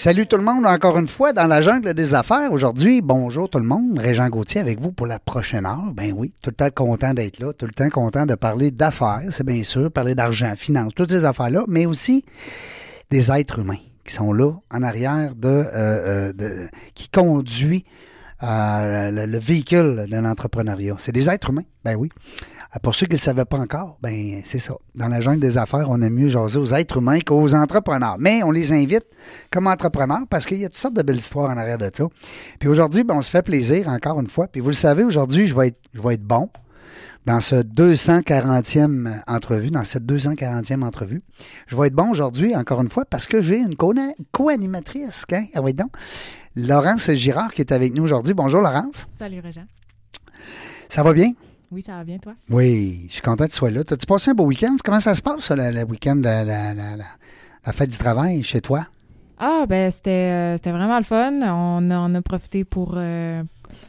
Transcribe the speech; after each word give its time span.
Salut 0.00 0.28
tout 0.28 0.36
le 0.36 0.44
monde 0.44 0.64
encore 0.64 0.96
une 0.96 1.08
fois 1.08 1.32
dans 1.32 1.48
la 1.48 1.60
jungle 1.60 1.92
des 1.92 2.14
affaires. 2.14 2.52
Aujourd'hui, 2.52 3.00
bonjour 3.00 3.50
tout 3.50 3.58
le 3.58 3.64
monde. 3.64 3.98
Régent 3.98 4.28
Gauthier 4.28 4.60
avec 4.60 4.80
vous 4.80 4.92
pour 4.92 5.08
la 5.08 5.18
prochaine 5.18 5.66
heure. 5.66 5.92
Ben 5.92 6.14
oui, 6.16 6.32
tout 6.40 6.50
le 6.50 6.54
temps 6.54 6.70
content 6.70 7.14
d'être 7.14 7.40
là, 7.40 7.52
tout 7.52 7.66
le 7.66 7.72
temps 7.72 7.90
content 7.90 8.24
de 8.24 8.36
parler 8.36 8.70
d'affaires, 8.70 9.24
c'est 9.32 9.44
bien 9.44 9.64
sûr, 9.64 9.90
parler 9.90 10.14
d'argent, 10.14 10.54
finance, 10.54 10.94
toutes 10.94 11.10
ces 11.10 11.24
affaires-là, 11.24 11.64
mais 11.66 11.84
aussi 11.84 12.24
des 13.10 13.32
êtres 13.32 13.58
humains 13.58 13.80
qui 14.04 14.14
sont 14.14 14.32
là 14.32 14.52
en 14.70 14.84
arrière 14.84 15.34
de, 15.34 15.48
euh, 15.48 16.32
euh, 16.40 16.68
qui 16.94 17.08
conduit 17.08 17.84
euh, 18.44 19.10
le, 19.10 19.26
le 19.26 19.38
véhicule 19.40 20.06
de 20.08 20.16
l'entrepreneuriat. 20.16 20.94
C'est 20.98 21.10
des 21.10 21.28
êtres 21.28 21.50
humains, 21.50 21.66
ben 21.84 21.96
oui. 21.96 22.08
Pour 22.82 22.94
ceux 22.94 23.06
qui 23.06 23.12
ne 23.12 23.16
le 23.16 23.22
savaient 23.22 23.44
pas 23.46 23.58
encore, 23.58 23.96
ben 24.02 24.40
c'est 24.44 24.58
ça. 24.58 24.74
Dans 24.94 25.08
la 25.08 25.20
jungle 25.22 25.40
des 25.40 25.56
affaires, 25.56 25.88
on 25.88 26.00
aime 26.02 26.12
mieux 26.14 26.28
jaser 26.28 26.58
aux 26.58 26.74
êtres 26.74 26.98
humains 26.98 27.18
qu'aux 27.20 27.54
entrepreneurs. 27.54 28.16
Mais 28.18 28.42
on 28.42 28.50
les 28.50 28.72
invite 28.72 29.04
comme 29.50 29.66
entrepreneurs 29.66 30.26
parce 30.28 30.44
qu'il 30.44 30.58
y 30.58 30.64
a 30.64 30.68
toutes 30.68 30.76
sortes 30.76 30.94
de 30.94 31.02
belles 31.02 31.16
histoires 31.16 31.50
en 31.50 31.56
arrière 31.56 31.78
de 31.78 31.90
ça. 31.92 32.04
Puis 32.60 32.68
aujourd'hui, 32.68 33.04
ben, 33.04 33.14
on 33.16 33.22
se 33.22 33.30
fait 33.30 33.42
plaisir 33.42 33.88
encore 33.88 34.20
une 34.20 34.26
fois. 34.28 34.48
Puis 34.48 34.60
vous 34.60 34.68
le 34.68 34.74
savez, 34.74 35.02
aujourd'hui, 35.02 35.46
je 35.46 35.54
vais 35.56 35.68
être, 35.68 35.78
je 35.94 36.00
vais 36.02 36.14
être 36.14 36.22
bon 36.24 36.50
dans 37.24 37.40
ce 37.40 37.56
240e 37.56 39.22
entrevue, 39.26 39.70
dans 39.70 39.84
cette 39.84 40.04
240e 40.04 40.82
entrevue. 40.82 41.22
Je 41.68 41.76
vais 41.76 41.86
être 41.88 41.94
bon 41.94 42.10
aujourd'hui, 42.10 42.54
encore 42.54 42.80
une 42.82 42.88
fois, 42.90 43.04
parce 43.06 43.26
que 43.26 43.40
j'ai 43.40 43.58
une 43.58 43.76
co- 43.76 43.94
co-animatrice. 44.32 45.24
hein? 45.32 45.44
Ah 45.54 45.62
oui, 45.62 45.72
donc. 45.74 45.90
Laurence 46.54 47.10
Girard 47.12 47.52
qui 47.52 47.62
est 47.62 47.72
avec 47.72 47.94
nous 47.94 48.02
aujourd'hui. 48.04 48.34
Bonjour 48.34 48.60
Laurence. 48.60 49.06
Salut 49.08 49.40
Régent. 49.40 49.64
Ça 50.88 51.02
va 51.02 51.12
bien? 51.12 51.32
Oui, 51.70 51.82
ça 51.82 51.92
va 51.92 52.04
bien, 52.04 52.18
toi? 52.18 52.32
Oui, 52.50 53.04
je 53.08 53.14
suis 53.14 53.22
content 53.22 53.44
que 53.44 53.50
tu 53.50 53.56
sois 53.56 53.70
là. 53.70 53.84
T'as-tu 53.84 54.06
passé 54.06 54.30
un 54.30 54.34
beau 54.34 54.46
week-end? 54.46 54.74
Comment 54.82 55.00
ça 55.00 55.14
se 55.14 55.20
passe, 55.20 55.40
ça, 55.44 55.54
le, 55.56 55.70
le 55.70 55.84
week-end, 55.84 56.18
la, 56.22 56.42
la- 56.44 56.72
la- 56.74 57.72
fête 57.72 57.90
du 57.90 57.98
travail 57.98 58.42
chez 58.42 58.60
toi? 58.62 58.86
Ah, 59.38 59.66
ben 59.68 59.90
c'était 59.90 60.10
euh, 60.10 60.56
c'était 60.56 60.72
vraiment 60.72 60.96
le 60.98 61.04
fun. 61.04 61.32
On 61.42 61.90
en 61.90 62.14
a 62.14 62.22
profité 62.22 62.64
pour, 62.64 62.94
euh, 62.96 63.44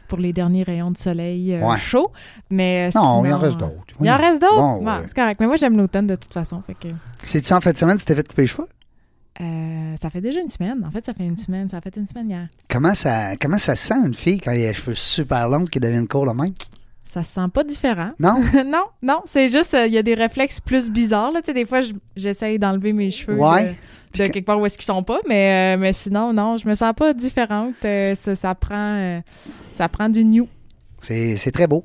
pour 0.06 0.18
les 0.18 0.32
derniers 0.32 0.62
rayons 0.62 0.90
de 0.92 0.98
soleil 0.98 1.54
euh, 1.54 1.66
Ouais. 1.66 1.78
chaud. 1.78 2.12
Mais 2.50 2.90
Non, 2.94 3.22
il 3.24 3.26
sinon, 3.28 3.34
en 3.36 3.38
reste 3.38 3.56
d'autres. 3.58 3.74
Il 4.00 4.10
en 4.10 4.16
reste 4.16 4.40
d'autres? 4.42 4.54
Bon, 4.56 4.82
Bon, 4.82 4.86
ouais. 4.86 5.02
C'est 5.08 5.14
correct. 5.16 5.40
Mais 5.40 5.46
moi, 5.46 5.56
j'aime 5.56 5.76
l'automne 5.76 6.06
de 6.06 6.14
toute 6.16 6.32
façon. 6.32 6.62
Fait 6.66 6.74
que, 6.74 6.88
C'est-tu 7.24 7.52
en 7.52 7.60
fin 7.60 7.72
de 7.72 7.78
semaine, 7.78 7.96
tu 7.96 8.04
t'es 8.04 8.14
fait 8.14 8.28
couper 8.28 8.42
les 8.42 8.48
cheveux? 8.48 8.68
euh, 9.40 9.94
ça 10.00 10.10
fait 10.10 10.20
déjà 10.20 10.38
une 10.40 10.50
semaine. 10.50 10.84
En 10.86 10.90
fait, 10.90 11.04
ça 11.06 11.14
fait 11.14 11.24
une 11.24 11.36
semaine. 11.38 11.68
Ça 11.68 11.78
a 11.78 11.80
fait 11.80 11.96
une 11.96 12.06
semaine 12.06 12.28
hier. 12.30 12.46
Comment 12.68 12.94
ça, 12.94 13.36
comment 13.36 13.58
ça 13.58 13.74
se 13.74 13.86
sent 13.88 13.94
une 14.04 14.14
fille 14.14 14.38
quand 14.38 14.50
elle 14.52 14.64
a 14.64 14.68
les 14.68 14.74
cheveux 14.74 14.94
super 14.94 15.48
longs 15.48 15.64
qui 15.64 15.80
deviennent 15.80 16.06
courts 16.06 16.26
le 16.26 16.34
même? 16.34 16.52
Ça 17.12 17.24
se 17.24 17.32
sent 17.32 17.48
pas 17.52 17.64
différent. 17.64 18.12
Non? 18.20 18.36
non, 18.66 18.84
non. 19.02 19.20
C'est 19.24 19.48
juste, 19.48 19.74
euh, 19.74 19.86
il 19.86 19.92
y 19.92 19.98
a 19.98 20.02
des 20.02 20.14
réflexes 20.14 20.60
plus 20.60 20.88
bizarres. 20.88 21.32
Là. 21.32 21.40
Tu 21.42 21.46
sais, 21.46 21.54
des 21.54 21.64
fois, 21.64 21.80
je- 21.80 21.92
j'essaye 22.14 22.56
d'enlever 22.58 22.92
mes 22.92 23.10
cheveux 23.10 23.36
Ouais. 23.36 23.76
de, 24.14 24.26
quelque 24.28 24.44
part 24.46 24.60
où 24.60 24.64
est-ce 24.66 24.78
qu'ils 24.78 24.84
sont 24.86 25.02
pas. 25.02 25.18
Mais, 25.28 25.74
euh, 25.76 25.80
mais 25.80 25.92
sinon, 25.92 26.32
non, 26.32 26.56
je 26.56 26.68
me 26.68 26.74
sens 26.74 26.92
pas 26.96 27.12
différente. 27.12 27.74
Euh, 27.84 28.14
ça, 28.14 28.36
ça 28.36 28.54
prend, 28.54 29.20
ça 29.74 29.88
prend 29.88 30.08
du 30.08 30.24
new. 30.24 30.46
C'est 31.00 31.50
très 31.52 31.66
beau. 31.66 31.84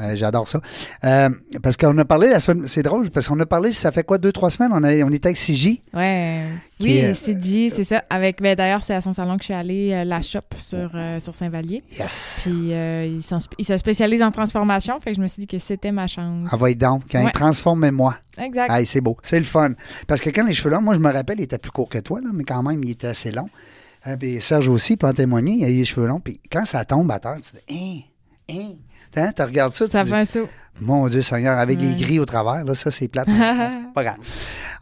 Euh, 0.00 0.14
J'adore 0.16 0.46
ça. 0.48 0.60
Euh, 1.04 1.28
parce 1.62 1.76
qu'on 1.76 1.96
a 1.98 2.04
parlé 2.04 2.28
la 2.28 2.38
semaine. 2.38 2.66
C'est 2.66 2.82
drôle, 2.82 3.10
parce 3.10 3.28
qu'on 3.28 3.38
a 3.40 3.46
parlé, 3.46 3.72
ça 3.72 3.90
fait 3.92 4.04
quoi, 4.04 4.18
deux, 4.18 4.32
trois 4.32 4.50
semaines? 4.50 4.70
On, 4.74 4.82
a, 4.84 4.94
on 5.04 5.10
était 5.10 5.28
avec 5.28 5.38
CJ. 5.38 5.80
Ouais. 5.94 6.46
Oui, 6.80 6.92
est- 6.98 7.14
CG, 7.14 7.70
c'est 7.70 7.84
ça. 7.84 8.04
Avec, 8.10 8.40
ben, 8.40 8.54
d'ailleurs, 8.56 8.82
c'est 8.82 8.94
à 8.94 9.00
son 9.00 9.12
salon 9.12 9.36
que 9.36 9.42
je 9.42 9.46
suis 9.46 9.54
allée, 9.54 9.92
euh, 9.92 10.04
la 10.04 10.22
shop 10.22 10.40
sur, 10.58 10.90
euh, 10.94 11.20
sur 11.20 11.34
Saint-Vallier. 11.34 11.82
Yes. 11.98 12.40
Puis 12.42 12.70
il, 12.70 13.20
il 13.58 13.64
se 13.64 13.76
spécialise 13.76 14.22
en 14.22 14.30
transformation, 14.30 14.98
fait 15.00 15.10
que 15.10 15.16
je 15.16 15.22
me 15.22 15.26
suis 15.28 15.40
dit 15.40 15.46
que 15.46 15.58
c'était 15.58 15.92
ma 15.92 16.06
chance. 16.06 16.48
Ah, 16.50 16.56
va 16.56 16.72
donc. 16.74 17.02
Quand 17.10 17.20
il 17.20 17.26
Ouais. 17.26 17.32
transforme 17.32 17.90
moi. 17.90 18.16
Exact. 18.38 18.70
Hey, 18.72 18.86
c'est 18.86 19.00
beau. 19.00 19.16
C'est 19.22 19.38
le 19.38 19.44
fun. 19.44 19.72
Parce 20.06 20.20
que 20.20 20.30
quand 20.30 20.44
les 20.46 20.54
cheveux 20.54 20.70
longs, 20.70 20.80
moi, 20.80 20.94
je 20.94 21.00
me 21.00 21.12
rappelle, 21.12 21.38
il 21.40 21.44
était 21.44 21.58
plus 21.58 21.70
court 21.70 21.88
que 21.88 21.98
toi, 21.98 22.20
là, 22.20 22.28
mais 22.32 22.44
quand 22.44 22.62
même, 22.62 22.82
il 22.84 22.90
était 22.92 23.08
assez 23.08 23.30
long. 23.30 23.48
Hein, 24.06 24.16
puis 24.16 24.40
Serge 24.40 24.68
aussi, 24.68 24.96
peut 24.96 25.06
en 25.06 25.12
témoigner, 25.12 25.52
il 25.58 25.64
a 25.64 25.68
eu 25.68 25.76
les 25.78 25.84
cheveux 25.84 26.06
longs. 26.06 26.20
Puis 26.20 26.40
quand 26.50 26.64
ça 26.64 26.84
tombe 26.86 27.10
à 27.10 27.18
terre, 27.18 27.36
tu 27.36 27.50
te 27.58 27.72
dis, 27.72 28.04
hein, 28.50 28.54
hein. 28.54 28.74
Hein, 29.16 29.32
tu 29.34 29.42
regardes 29.42 29.72
ça, 29.72 29.86
tu 29.86 29.90
ça 29.92 30.02
te 30.04 30.08
fait 30.08 30.14
un 30.14 30.24
saut. 30.24 30.44
dis, 30.78 30.84
mon 30.86 31.06
Dieu 31.08 31.22
Seigneur, 31.22 31.58
avec 31.58 31.80
les 31.80 31.94
gris 31.94 32.18
au 32.20 32.24
travers, 32.26 32.64
là, 32.64 32.74
ça, 32.74 32.90
c'est 32.90 33.08
plate. 33.08 33.26
pas 33.94 34.04
grave. 34.04 34.16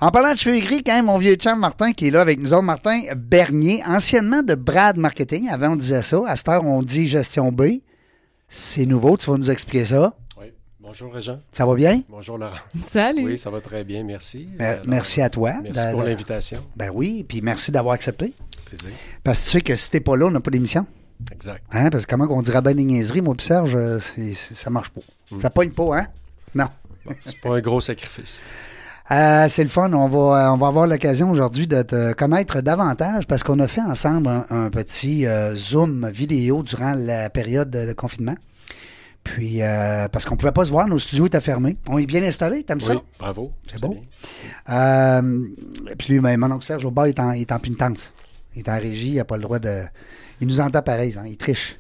En 0.00 0.11
parlant 0.11 0.33
de 0.33 0.37
cheveux 0.39 0.59
gris, 0.61 0.83
quand 0.84 0.93
même, 0.94 1.06
mon 1.06 1.19
vieux 1.19 1.34
chum 1.34 1.59
Martin 1.59 1.93
qui 1.93 2.06
est 2.09 2.11
là 2.11 2.21
avec 2.21 2.39
nous 2.39 2.53
autres, 2.53 2.62
Martin 2.62 3.00
Bernier, 3.16 3.83
anciennement 3.87 4.43
de 4.43 4.55
Brad 4.55 4.97
Marketing. 4.97 5.49
Avant, 5.49 5.71
on 5.71 5.77
disait 5.77 6.03
ça. 6.03 6.21
À 6.27 6.37
cette 6.37 6.49
heure, 6.49 6.65
on 6.65 6.83
dit 6.83 7.09
gestion 7.09 7.50
B. 7.50 7.62
C'est 8.49 8.87
nouveau, 8.87 9.16
tu 9.16 9.31
vas 9.31 9.37
nous 9.37 9.50
expliquer 9.50 9.84
ça. 9.87 10.15
Oui. 10.41 10.47
Bonjour, 10.78 11.12
Régent. 11.12 11.41
Ça 11.53 11.66
va 11.66 11.75
bien? 11.75 12.03
Bonjour, 12.09 12.39
Laurent. 12.39 12.55
Salut. 12.75 13.25
Oui, 13.25 13.39
ça 13.39 13.50
va 13.50 13.60
très 13.60 13.83
bien, 13.84 14.05
merci. 14.05 14.49
Mer- 14.59 14.75
Alors, 14.75 14.84
merci 14.87 15.21
à 15.21 15.28
toi. 15.31 15.55
Merci 15.62 15.87
de- 15.87 15.91
pour 15.91 16.03
l'invitation. 16.03 16.62
Ben 16.77 16.91
oui, 16.95 17.25
puis 17.28 17.41
merci 17.43 17.72
d'avoir 17.72 17.95
accepté. 17.95 18.33
Plaisir. 18.66 18.91
Parce 19.25 19.41
que 19.41 19.45
tu 19.45 19.50
sais 19.50 19.60
que 19.62 19.75
si 19.75 19.91
t'es 19.91 20.00
pas 20.00 20.16
là, 20.16 20.27
on 20.27 20.31
n'a 20.31 20.41
pas 20.41 20.50
d'émission. 20.50 20.87
Exact. 21.32 21.64
Hein? 21.72 21.90
Parce 21.90 22.06
que 22.06 22.10
comment 22.10 22.26
on 22.30 22.42
dirait 22.42 22.62
ben 22.62 22.76
des 22.76 22.84
niaiseries, 22.84 23.20
moi 23.20 23.34
Serge, 23.38 23.76
euh, 23.76 23.98
ça 24.54 24.70
marche 24.70 24.90
pas. 24.90 25.00
Mm. 25.30 25.40
Ça 25.40 25.50
pogne 25.50 25.70
pas, 25.70 25.98
hein? 25.98 26.06
Non. 26.54 26.68
Bon, 27.04 27.14
c'est 27.24 27.40
pas 27.40 27.56
un 27.56 27.60
gros 27.60 27.80
sacrifice. 27.80 28.42
Euh, 29.10 29.46
c'est 29.48 29.62
le 29.62 29.70
fun. 29.70 29.90
On 29.94 30.06
va, 30.06 30.18
euh, 30.18 30.50
on 30.50 30.58
va 30.58 30.66
avoir 30.66 30.86
l'occasion 30.86 31.30
aujourd'hui 31.30 31.66
de 31.66 31.80
te 31.80 32.12
connaître 32.12 32.60
davantage 32.60 33.26
parce 33.26 33.42
qu'on 33.42 33.58
a 33.58 33.66
fait 33.66 33.80
ensemble 33.80 34.28
un, 34.28 34.44
un 34.50 34.68
petit 34.68 35.26
euh, 35.26 35.54
Zoom 35.56 36.10
vidéo 36.10 36.62
durant 36.62 36.92
la 36.92 37.30
période 37.30 37.70
de, 37.70 37.86
de 37.86 37.92
confinement. 37.94 38.34
Puis, 39.24 39.62
euh, 39.62 40.08
parce 40.08 40.26
qu'on 40.26 40.36
pouvait 40.36 40.52
pas 40.52 40.64
se 40.64 40.70
voir, 40.70 40.86
nos 40.88 40.98
studios 40.98 41.26
étaient 41.26 41.40
fermés. 41.40 41.78
On 41.88 41.98
est 41.98 42.06
bien 42.06 42.22
installés, 42.22 42.64
t'aimes 42.64 42.80
ça? 42.80 42.96
Oui, 42.96 43.00
bravo. 43.18 43.52
C'est 43.66 43.80
beau. 43.80 43.96
puis 45.98 46.12
lui, 46.12 46.20
ben, 46.20 46.36
mon 46.36 46.52
oncle 46.52 46.64
Serge 46.66 46.84
au 46.84 46.90
bas, 46.90 47.08
il 47.08 47.10
est 47.10 47.20
en, 47.20 47.32
est 47.32 47.50
en. 47.50 47.58
Il 48.54 48.58
est 48.58 48.68
en 48.68 48.78
régie, 48.78 49.12
il 49.12 49.16
n'a 49.16 49.24
pas 49.24 49.36
le 49.36 49.42
droit 49.42 49.58
de. 49.58 49.84
Il 50.41 50.47
nous 50.47 50.60
entend 50.60 50.82
pareil, 50.82 51.15
hein, 51.19 51.25
il 51.26 51.37
triche. 51.37 51.78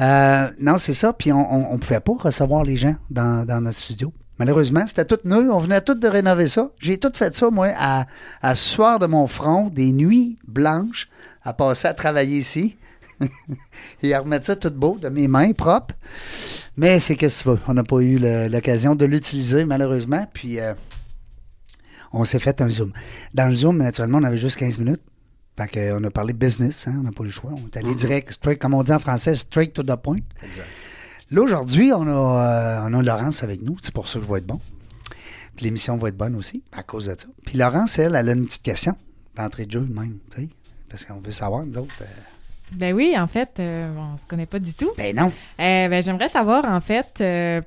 Euh, 0.00 0.50
non, 0.58 0.78
c'est 0.78 0.94
ça. 0.94 1.12
Puis 1.12 1.32
on 1.32 1.72
ne 1.72 1.78
pouvait 1.78 2.00
pas 2.00 2.14
recevoir 2.18 2.64
les 2.64 2.76
gens 2.76 2.96
dans, 3.10 3.46
dans 3.46 3.60
notre 3.60 3.78
studio. 3.78 4.12
Malheureusement, 4.38 4.84
c'était 4.86 5.04
tout 5.04 5.18
neuf. 5.24 5.46
On 5.50 5.58
venait 5.58 5.80
tout 5.80 5.94
de 5.94 6.08
rénover 6.08 6.48
ça. 6.48 6.70
J'ai 6.78 6.98
tout 6.98 7.12
fait 7.14 7.34
ça, 7.34 7.50
moi, 7.50 7.70
à, 7.76 8.06
à 8.42 8.54
sueur 8.54 8.98
de 8.98 9.06
mon 9.06 9.26
front, 9.26 9.68
des 9.68 9.92
nuits 9.92 10.38
blanches, 10.48 11.08
à 11.42 11.52
passer 11.52 11.88
à 11.88 11.94
travailler 11.94 12.38
ici. 12.38 12.76
et 14.02 14.12
à 14.12 14.20
remettre 14.20 14.46
ça 14.46 14.56
tout 14.56 14.70
beau 14.70 14.96
de 15.00 15.08
mes 15.08 15.28
mains 15.28 15.52
propres. 15.52 15.94
Mais 16.76 16.98
c'est 16.98 17.14
qu'est-ce 17.14 17.44
que 17.44 17.50
tu 17.50 17.56
veux? 17.56 17.60
On 17.68 17.74
n'a 17.74 17.84
pas 17.84 18.00
eu 18.00 18.18
l'occasion 18.18 18.96
de 18.96 19.04
l'utiliser, 19.04 19.64
malheureusement. 19.64 20.26
Puis 20.32 20.58
euh, 20.58 20.74
on 22.12 22.24
s'est 22.24 22.40
fait 22.40 22.60
un 22.60 22.68
Zoom. 22.68 22.92
Dans 23.34 23.46
le 23.46 23.54
Zoom, 23.54 23.78
naturellement, 23.78 24.18
on 24.18 24.24
avait 24.24 24.36
juste 24.36 24.56
15 24.56 24.78
minutes. 24.78 25.02
Fait 25.56 25.68
qu'on 25.68 26.02
a 26.02 26.10
parlé 26.10 26.32
business, 26.32 26.86
hein, 26.88 26.94
on 26.98 27.02
n'a 27.02 27.12
pas 27.12 27.22
eu 27.22 27.26
le 27.26 27.32
choix. 27.32 27.52
On 27.52 27.66
est 27.66 27.76
allé 27.76 27.90
Mhm. 27.90 27.94
direct, 27.96 28.30
straight, 28.32 28.58
comme 28.58 28.74
on 28.74 28.82
dit 28.82 28.92
en 28.92 28.98
français, 28.98 29.34
straight 29.36 29.72
to 29.72 29.82
the 29.82 29.94
point. 29.96 30.18
Exact. 30.42 30.66
Là, 31.30 31.42
aujourd'hui, 31.42 31.92
on 31.92 32.02
a, 32.06 32.10
euh, 32.10 32.80
on 32.88 32.94
a 32.94 33.02
Laurence 33.02 33.42
avec 33.42 33.62
nous. 33.62 33.76
C'est 33.80 33.94
pour 33.94 34.08
ça 34.08 34.18
que 34.18 34.24
je 34.26 34.30
vais 34.30 34.38
être 34.38 34.46
bon. 34.46 34.60
Puis 35.56 35.64
l'émission 35.66 35.96
va 35.96 36.08
être 36.08 36.16
bonne 36.16 36.34
aussi, 36.34 36.62
à 36.72 36.82
cause 36.82 37.06
de 37.06 37.14
ça. 37.16 37.26
Puis 37.46 37.56
Laurence, 37.56 37.98
elle, 37.98 38.14
elle 38.16 38.28
a 38.28 38.32
une 38.32 38.46
petite 38.46 38.62
question 38.64 38.96
d'entrée 39.36 39.66
de 39.66 39.70
jeu 39.72 39.80
même, 39.80 40.18
tu 40.34 40.42
sais. 40.42 40.48
Parce 40.88 41.04
qu'on 41.04 41.20
veut 41.20 41.32
savoir, 41.32 41.64
nous 41.64 41.78
autres. 41.78 41.94
euh, 42.02 42.04
Ben 42.72 42.92
oui, 42.94 43.14
en 43.16 43.26
fait, 43.28 43.50
euh, 43.60 43.92
on 43.96 44.16
se 44.18 44.26
connaît 44.26 44.46
pas 44.46 44.58
du 44.58 44.74
tout. 44.74 44.90
ben 44.96 45.14
non. 45.14 45.26
Euh, 45.60 45.88
ben, 45.88 46.02
j'aimerais 46.02 46.28
savoir, 46.28 46.64
en 46.64 46.80
fait, 46.80 47.18
euh, 47.20 47.60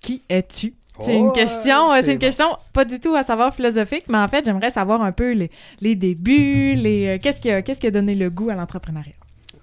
qui 0.00 0.22
es-tu? 0.30 0.72
C'est 1.00 1.14
Oh, 1.14 1.18
une 1.18 1.32
question, 1.32 1.92
euh, 1.92 2.00
c'est 2.02 2.12
une 2.12 2.18
bon. 2.18 2.26
question 2.26 2.46
pas 2.72 2.84
du 2.84 2.98
tout 3.00 3.14
à 3.14 3.22
savoir 3.22 3.54
philosophique, 3.54 4.04
mais 4.08 4.18
en 4.18 4.28
fait, 4.28 4.44
j'aimerais 4.44 4.70
savoir 4.70 5.02
un 5.02 5.12
peu 5.12 5.32
les, 5.32 5.50
les 5.80 5.94
débuts, 5.94 6.74
les 6.74 7.06
euh, 7.08 7.18
qu'est-ce 7.22 7.40
qui 7.40 7.50
a 7.50 7.62
qu'est-ce 7.62 7.80
qui 7.80 7.86
a 7.86 7.90
donné 7.92 8.14
le 8.14 8.30
goût 8.30 8.50
à 8.50 8.54
l'entrepreneuriat? 8.54 9.12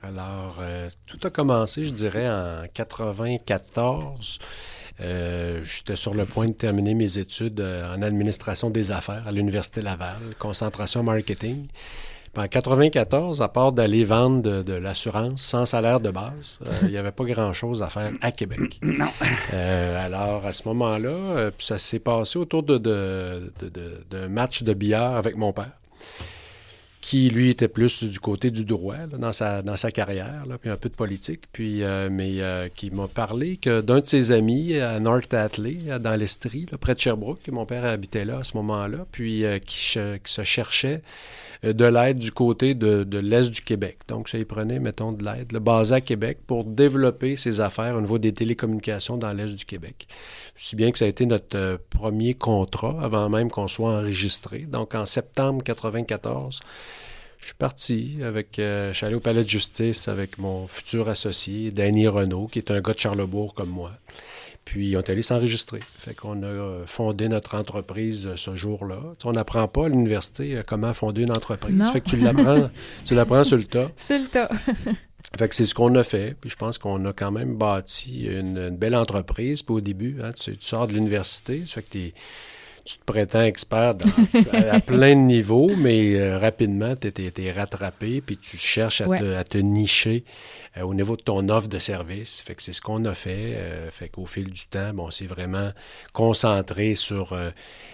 Alors, 0.03 0.57
euh, 0.61 0.87
tout 1.07 1.19
a 1.23 1.29
commencé, 1.29 1.83
je 1.83 1.89
dirais, 1.89 2.29
en 2.29 2.65
94. 2.73 4.39
Euh, 5.01 5.61
J'étais 5.63 5.95
sur 5.95 6.13
le 6.13 6.25
point 6.25 6.47
de 6.47 6.53
terminer 6.53 6.93
mes 6.93 7.17
études 7.17 7.59
en 7.61 8.01
administration 8.01 8.69
des 8.69 8.91
affaires 8.91 9.27
à 9.27 9.31
l'Université 9.31 9.81
Laval, 9.81 10.19
concentration 10.39 11.03
marketing. 11.03 11.67
Puis 12.35 12.43
en 12.43 12.47
94, 12.47 13.41
à 13.41 13.47
part 13.47 13.71
d'aller 13.71 14.03
vendre 14.03 14.41
de, 14.41 14.61
de 14.61 14.73
l'assurance 14.73 15.41
sans 15.41 15.65
salaire 15.65 15.99
de 16.01 16.11
base, 16.11 16.59
euh, 16.65 16.71
il 16.83 16.89
n'y 16.89 16.97
avait 16.97 17.13
pas 17.13 17.23
grand-chose 17.23 17.81
à 17.81 17.87
faire 17.87 18.11
à 18.21 18.31
Québec. 18.31 18.79
Non. 18.83 19.05
Euh, 19.53 20.05
alors, 20.05 20.45
à 20.45 20.51
ce 20.53 20.67
moment-là, 20.67 21.09
euh, 21.09 21.51
ça 21.59 21.77
s'est 21.77 21.99
passé 21.99 22.37
autour 22.37 22.63
de, 22.63 22.77
de, 22.77 23.51
de- 23.61 23.69
de- 23.69 24.03
d'un 24.11 24.27
match 24.27 24.63
de 24.63 24.73
billard 24.73 25.15
avec 25.15 25.35
mon 25.37 25.53
père, 25.53 25.71
qui, 27.05 27.29
lui, 27.29 27.51
était 27.51 27.67
plus 27.67 28.03
du 28.03 28.19
côté 28.19 28.49
du 28.49 28.65
droit 28.65 29.05
dans, 29.15 29.31
sa, 29.31 29.61
dans 29.61 29.75
sa 29.75 29.91
carrière, 29.91 30.41
puis 30.59 30.71
un 30.71 30.75
peu 30.75 30.89
de 30.89 30.95
politique, 30.95 31.41
puis, 31.51 31.83
euh, 31.83 32.09
mais 32.11 32.41
euh, 32.41 32.67
qui 32.75 32.89
m'a 32.89 33.07
parlé 33.07 33.57
que 33.57 33.81
d'un 33.81 33.99
de 33.99 34.07
ses 34.07 34.31
amis 34.31 34.75
à 34.79 34.99
North 34.99 35.31
Atley, 35.31 35.77
dans 35.99 36.15
l'Estrie, 36.15 36.65
près 36.81 36.95
de 36.95 36.99
Sherbrooke, 36.99 37.47
mon 37.51 37.67
père 37.67 37.85
habitait 37.85 38.25
là 38.25 38.39
à 38.39 38.43
ce 38.43 38.57
moment-là, 38.57 39.05
puis 39.11 39.45
euh, 39.45 39.59
qui, 39.59 39.99
qui 40.23 40.33
se 40.33 40.41
cherchait 40.41 41.03
euh, 41.63 41.73
de 41.73 41.85
l'aide 41.85 42.17
du 42.17 42.31
côté 42.31 42.73
de, 42.73 43.03
de 43.03 43.17
l'Est 43.19 43.49
du 43.49 43.61
Québec. 43.61 43.99
Donc, 44.07 44.29
ça 44.29 44.37
y 44.37 44.45
prenait, 44.45 44.79
mettons, 44.79 45.11
de 45.11 45.23
l'aide, 45.23 45.51
le 45.51 45.59
basé 45.59 45.95
à 45.95 46.01
Québec 46.01 46.39
pour 46.45 46.63
développer 46.63 47.35
ses 47.35 47.61
affaires 47.61 47.95
au 47.95 48.01
niveau 48.01 48.17
des 48.17 48.33
télécommunications 48.33 49.17
dans 49.17 49.33
l'Est 49.33 49.55
du 49.55 49.65
Québec. 49.65 50.07
Si 50.55 50.75
bien 50.75 50.91
que 50.91 50.97
ça 50.97 51.05
a 51.05 51.07
été 51.09 51.25
notre 51.25 51.57
euh, 51.57 51.77
premier 51.89 52.33
contrat 52.33 52.97
avant 53.01 53.29
même 53.29 53.51
qu'on 53.51 53.67
soit 53.67 53.91
enregistré. 53.91 54.59
Donc, 54.59 54.95
en 54.95 55.05
septembre 55.05 55.61
94, 55.63 56.59
Je 57.39 57.45
suis 57.45 57.53
parti 57.55 58.17
avec. 58.23 58.57
euh, 58.59 58.91
je 58.93 58.97
suis 58.97 59.05
allé 59.05 59.15
au 59.15 59.19
palais 59.19 59.43
de 59.43 59.49
justice 59.49 60.07
avec 60.07 60.37
mon 60.37 60.65
futur 60.67 61.09
associé, 61.09 61.71
Danny 61.71 62.07
Renault, 62.07 62.47
qui 62.47 62.59
est 62.59 62.71
un 62.71 62.79
gars 62.81 62.93
de 62.93 62.99
Charlebourg 62.99 63.53
comme 63.53 63.69
moi. 63.69 63.91
Puis 64.63 64.95
on 64.97 64.99
est 65.01 65.09
allé 65.11 65.21
s'enregistrer. 65.21 65.79
Fait 65.83 66.15
qu'on 66.15 66.41
a 66.41 66.47
euh, 66.47 66.85
fondé 66.87 67.27
notre 67.27 67.53
entreprise 67.55 68.31
ce 68.35 68.55
jour-là. 68.55 68.95
Tu 68.99 69.23
sais, 69.23 69.27
on 69.27 69.33
n'apprend 69.33 69.67
pas 69.67 69.85
à 69.85 69.89
l'université 69.89 70.59
comment 70.65 70.91
fonder 70.93 71.21
une 71.23 71.31
entreprise. 71.31 71.75
Non. 71.75 71.91
Fait 71.91 72.01
que 72.01 72.09
tu 72.09 72.17
l'apprends, 72.17 72.69
tu 73.05 73.13
l'apprends 73.13 73.43
sur 73.43 73.57
le 73.57 73.65
tas. 73.65 73.91
C'est 73.97 74.17
le 74.17 74.25
tas. 74.27 74.49
Fait 75.37 75.49
que 75.49 75.55
c'est 75.55 75.65
ce 75.65 75.75
qu'on 75.75 75.93
a 75.95 76.03
fait. 76.03 76.35
Puis 76.39 76.49
je 76.49 76.55
pense 76.55 76.77
qu'on 76.77 77.03
a 77.05 77.13
quand 77.13 77.31
même 77.31 77.55
bâti 77.55 78.25
une, 78.25 78.69
belle 78.69 78.95
entreprise. 78.95 79.63
Puis 79.63 79.75
au 79.75 79.81
début, 79.81 80.17
hein, 80.21 80.31
tu, 80.31 80.53
sors 80.59 80.87
de 80.87 80.93
l'université, 80.93 81.63
ça 81.65 81.75
fait 81.75 81.83
que 81.83 81.97
tu 82.85 82.97
te 82.99 83.03
prétends 83.03 83.41
expert 83.41 83.95
dans- 83.95 84.05
à, 84.53 84.75
à 84.75 84.79
plein 84.79 85.15
de 85.15 85.21
niveaux, 85.21 85.71
mais 85.75 86.15
euh, 86.19 86.37
rapidement, 86.37 86.95
tu 86.95 87.11
es, 87.17 87.51
rattrapé, 87.51 88.21
puis 88.21 88.37
tu 88.37 88.57
cherches 88.57 89.01
à, 89.01 89.07
Ouais. 89.07 89.19
te, 89.19 89.33
à 89.35 89.43
te 89.43 89.57
nicher 89.57 90.23
euh, 90.77 90.83
au 90.83 90.93
niveau 90.93 91.15
de 91.17 91.23
ton 91.23 91.49
offre 91.49 91.67
de 91.67 91.79
service. 91.79 92.41
Fait 92.41 92.53
que 92.53 92.61
c'est 92.61 92.73
ce 92.73 92.81
qu'on 92.81 93.03
a 93.05 93.15
fait. 93.15 93.53
euh, 93.55 93.89
fait 93.89 94.09
qu'au 94.09 94.27
fil 94.27 94.51
du 94.51 94.67
temps, 94.67 94.93
bon, 94.93 95.07
on 95.07 95.11
s'est 95.11 95.25
vraiment 95.25 95.71
concentré 96.13 96.93
sur 96.93 97.33
euh, 97.33 97.49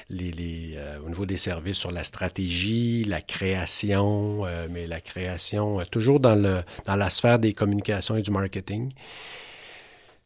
les, 0.10 0.32
les, 0.32 0.78
au 1.06 1.08
niveau 1.08 1.26
des 1.26 1.38
services, 1.38 1.78
sur 1.78 1.92
la 1.92 2.04
stratégie, 2.04 3.06
la 3.06 3.22
création, 3.22 4.44
mais 4.70 4.88
la 4.88 5.00
création 5.00 5.82
toujours 5.90 6.20
dans, 6.20 6.36
le, 6.36 6.64
dans 6.86 6.98
la 6.98 7.10
sphère 7.10 7.40
des 7.40 7.54
communications 7.54 8.18
et 8.18 8.22
du 8.22 8.32
marketing. 8.32 8.92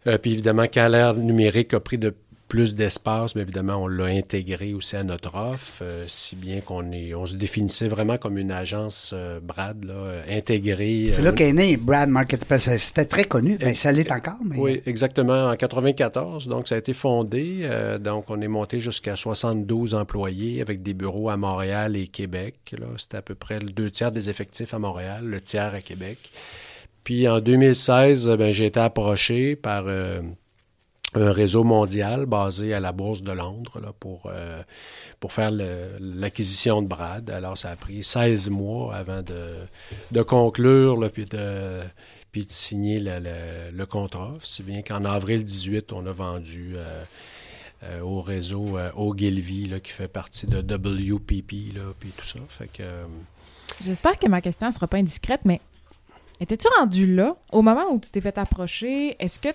Euh, 0.08 0.18
puis 0.20 0.34
évidemment, 0.34 0.66
quand 0.72 0.88
l'ère 0.88 1.16
numérique 1.16 1.74
a 1.74 1.80
pris 1.80 1.98
de 1.98 2.14
plus 2.56 2.74
d'espace, 2.74 3.34
bien 3.34 3.44
évidemment, 3.44 3.84
on 3.84 3.88
l'a 3.88 4.06
intégré 4.06 4.74
aussi 4.74 4.96
à 4.96 5.04
notre 5.04 5.36
offre, 5.36 5.80
euh, 5.82 6.06
si 6.08 6.38
bien 6.38 6.62
qu'on 6.62 6.90
est, 6.94 7.14
on 7.14 7.26
se 7.26 7.36
définissait 7.36 7.90
vraiment 7.90 8.18
comme 8.18 8.38
une 8.38 8.50
agence 8.50 9.12
euh, 9.14 9.42
Brad, 9.42 9.84
là, 9.84 10.22
intégrée. 10.30 11.10
C'est 11.12 11.20
euh, 11.20 11.26
là 11.26 11.32
qu'est 11.34 11.52
né 11.52 11.76
Brad 11.76 12.08
Market. 12.08 12.46
Parce 12.46 12.64
que 12.64 12.78
c'était 12.78 13.04
très 13.04 13.26
connu. 13.26 13.58
Ben, 13.58 13.76
ça 13.76 13.92
l'est 13.92 14.10
encore, 14.10 14.38
mais. 14.42 14.58
oui, 14.58 14.82
exactement. 14.86 15.50
En 15.50 15.56
94, 15.58 16.48
donc 16.48 16.70
ça 16.70 16.76
a 16.76 16.78
été 16.78 16.94
fondé. 16.94 17.68
donc 18.00 18.30
on 18.30 18.40
est 18.40 18.48
monté 18.48 18.80
jusqu'à 18.80 19.18
72 19.18 19.94
employés 19.94 20.62
avec 20.62 20.82
des 20.82 20.94
bureaux 20.94 21.30
à 21.30 21.36
Montréal 21.36 21.98
et 21.98 22.08
Québec. 22.08 22.56
Là, 22.80 22.88
c'était 22.96 23.18
à 23.18 23.22
peu 23.22 23.36
près 23.36 23.60
le 23.60 23.72
deux 23.72 23.92
tiers 23.92 24.14
des 24.14 24.30
effectifs 24.30 24.74
à 24.74 24.80
Montréal, 24.80 25.26
le 25.26 25.42
tiers 25.42 25.74
à 25.74 25.82
Québec. 25.82 26.20
Puis 27.04 27.28
en 27.28 27.40
2016, 27.40 28.30
ben, 28.30 28.52
j'ai 28.52 28.66
été 28.66 28.80
approché 28.80 29.56
par 29.56 29.84
euh, 29.88 30.22
un 31.16 31.32
réseau 31.32 31.64
mondial 31.64 32.26
basé 32.26 32.74
à 32.74 32.80
la 32.80 32.92
Bourse 32.92 33.22
de 33.24 33.32
Londres 33.32 33.80
là, 33.82 33.94
pour, 34.00 34.24
euh, 34.28 34.62
pour 35.20 35.32
faire 35.34 35.52
l'acquisition 36.00 36.82
de 36.82 36.88
Brad. 36.88 37.30
Alors, 37.30 37.58
ça 37.58 37.70
a 37.72 37.76
pris 37.76 38.04
16 38.04 38.50
mois 38.50 38.96
avant 38.96 39.22
de, 39.22 39.56
de 40.12 40.22
conclure, 40.22 40.98
là, 40.98 41.10
puis 41.10 41.26
de, 41.26 41.82
puis 42.32 42.42
de 42.46 42.50
signer 42.50 43.00
le, 43.00 43.72
le- 43.74 43.86
contrat. 43.86 44.34
Si 44.44 44.62
bien 44.64 44.82
qu'en 44.82 45.06
avril 45.06 45.44
18, 45.44 45.94
on 45.94 46.06
a 46.06 46.12
vendu 46.12 46.74
euh, 46.76 47.04
euh, 47.84 48.02
au 48.02 48.22
réseau 48.22 48.78
euh, 48.78 48.90
Ogilvy, 48.96 49.68
là, 49.68 49.80
qui 49.80 49.92
fait 49.92 50.08
partie 50.08 50.48
de 50.48 50.58
WPP, 50.60 51.76
là, 51.76 51.82
puis 52.00 52.10
tout 52.10 52.26
ça. 52.26 52.40
Fait 52.50 52.68
que... 52.68 52.82
euh, 52.84 53.06
J'espère 53.82 54.18
que 54.20 54.28
ma 54.28 54.42
question 54.42 54.68
ne 54.68 54.72
sera 54.74 54.88
pas 54.88 54.98
indiscrète, 54.98 55.42
mais 55.46 55.60
étais-tu 56.40 56.68
rendu 56.80 57.14
là 57.14 57.36
au 57.52 57.62
moment 57.62 57.86
où 57.92 58.00
tu 58.00 58.10
t'es 58.10 58.22
fait 58.22 58.38
approcher? 58.38 59.16
Est-ce 59.20 59.40
que 59.40 59.50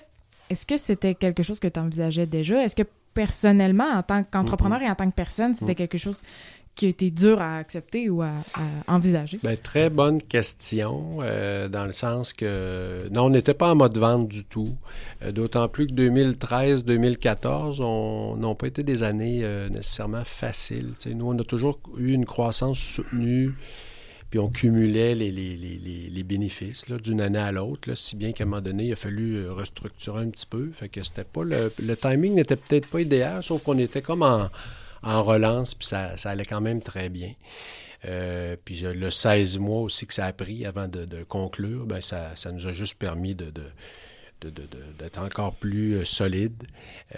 est-ce 0.51 0.67
que 0.67 0.77
c'était 0.77 1.15
quelque 1.15 1.43
chose 1.43 1.59
que 1.61 1.69
tu 1.69 1.81
envisageais 1.81 2.27
déjà? 2.27 2.63
Est-ce 2.65 2.77
que 2.77 2.83
personnellement, 3.15 3.89
en 3.91 4.03
tant 4.03 4.23
qu'entrepreneur 4.25 4.83
et 4.83 4.91
en 4.91 4.95
tant 4.95 5.09
que 5.11 5.15
personne, 5.15 5.55
c'était 5.55 5.73
Mm. 5.73 5.77
quelque 5.77 5.99
chose 5.99 6.17
qui 6.77 6.87
a 6.87 6.89
été 6.91 7.11
dur 7.11 7.41
à 7.43 7.57
accepter 7.57 8.09
ou 8.09 8.23
à, 8.23 8.29
à 8.55 8.95
envisager? 8.95 9.39
Ben, 9.43 9.57
très 9.57 9.91
bonne 9.91 10.23
question, 10.23 11.19
euh, 11.21 11.69
dans 11.69 11.85
le 11.85 11.93
sens 11.93 12.33
que 12.33 13.09
non, 13.13 13.25
on 13.25 13.31
n'était 13.31 13.55
pas 13.55 13.73
en 13.73 13.75
mode 13.77 13.99
vente 13.99 14.29
du 14.29 14.45
tout. 14.45 14.77
Euh, 15.23 15.33
D'autant 15.33 15.69
plus 15.69 15.87
que 15.89 15.93
2013-2014 15.95 17.81
on- 17.81 18.37
n'ont 18.37 18.55
pas 18.55 18.69
été 18.69 18.83
des 18.83 19.03
années 19.03 19.41
euh, 19.43 19.69
nécessairement 19.69 20.25
faciles. 20.25 20.95
Nous, 21.15 21.27
on 21.27 21.39
a 21.39 21.45
toujours 21.45 21.79
eu 21.99 22.13
une 22.13 22.25
croissance 22.25 22.79
soutenue, 22.79 23.53
puis 24.31 24.39
on 24.39 24.49
cumulait 24.49 25.15
les, 25.15 25.31
les- 25.33 25.57
les- 25.57 26.09
les- 26.11 26.23
bénéfices 26.23 26.87
d'une 26.89 27.21
année 27.21 27.39
à 27.39 27.51
l'autre, 27.51 27.95
si 27.95 28.15
bien 28.17 28.33
qu'à 28.33 28.45
un 28.45 28.47
moment 28.47 28.63
donné, 28.63 28.85
il 28.85 28.93
a 28.93 28.97
fallu 28.97 29.37
euh, 29.39 29.53
restructurer 29.53 30.23
un 30.23 30.31
petit 30.31 30.47
peu. 30.47 30.71
Fait 30.73 30.89
que 30.89 31.03
c'était 31.03 31.25
pas 31.25 31.43
le, 31.43 31.73
le 31.83 31.97
timing 31.97 32.35
n'était 32.35 32.57
peut-être 32.57 32.87
pas 32.89 33.01
idéal, 33.01 33.43
sauf 33.43 33.63
qu'on 33.65 33.79
était 33.79 34.03
comme 34.03 34.23
en, 34.23 34.49
en 35.03 35.25
relance, 35.25 35.75
puis 35.75 35.89
ça, 35.89 36.17
ça 36.17 36.31
allait 36.31 36.45
quand 36.45 36.61
même 36.61 36.81
très 36.83 37.09
bien. 37.09 37.33
Euh, 38.07 38.57
puis 38.65 38.81
le 38.81 39.11
16 39.11 39.59
mois 39.59 39.83
aussi 39.83 40.07
que 40.07 40.15
ça 40.15 40.27
a 40.27 40.33
pris 40.33 40.65
avant 40.65 40.89
de, 40.89 41.05
conclure, 41.25 41.85
ben 41.87 42.01
ça, 42.01 42.31
ça 42.35 42.51
nous 42.53 42.67
a 42.67 42.73
juste 42.73 42.95
permis 42.95 43.35
de- 43.35 43.51
de- 43.51 43.63
d'être 44.43 45.19
encore 45.21 45.55
plus 45.55 45.95
euh, 45.95 46.05
solide. 46.05 46.63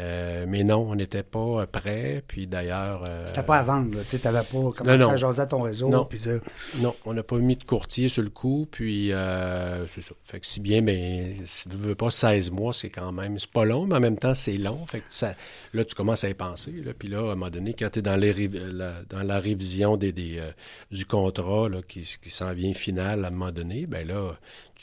Euh, 0.00 0.44
mais 0.48 0.64
non, 0.64 0.86
on 0.90 0.94
n'était 0.94 1.22
pas 1.22 1.38
euh, 1.62 1.66
prêt. 1.66 2.22
Puis 2.26 2.46
d'ailleurs... 2.46 3.04
euh, 3.06 3.26
C'était 3.28 3.42
pas 3.42 3.58
à 3.58 3.62
vendre. 3.62 3.98
Tu 4.08 4.18
n'avais 4.24 4.38
pas 4.40 4.72
commencé 4.72 4.98
non. 4.98 5.10
à 5.10 5.16
jaser 5.16 5.42
à 5.42 5.46
ton 5.46 5.62
réseau. 5.62 5.88
Non. 5.88 6.04
puis 6.04 6.18
ça. 6.20 6.30
Non, 6.78 6.94
on 7.04 7.14
n'a 7.14 7.22
pas 7.22 7.36
mis 7.36 7.56
de 7.56 7.64
courtier 7.64 8.08
sur 8.08 8.22
le 8.22 8.30
coup, 8.30 8.66
puis 8.70 9.12
euh, 9.12 9.86
c'est 9.88 10.02
ça. 10.02 10.14
Fait 10.24 10.40
que 10.40 10.46
si 10.46 10.60
bien, 10.60 10.80
mais 10.80 11.34
si 11.46 11.68
tu 11.68 11.76
veux 11.76 11.94
pas 11.94 12.10
16 12.10 12.50
mois, 12.50 12.72
c'est 12.72 12.90
quand 12.90 13.12
même, 13.12 13.38
c'est 13.38 13.50
pas 13.50 13.64
long, 13.64 13.86
mais 13.86 13.96
en 13.96 14.00
même 14.00 14.18
temps, 14.18 14.34
c'est 14.34 14.56
long. 14.58 14.84
Fait 14.86 15.00
que 15.00 15.06
ça, 15.10 15.34
là, 15.74 15.84
tu 15.84 15.94
commences 15.94 16.24
à 16.24 16.30
y 16.30 16.34
penser. 16.34 16.72
Là, 16.84 16.92
puis 16.98 17.08
là, 17.08 17.18
à 17.18 17.32
un 17.32 17.34
moment 17.34 17.50
donné, 17.50 17.74
quand 17.74 17.90
tu 17.90 17.98
es 17.98 18.02
dans, 18.02 18.16
les, 18.16 18.48
la, 18.48 19.02
dans 19.10 19.22
la 19.22 19.38
révision 19.40 19.96
des, 19.96 20.12
des, 20.12 20.42
du 20.90 21.04
contrat 21.04 21.68
là, 21.68 21.80
qui, 21.86 22.00
qui 22.00 22.30
s'en 22.30 22.52
vient 22.54 22.72
final 22.74 23.24
à 23.24 23.28
un 23.28 23.30
moment 23.30 23.52
donné, 23.52 23.86
ben 23.86 24.06
là, 24.06 24.32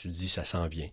tu 0.02 0.08
te 0.08 0.12
dis, 0.14 0.28
ça 0.28 0.44
s'en 0.44 0.66
vient. 0.68 0.88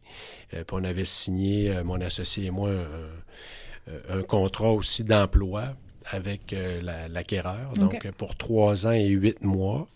Euh, 0.54 0.64
puis 0.64 0.78
on 0.80 0.84
avait 0.84 1.06
signé, 1.06 1.72
euh, 1.76 1.84
mon 1.84 2.00
associé 2.02 2.46
et 2.46 2.52
moi, 2.52 2.70
un, 2.70 4.18
un 4.20 4.22
contrat 4.24 4.72
aussi 4.72 5.04
d'emploi 5.04 5.76
avec 6.10 6.54
euh, 6.54 6.82
la- 6.82 7.08
l'acquéreur, 7.08 7.74
donc 7.74 8.06
euh, 8.06 8.12
pour 8.12 8.36
trois 8.36 8.88
ans 8.88 8.92
et 8.92 9.08
huit 9.08 9.42
mois. 9.44 9.88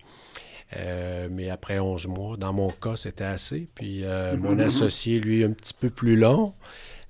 Euh, 0.77 1.27
mais 1.29 1.49
après 1.49 1.79
11 1.79 2.07
mois, 2.07 2.37
dans 2.37 2.53
mon 2.53 2.69
cas, 2.69 2.95
c'était 2.95 3.25
assez. 3.25 3.67
Puis 3.75 4.05
euh, 4.05 4.37
mon 4.37 4.57
associé, 4.59 5.19
lui, 5.19 5.43
un 5.43 5.51
petit 5.51 5.73
peu 5.73 5.89
plus 5.89 6.15
long, 6.15 6.53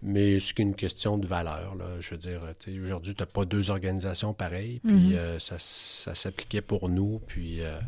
mais 0.01 0.39
c'est 0.39 0.53
qu'une 0.55 0.73
question 0.73 1.19
de 1.19 1.27
valeur. 1.27 1.75
Là. 1.75 1.85
Je 1.99 2.09
veux 2.11 2.17
dire, 2.17 2.41
aujourd'hui, 2.83 3.13
tu 3.13 3.21
n'as 3.21 3.27
pas 3.27 3.45
deux 3.45 3.69
organisations 3.69 4.33
pareilles, 4.33 4.81
puis 4.83 4.95
Mhm. 4.95 5.13
euh, 5.15 5.37
ça, 5.39 5.57
ça 5.59 6.15
s'appliquait 6.15 6.61
pour 6.61 6.89
nous, 6.89 7.21
puis 7.27 7.61
euh, 7.61 7.79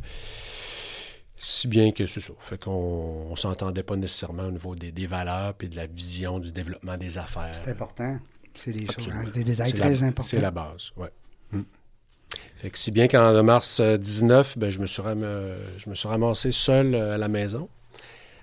si 1.46 1.68
bien 1.68 1.92
que 1.92 2.08
c'est 2.08 2.22
ça. 2.22 2.34
Fait 2.40 2.58
qu'on 2.64 3.28
on 3.30 3.36
s'entendait 3.36 3.84
pas 3.84 3.96
nécessairement 3.96 4.44
au 4.48 4.52
niveau 4.52 4.76
des, 4.76 4.92
des 4.92 5.08
valeurs, 5.08 5.54
puis 5.54 5.70
de 5.70 5.76
la 5.76 5.86
vision 5.88 6.40
du 6.40 6.52
développement 6.52 6.98
des 6.98 7.18
affaires. 7.18 7.52
C'est 7.54 7.70
important. 7.72 8.18
C'est 8.56 8.72
des 8.72 8.86
choses, 8.86 9.10
hein, 9.12 9.24
c'est 9.26 9.34
des 9.34 9.44
détails 9.44 9.74
très 9.74 9.90
la- 9.96 10.04
importants. 10.08 10.24
C'est 10.30 10.40
la 10.40 10.52
base, 10.52 10.92
oui. 10.98 11.08
Fait 12.56 12.70
que 12.70 12.78
si 12.80 12.92
bien 12.92 13.08
qu'en 13.08 13.44
mars 13.44 13.80
euh, 13.80 13.98
19, 13.98 14.58
ben, 14.58 14.70
je, 14.70 14.80
me 14.80 14.86
suis 14.86 15.02
ram- 15.02 15.26
je 15.78 15.90
me 15.90 15.96
suis 15.96 16.08
ramassé 16.08 16.52
seul 16.52 16.96
euh, 16.96 17.16
à 17.16 17.18
la 17.18 17.28
maison 17.28 17.68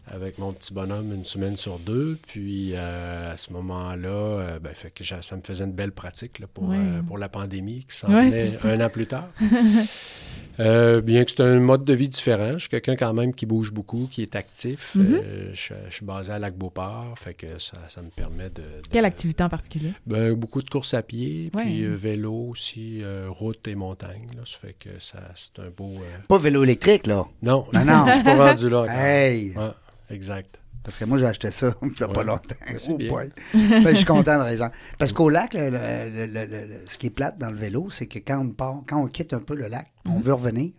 avec 0.06 0.38
mon 0.38 0.52
petit 0.52 0.74
bonhomme 0.74 1.12
une 1.12 1.24
semaine 1.24 1.56
sur 1.56 1.78
deux. 1.78 2.18
Puis 2.26 2.72
euh, 2.74 3.32
à 3.32 3.36
ce 3.36 3.52
moment-là, 3.52 4.08
euh, 4.08 4.58
ben, 4.58 4.74
fait 4.74 4.90
que 4.90 5.04
ça 5.04 5.36
me 5.36 5.42
faisait 5.42 5.64
une 5.64 5.72
belle 5.72 5.92
pratique 5.92 6.38
là, 6.40 6.46
pour, 6.52 6.68
Ouais. 6.68 6.76
euh, 6.78 7.02
pour 7.02 7.16
la 7.18 7.28
pandémie 7.28 7.84
qui 7.88 7.96
s'en 7.96 8.12
Ouais, 8.12 8.28
venait 8.28 8.58
un 8.64 8.84
an 8.86 8.90
plus 8.90 9.06
tard. 9.06 9.28
Euh, 10.60 11.00
bien 11.00 11.24
que 11.24 11.30
c'est 11.30 11.40
un 11.42 11.58
mode 11.58 11.84
de 11.84 11.92
vie 11.94 12.08
différent. 12.08 12.52
Je 12.52 12.58
suis 12.58 12.68
quelqu'un 12.68 12.94
quand 12.94 13.12
même 13.14 13.34
qui 13.34 13.46
bouge 13.46 13.72
beaucoup, 13.72 14.08
qui 14.12 14.22
est 14.22 14.36
actif. 14.36 14.94
Mhm. 14.94 15.20
Euh, 15.24 15.50
je, 15.54 15.72
je 15.88 15.94
suis 15.94 16.04
basé 16.04 16.32
à 16.32 16.38
Lac-Beauport, 16.38 17.14
fait 17.18 17.34
que 17.34 17.58
ça, 17.58 17.78
ça 17.88 18.02
me 18.02 18.10
permet 18.10 18.50
de... 18.50 18.60
de- 18.62 18.88
Quelle 18.90 19.04
activité 19.06 19.42
en 19.42 19.48
particulier? 19.48 19.92
ben, 20.06 20.34
beaucoup 20.34 20.60
de 20.62 20.68
courses 20.68 20.94
à 20.94 21.02
pied, 21.02 21.50
Ouais. 21.54 21.62
puis 21.64 21.82
euh, 21.84 21.94
vélo 21.94 22.32
aussi, 22.50 23.02
euh, 23.02 23.26
route 23.30 23.66
et 23.68 23.74
montagne. 23.74 24.26
Là, 24.36 24.42
ça 24.44 24.58
fait 24.58 24.74
que 24.78 24.90
ça, 24.98 25.18
c'est 25.34 25.58
un 25.62 25.70
beau... 25.74 25.92
euh, 25.94 26.18
Pas 26.28 26.38
vélo 26.38 26.62
électrique, 26.62 27.06
là. 27.06 27.24
Non, 27.42 27.66
Non, 27.72 27.84
non. 27.84 28.04
je 28.08 28.12
suis 28.14 28.22
pas 28.24 28.48
rendu 28.48 28.68
là 28.68 28.78
encore. 28.82 28.90
Hey! 28.94 29.52
Ouais, 29.56 29.70
exact. 30.10 30.59
Parce 30.82 30.98
que 30.98 31.04
moi, 31.04 31.18
j'ai 31.18 31.26
acheté 31.26 31.50
ça 31.50 31.74
il 31.82 31.88
n'y 31.88 31.94
a 32.02 32.08
pas 32.08 32.22
longtemps. 32.24 32.54
C'est 32.78 32.96
Oh. 33.10 33.18
Ben, 33.54 33.88
je 33.88 33.94
suis 33.96 34.04
content 34.06 34.38
de 34.38 34.42
raison. 34.44 34.70
Parce 34.98 35.12
qu'au 35.12 35.28
lac, 35.28 35.52
le- 35.54 35.70
le- 35.70 36.26
le- 36.26 36.46
le- 36.46 36.46
le- 36.46 36.80
ce 36.86 36.96
qui 36.98 37.08
est 37.08 37.10
plate 37.10 37.36
dans 37.38 37.50
le 37.50 37.56
vélo, 37.56 37.88
c'est 37.90 38.06
que 38.06 38.18
quand 38.18 38.38
on 38.38 38.48
part, 38.50 38.76
quand 38.86 39.02
on 39.02 39.06
quitte 39.06 39.32
un 39.34 39.40
peu 39.40 39.54
le 39.54 39.68
lac, 39.68 39.92
on 40.06 40.12
Mhm. 40.16 40.22
veut 40.22 40.32
revenir, 40.34 40.70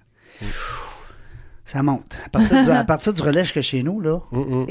ça 1.72 1.84
monte. 1.84 2.16
À 2.25 2.30
partir, 2.30 2.63
du, 2.63 2.70
à 2.72 2.84
partir 2.94 3.13
du 3.13 3.22
relais 3.22 3.44
jusqu'à 3.44 3.62
chez 3.62 3.84
nous, 3.84 4.00
là, 4.01 4.20
Mm, 4.32 4.40
mm. 4.63 4.66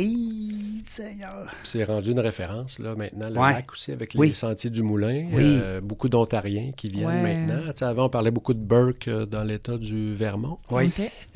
C'est 1.65 1.85
rendu 1.85 2.11
une 2.11 2.21
référence, 2.21 2.79
là, 2.79 2.95
maintenant, 2.95 3.29
le 3.31 3.39
Ouais. 3.39 3.53
lac 3.53 3.71
aussi, 3.73 3.93
avec 3.93 4.13
les 4.15 4.21
Oui. 4.21 4.35
sentiers 4.35 4.71
du 4.71 4.83
Moulin. 4.83 5.29
Oui. 5.33 5.43
Euh, 5.63 5.81
beaucoup 5.81 6.09
d'Ontariens 6.09 6.73
qui 6.77 6.89
viennent 6.89 7.07
Ouais. 7.07 7.23
maintenant. 7.23 7.63
Tu 7.69 7.73
sais, 7.77 7.85
avant, 7.85 8.07
on 8.07 8.09
parlait 8.11 8.31
beaucoup 8.33 8.55
de 8.55 8.59
Burke 8.59 9.09
euh, 9.09 9.25
dans 9.25 9.45
l'État 9.45 9.79
du 9.79 10.13
Vermont. 10.13 10.59
Oui. 10.71 10.91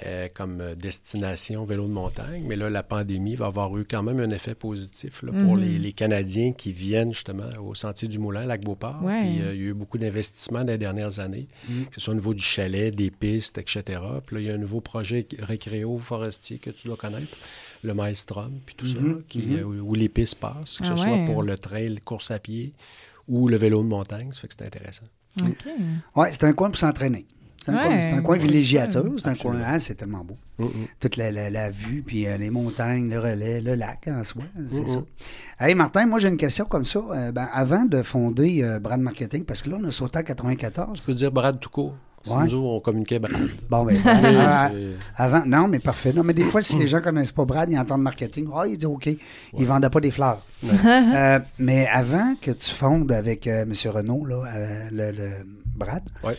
Euh, 0.05 0.29
comme 0.35 0.63
destination 0.77 1.65
vélo 1.65 1.87
de 1.87 1.93
montagne. 1.93 2.45
Mais 2.47 2.57
là, 2.57 2.69
la 2.69 2.83
pandémie 2.83 3.37
va 3.37 3.47
avoir 3.47 3.77
eu 3.79 3.85
quand 3.89 4.03
même 4.03 4.21
un 4.21 4.31
effet 4.31 4.55
positif 4.55 5.23
là, 5.23 5.33
pour 5.45 5.57
les, 5.57 5.79
les 5.79 5.93
Canadiens 5.93 6.53
qui 6.53 6.73
viennent 6.73 7.13
justement 7.13 7.45
au 7.65 7.75
Sentier 7.75 8.09
du 8.09 8.19
Moulin, 8.19 8.47
Lac-Beauport. 8.47 9.03
Ouais. 9.03 9.21
Puis 9.23 9.31
il 9.37 9.45
y 9.45 9.49
a 9.49 9.55
eu 9.55 9.73
beaucoup 9.73 9.99
d'investissements 9.99 10.61
dans 10.65 10.73
les 10.73 10.79
dernières 10.79 11.21
années, 11.21 11.47
Mhm. 11.69 11.87
que 11.87 11.95
ce 11.95 12.01
soit 12.01 12.13
au 12.13 12.17
niveau 12.17 12.35
du 12.35 12.43
chalet, 12.43 12.95
des 12.95 13.11
pistes, 13.11 13.57
etc. 13.59 14.01
Puis 14.27 14.37
là, 14.37 14.43
il 14.43 14.47
y 14.49 14.51
a 14.51 14.55
un 14.55 14.59
nouveau 14.59 14.81
projet 14.81 15.27
récréo 15.55 15.99
forestier 15.99 16.59
que 16.59 16.71
tu 16.71 16.89
dois 16.89 16.97
connaître, 16.97 17.37
le 17.83 17.95
Maelstrom, 17.95 18.53
puis 18.67 18.75
tout 18.75 18.87
Mhm, 18.87 18.93
ça, 19.19 19.21
qui, 19.29 19.39
mhm. 19.41 19.57
euh, 19.59 19.81
où 19.81 19.95
les 19.95 20.09
pistes 20.09 20.37
passent, 20.37 20.79
que 20.79 20.85
Ah 20.85 20.89
ce 20.89 20.93
ouais. 20.93 21.17
soit 21.17 21.25
pour 21.27 21.43
le 21.43 21.57
trail, 21.57 21.99
course 22.05 22.31
à 22.31 22.39
pied 22.39 22.73
ou 23.29 23.49
le 23.49 23.57
vélo 23.57 23.83
de 23.83 23.89
montagne. 23.89 24.31
Ça 24.33 24.41
fait 24.41 24.49
que 24.49 24.55
c'est 24.59 24.67
intéressant. 24.67 25.07
OK. 25.43 25.65
Oui, 26.17 26.27
c'est 26.33 26.45
un 26.45 26.53
coin 26.53 26.69
pour 26.71 26.79
s'entraîner. 26.79 27.27
C'est 27.65 27.71
un, 27.71 27.77
Ouais. 27.77 27.87
coin, 27.89 28.01
c'est 28.03 28.13
un 28.13 28.21
coin 28.23 28.37
villégiature. 28.37 29.11
C'est 29.19 29.29
un 29.29 29.35
coin, 29.35 29.57
hein, 29.57 29.79
c'est 29.79 29.95
tellement 29.95 30.23
beau. 30.23 30.37
Mhm. 30.59 30.87
Toute 31.01 31.17
la, 31.17 31.33
la- 31.33 31.49
la 31.49 31.71
vue, 31.71 32.03
puis 32.07 32.27
euh, 32.27 32.37
les 32.37 32.51
montagnes, 32.51 33.09
le 33.09 33.19
relais, 33.19 33.61
le 33.63 33.75
lac 33.75 34.07
en 34.07 34.23
soi. 34.23 34.43
C'est 34.71 34.81
Mhm. 34.81 34.89
ça. 34.89 35.03
Hey 35.67 35.75
Martin, 35.75 36.05
moi 36.07 36.19
j'ai 36.19 36.29
une 36.29 36.37
question 36.37 36.67
comme 36.67 36.85
ça. 36.85 36.99
Euh, 36.99 37.33
ben, 37.33 37.49
avant 37.53 37.87
de 37.87 38.03
fonder 38.03 38.63
euh, 38.63 38.79
Brand 38.81 39.01
Marketing, 39.01 39.45
parce 39.45 39.63
que 39.63 39.71
là 39.71 39.79
on 39.81 39.85
a 39.85 39.93
sauté 39.93 40.19
en 40.19 40.23
94. 40.23 41.01
Tu 41.01 41.07
peux 41.07 41.15
dire 41.15 41.33
Brad 41.33 41.59
tout 41.59 41.71
court. 41.71 41.97
Ouais. 42.31 42.47
nous, 42.51 42.59
on 42.67 42.81
communiquait 42.81 43.19
Brad. 43.19 43.35
Bon, 43.71 43.85
ben, 43.87 43.99
Mais 44.05 44.13
euh, 44.15 44.95
avant, 45.17 45.43
non, 45.45 45.69
mais 45.69 45.79
parfait. 45.79 46.13
Non, 46.13 46.23
mais 46.25 46.33
des 46.35 46.45
fois, 46.45 46.63
si 46.63 46.77
les 46.79 46.87
gens 46.87 47.01
connaissent 47.01 47.33
pas 47.33 47.45
Brad, 47.45 47.71
ils 47.71 47.79
entendent 47.79 48.03
marketing. 48.03 48.49
Ah, 48.55 48.67
ils 48.67 48.77
disent 48.77 48.87
OK, 48.87 49.09
ils 49.09 49.67
vendaient 49.67 49.91
pas 49.91 50.01
des 50.01 50.11
fleurs. 50.11 50.39
Euh, 50.65 51.39
mais 51.59 51.87
avant 51.93 52.35
que 52.41 52.51
tu 52.53 52.71
fondes 52.71 53.13
avec 53.13 53.47
euh, 53.47 53.63
M. 53.63 53.73
Renault, 53.93 54.25
là, 54.25 54.43
euh, 54.47 54.85
le, 54.91 55.11
le 55.13 55.31
Brad, 55.77 56.03
Ouais. 56.23 56.37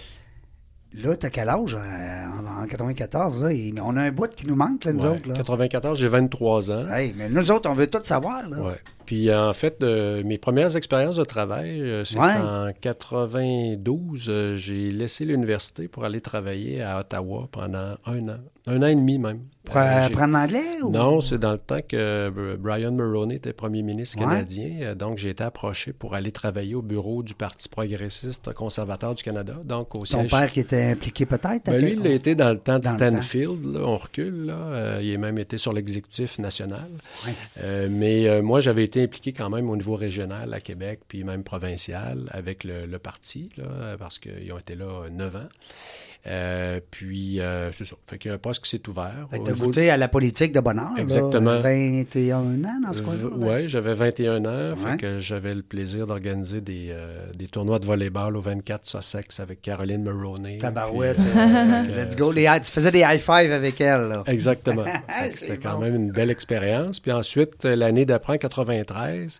là, 0.93 1.15
t'as 1.15 1.29
quel 1.29 1.49
âge 1.49 1.75
en, 1.75 2.63
en 2.63 2.65
94? 2.65 3.43
Là, 3.43 3.51
Il- 3.53 3.79
on 3.81 3.95
a 3.97 4.01
un 4.01 4.11
bout 4.11 4.33
qui 4.35 4.47
nous 4.47 4.55
manque, 4.55 4.85
là, 4.85 4.93
nous 4.93 5.01
Ouais. 5.03 5.09
autres. 5.09 5.27
Là. 5.29 5.35
94, 5.35 5.97
j'ai 5.99 6.07
23 6.07 6.71
ans. 6.71 6.87
Hey, 6.91 7.13
mais 7.17 7.29
nous 7.29 7.51
autres, 7.51 7.69
on 7.69 7.73
veut 7.75 7.87
tout 7.87 7.99
savoir. 8.03 8.47
Là. 8.49 8.57
Puis 9.05 9.33
en 9.33 9.53
fait, 9.53 9.81
euh, 9.83 10.23
mes 10.23 10.37
premières 10.37 10.75
expériences 10.75 11.15
de 11.17 11.23
travail, 11.23 11.79
euh, 11.81 12.03
c'est 12.05 12.19
Ouais. 12.19 12.33
qu'en 12.33 12.69
92, 12.79 14.25
euh, 14.29 14.55
j'ai 14.57 14.91
laissé 14.91 15.25
l'université 15.25 15.87
pour 15.87 16.05
aller 16.05 16.21
travailler 16.21 16.81
à 16.81 16.99
Ottawa 16.99 17.47
pendant 17.51 17.95
un 18.05 18.29
an, 18.29 18.37
un 18.67 18.81
an 18.81 18.87
et 18.87 18.95
demi 18.95 19.19
même. 19.19 19.39
Pour 19.63 19.77
Euh, 19.77 19.79
euh, 19.81 20.05
apprendre 20.05 20.33
l'anglais? 20.33 20.61
Ou... 20.83 20.91
Non, 20.91 21.21
c'est 21.21 21.39
dans 21.39 21.51
le 21.53 21.57
temps 21.57 21.79
que 21.81 21.95
euh, 21.95 22.55
Brian 22.59 22.91
Mulroney 22.91 23.35
était 23.37 23.51
premier 23.51 23.81
ministre 23.81 24.19
Ouais. 24.19 24.25
canadien. 24.25 24.69
Euh, 24.81 24.95
Donc, 24.95 25.17
j'ai 25.17 25.31
été 25.31 25.43
approché 25.43 25.91
pour 25.91 26.13
aller 26.13 26.31
travailler 26.31 26.75
au 26.75 26.83
bureau 26.83 27.23
du 27.23 27.33
Parti 27.33 27.67
progressiste 27.67 28.53
conservateur 28.53 29.15
du 29.15 29.23
Canada, 29.23 29.57
donc 29.63 29.95
au 29.95 29.99
Ton 29.99 30.05
siège 30.05 30.29
père 30.29 30.51
qui 30.51 30.59
était 30.59 30.83
impliqué 30.83 31.25
peut-être? 31.25 31.65
ben, 31.65 31.81
lui, 31.81 31.97
il 31.99 32.05
a 32.07 32.11
été 32.11 32.35
dans 32.35 32.51
le 32.51 32.59
temps 32.59 32.77
de. 32.77 32.85
Stanfield, 32.85 33.65
là, 33.73 33.79
on 33.83 33.97
recule, 33.97 34.45
là. 34.45 34.53
Euh, 34.53 34.99
il 35.01 35.15
a 35.15 35.17
même 35.17 35.39
été 35.39 35.57
sur 35.57 35.73
l'exécutif 35.73 36.37
national. 36.37 36.87
Ouais. 37.25 37.33
Euh, 37.63 37.87
mais 37.89 38.27
euh, 38.27 38.43
moi, 38.43 38.59
j'avais 38.59 38.83
été 38.83 38.94
impliqué 39.03 39.33
quand 39.33 39.49
même 39.49 39.69
au 39.69 39.75
niveau 39.75 39.95
régional 39.95 40.53
à 40.53 40.59
Québec, 40.59 41.01
puis 41.07 41.23
même 41.23 41.43
provincial 41.43 42.29
avec 42.31 42.63
le, 42.63 42.97
parti, 42.97 43.49
parce 43.99 44.19
qu'ils 44.19 44.51
ont 44.53 44.57
été 44.57 44.75
là 44.75 44.85
euh, 44.85 45.09
neuf 45.09 45.35
ans. 45.35 45.49
Euh, 46.27 46.79
puis, 46.89 47.39
euh, 47.39 47.71
c'est 47.71 47.85
ça. 47.85 47.95
Fait 48.09 48.17
qu'il 48.17 48.29
y 48.29 48.31
a 48.31 48.35
un 48.35 48.39
poste 48.39 48.63
qui 48.63 48.69
s'est 48.71 48.89
ouvert. 48.89 49.27
Fait 49.29 49.37
que 49.39 49.43
niveau- 49.51 49.65
goûté 49.67 49.91
à 49.91 49.97
la 49.97 50.07
politique 50.07 50.51
de 50.53 50.59
bonheur. 50.59 50.91
là, 50.95 51.01
Exactement. 51.01 51.59
21 51.61 52.63
ans 52.63 52.79
dans 52.83 52.93
ce 52.93 53.01
coin-là. 53.03 53.27
Ouais, 53.37 53.67
j'avais 53.67 53.93
21 53.93 54.43
ans, 54.45 54.71
Ouais. 54.71 54.91
fait 54.91 54.97
que 54.97 55.19
j'avais 55.19 55.53
le 55.53 55.61
plaisir 55.61 56.07
d'organiser 56.07 56.61
des, 56.61 56.87
euh, 56.89 57.31
des 57.35 57.45
tournois 57.47 57.77
de 57.77 57.85
volleyball 57.85 58.35
au 58.35 58.41
24 58.41 58.85
Sussex 58.87 59.39
avec 59.39 59.61
Caroline 59.61 60.03
Maroney. 60.03 60.57
Tabarouette. 60.57 61.17
euh, 61.19 61.37
euh, 61.37 61.83
let's 62.05 62.15
go. 62.15 62.31
Les 62.31 62.49
tu 62.63 62.71
faisais 62.71 62.91
des 62.91 63.01
high 63.01 63.19
five 63.19 63.51
avec 63.51 63.79
elle. 63.81 64.01
Là. 64.07 64.23
Exactement. 64.25 64.85
C'était 65.35 65.57
quand 65.57 65.77
même 65.79 65.93
une 65.95 66.11
belle 66.11 66.31
expérience. 66.31 66.99
Puis 66.99 67.11
ensuite, 67.11 67.65
euh, 67.65 67.75
l'année 67.75 68.05
d'après, 68.05 68.33
en 68.33 68.37
93, 68.37 69.39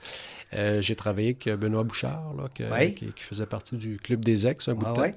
euh, 0.54 0.80
j'ai 0.82 0.96
travaillé 0.96 1.30
avec 1.30 1.50
Benoît 1.60 1.84
Bouchard, 1.84 2.34
là, 2.38 2.48
que- 2.54 2.64
Oui. 2.72 2.94
qui, 2.96 3.08
qui 3.08 3.24
faisait 3.24 3.46
partie 3.46 3.76
du 3.78 3.98
Club 3.98 4.24
des 4.24 4.48
Ex 4.48 4.68
un 4.68 4.74
bout 4.76 4.86
Ah 4.86 4.90
de 4.92 4.96
temps, 4.96 5.02
ouais. 5.02 5.16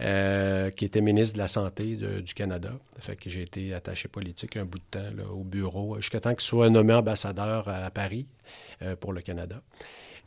euh, 0.00 0.70
qui 0.70 0.84
était 0.84 1.00
ministre 1.00 1.34
de 1.34 1.38
la 1.38 1.48
Santé 1.48 1.96
de- 1.96 2.20
du 2.20 2.34
Canada. 2.34 2.70
Fait 2.98 3.16
que 3.16 3.30
j'ai 3.30 3.42
été 3.42 3.72
attaché 3.74 4.08
politique 4.08 4.56
un 4.56 4.64
bout 4.64 4.78
de 4.78 4.84
temps 4.90 5.10
là, 5.16 5.24
au 5.32 5.44
bureau, 5.44 5.96
jusqu'à 6.00 6.20
temps 6.20 6.34
qu'il 6.34 6.42
soit 6.44 6.68
nommé 6.70 6.92
ambassadeur 6.94 7.68
à 7.68 7.90
Paris 7.90 8.26
euh, 8.82 8.96
pour 8.96 9.12
le 9.12 9.20
Canada. 9.22 9.60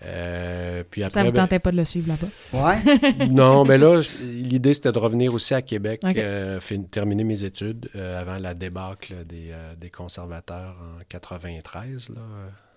Euh, 0.04 0.84
puis 0.90 1.02
Ça 1.02 1.08
après, 1.08 1.24
vous 1.24 1.32
ben, 1.32 1.42
tentait 1.42 1.58
pas 1.60 1.72
de 1.72 1.78
le 1.78 1.86
suivre 1.86 2.08
là-bas? 2.10 2.28
Ouais. 2.54 3.28
non, 3.30 3.66
mais 3.66 3.78
là, 3.80 4.00
l'idée, 4.22 4.74
c'était 4.76 4.92
de 4.92 5.00
revenir 5.00 5.34
aussi 5.34 5.54
à 5.56 5.62
Québec, 5.64 6.02
euh, 6.06 6.60
fin- 6.60 6.84
terminer 6.84 7.24
mes 7.24 7.44
études 7.44 7.90
euh, 7.96 8.22
avant 8.22 8.38
la 8.38 8.54
débâcle 8.54 9.26
des, 9.26 9.50
euh, 9.52 9.74
des 9.76 9.90
conservateurs 9.90 10.76
en 10.80 11.04
93. 11.10 12.10
Là. 12.10 12.22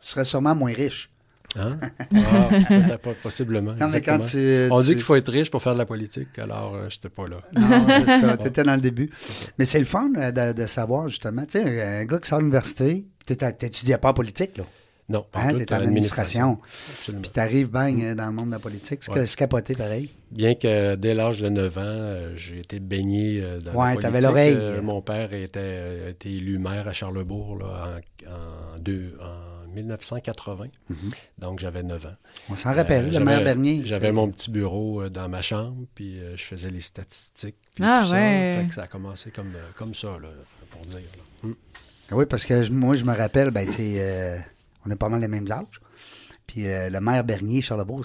Tu 0.01 0.09
serais 0.09 0.25
sûrement 0.25 0.55
moins 0.55 0.73
riche. 0.73 1.11
Hein? 1.59 1.79
Ah, 2.15 2.99
possiblement. 3.23 3.73
Non, 3.75 3.87
mais 3.93 4.01
quand 4.03 4.19
tu. 4.21 4.69
On 4.71 4.81
tu- 4.81 4.87
dit 4.89 4.93
qu'il 4.95 5.03
faut 5.03 5.17
être 5.17 5.31
riche 5.33 5.51
pour 5.51 5.63
faire 5.63 5.75
de 5.75 5.79
la 5.79 5.87
politique, 5.87 6.39
alors 6.39 6.75
euh, 6.75 6.87
j'étais 6.89 7.09
pas 7.09 7.27
là. 7.29 7.37
Non, 7.57 7.87
c'est 8.07 8.21
ça. 8.21 8.37
T'étais 8.37 8.63
dans 8.63 8.75
le 8.75 8.81
début. 8.81 9.11
Mais 9.59 9.65
c'est 9.65 9.79
le 9.79 9.85
fun 9.85 10.11
euh, 10.17 10.31
de, 10.31 10.53
de 10.63 10.67
savoir, 10.67 11.09
justement. 11.09 11.43
Tu 11.45 11.59
sais, 11.63 11.83
un 11.83 12.05
gars 12.05 12.19
qui 12.19 12.29
sort 12.29 12.39
de 12.39 12.45
l'université, 12.45 13.05
t'étais- 13.27 13.53
t'étudiais 13.53 13.99
pas 13.99 14.11
en 14.11 14.15
politique, 14.15 14.57
là. 14.59 14.65
Non, 15.09 15.27
pas 15.29 15.41
Hein, 15.41 15.55
en 15.71 15.75
administration. 15.75 16.59
Absolument. 16.89 17.23
Puis 17.23 17.31
t'arrives, 17.33 17.69
bang, 17.69 18.01
euh, 18.01 18.15
dans 18.15 18.27
le 18.27 18.33
monde 18.33 18.47
de 18.47 18.53
la 18.53 18.59
politique. 18.61 19.01
C'est 19.03 19.11
Ouais. 19.11 19.25
capoté, 19.37 19.75
pareil. 19.75 20.09
Bien 20.31 20.55
que 20.55 20.95
dès 20.95 21.15
l'âge 21.15 21.41
de 21.41 21.49
9 21.49 21.79
ans, 21.79 21.83
euh, 21.85 22.33
j'ai 22.37 22.61
été 22.61 22.79
baigné 22.79 23.41
euh, 23.43 23.59
dans 23.61 23.73
Ouais, 23.73 23.95
la 23.97 24.01
politique. 24.03 24.23
l'oreille. 24.23 24.55
Euh, 24.57 24.83
mon 24.83 25.03
père 25.03 25.33
était, 25.33 25.59
euh, 25.59 26.13
élu 26.25 26.59
maire 26.59 26.87
à 26.87 26.93
Charlebourg 26.93 27.59
là, 27.59 27.99
en, 28.29 28.77
en, 28.77 28.79
deux- 28.79 29.19
en 29.21 29.50
1980. 29.75 30.67
Donc 31.39 31.59
j'avais 31.59 31.83
9 31.83 32.07
ans. 32.07 32.15
On 32.49 32.57
s'en 32.57 32.73
rappelle, 32.75 33.07
Euh, 33.15 33.19
le 33.19 33.25
maire 33.25 33.43
Bernier. 33.45 33.83
J'avais 33.85 34.13
mon 34.13 34.29
petit 34.31 34.51
bureau 34.51 35.03
euh, 35.03 35.09
dans 35.11 35.29
ma 35.29 35.43
chambre, 35.43 35.87
puis 35.95 36.19
euh, 36.21 36.37
je 36.37 36.43
faisais 36.45 36.71
les 36.71 36.81
statistiques. 36.81 37.57
puis 37.75 37.85
Ah, 37.85 38.01
tout 38.03 38.09
ça. 38.11 38.15
ouais. 38.17 38.57
Fait 38.63 38.69
que 38.69 38.75
ça 38.75 38.83
a 38.83 38.87
commencé 38.87 39.31
comme, 39.31 39.53
comme 39.77 39.95
ça, 39.95 40.09
là, 40.21 40.29
pour 40.71 40.83
dire. 40.87 40.99
là. 41.01 41.49
Hum. 41.49 41.57
Oui, 42.13 42.27
parce 42.27 42.45
que 42.45 42.69
moi, 42.71 42.95
je 42.97 43.05
me 43.05 43.15
rappelle, 43.17 43.51
ben, 43.51 43.67
tu 43.67 43.73
sais, 43.77 43.95
euh, 43.99 44.39
on 44.87 44.91
a 44.91 44.97
pas 44.97 45.09
mal 45.09 45.21
les 45.21 45.29
mêmes 45.29 45.51
âges. 45.51 45.81
Puis 46.47 46.67
euh, 46.67 46.91
le 46.91 47.01
maire 47.01 47.23
Bernier, 47.23 47.63
Charlebourg, 47.63 48.05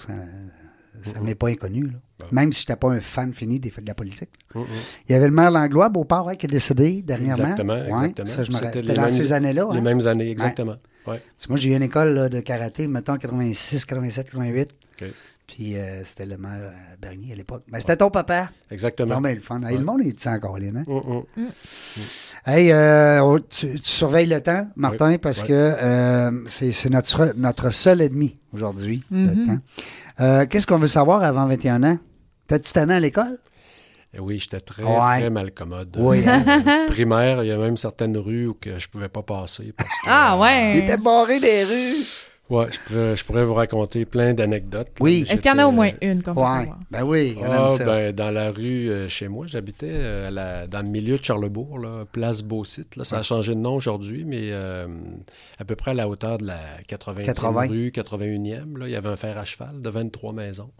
ça 1.02 1.20
ne 1.20 1.24
m'est 1.24 1.34
pas 1.34 1.48
inconnu. 1.48 1.84
là. 1.86 2.26
Même 2.32 2.52
si 2.52 2.62
je 2.62 2.64
n'étais 2.72 2.78
pas 2.78 2.88
un 2.90 3.00
fan 3.00 3.32
fini 3.34 3.60
des 3.60 3.70
faits 3.70 3.84
de 3.84 3.88
la 3.90 3.94
politique. 3.94 4.30
Il 4.54 4.62
y 5.10 5.14
avait 5.14 5.26
le 5.28 5.34
maire 5.34 5.50
Langlois, 5.50 5.88
Beauport, 5.90 6.32
qui 6.38 6.46
est 6.46 6.48
décédé 6.48 7.02
dernièrement. 7.02 7.42
Exactement, 7.44 7.74
Ouais, 7.74 7.88
exactement. 7.88 8.26
ça, 8.28 8.42
je 8.42 8.50
me 8.52 8.56
C'était 8.56 8.92
dans 8.94 9.02
mêmes- 9.02 9.10
ces 9.10 9.32
années-là. 9.32 9.68
Les 9.72 9.78
hein? 9.78 9.82
mêmes 9.82 10.06
années, 10.06 10.30
exactement. 10.30 10.76
Ouais. 11.06 11.22
Parce 11.36 11.46
que 11.46 11.48
moi, 11.52 11.56
j'ai 11.58 11.70
eu 11.70 11.76
une 11.76 11.82
école 11.82 12.14
là, 12.14 12.28
de 12.28 12.40
karaté, 12.40 12.88
mettons, 12.88 13.16
86, 13.16 13.84
87, 13.84 14.30
88. 14.30 14.70
OK. 15.02 15.08
Puis 15.46 15.76
euh, 15.76 16.02
c'était 16.02 16.26
le 16.26 16.36
maire 16.38 16.58
euh, 16.60 16.70
Bernier 17.00 17.32
à 17.32 17.36
l'époque. 17.36 17.62
Ben, 17.70 17.78
c'était 17.78 17.96
ton 17.98 18.10
papa. 18.10 18.50
Exactement. 18.68 19.14
Non, 19.14 19.20
mais 19.20 19.36
le 19.36 19.40
fun. 19.40 19.60
Hey, 19.62 19.74
Ouais. 19.74 19.78
Le 19.78 19.84
monde 19.84 20.00
est 20.00 20.26
encore 20.26 20.58
là, 20.58 20.66
hein? 20.74 21.22
Hey, 22.44 22.72
euh, 22.72 23.38
tu, 23.48 23.74
tu 23.74 23.88
surveilles 23.88 24.26
le 24.26 24.40
temps, 24.40 24.68
Martin, 24.76 25.10
Oui, 25.10 25.18
parce 25.18 25.42
oui. 25.42 25.48
que 25.48 25.52
euh, 25.54 26.30
c'est 26.48 26.90
notre, 26.90 27.32
notre 27.36 27.70
seul 27.70 28.00
ennemi 28.00 28.38
aujourd'hui, 28.52 29.02
le 29.10 29.18
Mhm. 29.34 29.46
temps. 29.46 29.58
Euh, 30.20 30.46
Qu'est-ce 30.46 30.66
qu'on 30.66 30.78
veut 30.78 30.86
savoir 30.86 31.22
avant 31.22 31.46
21 31.46 31.82
ans? 31.84 31.98
T'as-tu 32.46 32.72
tanné 32.72 32.94
à 32.94 33.00
l'école? 33.00 33.38
Et 34.14 34.20
oui, 34.20 34.38
j'étais 34.38 34.60
très, 34.60 34.82
Ouais. 34.82 35.20
très 35.20 35.30
mal 35.30 35.52
commode. 35.52 35.94
Oui, 36.00 36.22
hein? 36.26 36.42
Euh, 36.66 36.86
primaire, 36.86 37.42
il 37.42 37.48
y 37.48 37.52
a 37.52 37.58
même 37.58 37.76
certaines 37.76 38.16
rues 38.16 38.46
où 38.46 38.54
que 38.54 38.78
je 38.78 38.88
pouvais 38.88 39.08
pas 39.10 39.22
passer. 39.22 39.74
Parce 39.76 39.90
que, 39.90 40.06
Ah 40.08 40.34
Il 40.36 40.40
ouais! 40.40 40.78
était 40.78 40.96
barré 40.96 41.38
des 41.40 41.64
rues. 41.64 42.04
Ouais, 42.48 42.66
je, 42.70 42.78
pourrais, 42.86 43.16
je 43.16 43.24
pourrais 43.24 43.44
vous 43.44 43.54
raconter 43.54 44.04
plein 44.04 44.32
d'anecdotes. 44.32 44.88
Oui. 45.00 45.26
Est-ce 45.28 45.42
qu'il 45.42 45.50
y 45.50 45.54
en 45.54 45.58
a 45.58 45.66
au 45.66 45.72
moins 45.72 45.90
une 46.00 46.22
qu'on 46.22 46.32
peut 46.34 46.40
Ouais. 46.40 46.46
savoir? 46.60 46.78
Ben 46.92 47.02
oui, 47.02 47.34
il 47.36 47.42
y 47.42 47.44
en 47.44 47.50
a 47.50 47.76
Ah, 47.80 47.84
ben, 47.84 48.12
dans 48.12 48.30
la 48.30 48.52
rue 48.52 48.88
euh, 48.88 49.08
chez 49.08 49.26
moi, 49.26 49.46
j'habitais 49.48 49.90
euh, 49.90 50.28
à 50.28 50.30
la- 50.30 50.66
dans 50.68 50.82
le 50.82 50.88
milieu 50.88 51.18
de 51.18 51.24
Charlebourg, 51.24 51.78
là, 51.78 52.04
place 52.10 52.42
Beausite. 52.42 52.94
Là, 52.96 53.02
ça 53.04 53.18
a 53.18 53.22
changé 53.22 53.54
de 53.54 53.60
nom 53.60 53.74
aujourd'hui, 53.74 54.24
mais 54.24 54.50
euh, 54.52 54.86
à 55.58 55.64
peu 55.64 55.74
près 55.74 55.90
à 55.90 55.94
la 55.94 56.08
hauteur 56.08 56.38
de 56.38 56.46
la 56.46 56.60
80e 56.88 57.24
80. 57.24 57.66
rue, 57.66 57.90
81e, 57.90 58.76
là, 58.78 58.86
il 58.86 58.92
y 58.92 58.96
avait 58.96 59.08
un 59.10 59.16
fer 59.16 59.36
à 59.38 59.44
cheval 59.44 59.82
de 59.82 59.90
23 59.90 60.32
maisons. 60.32 60.70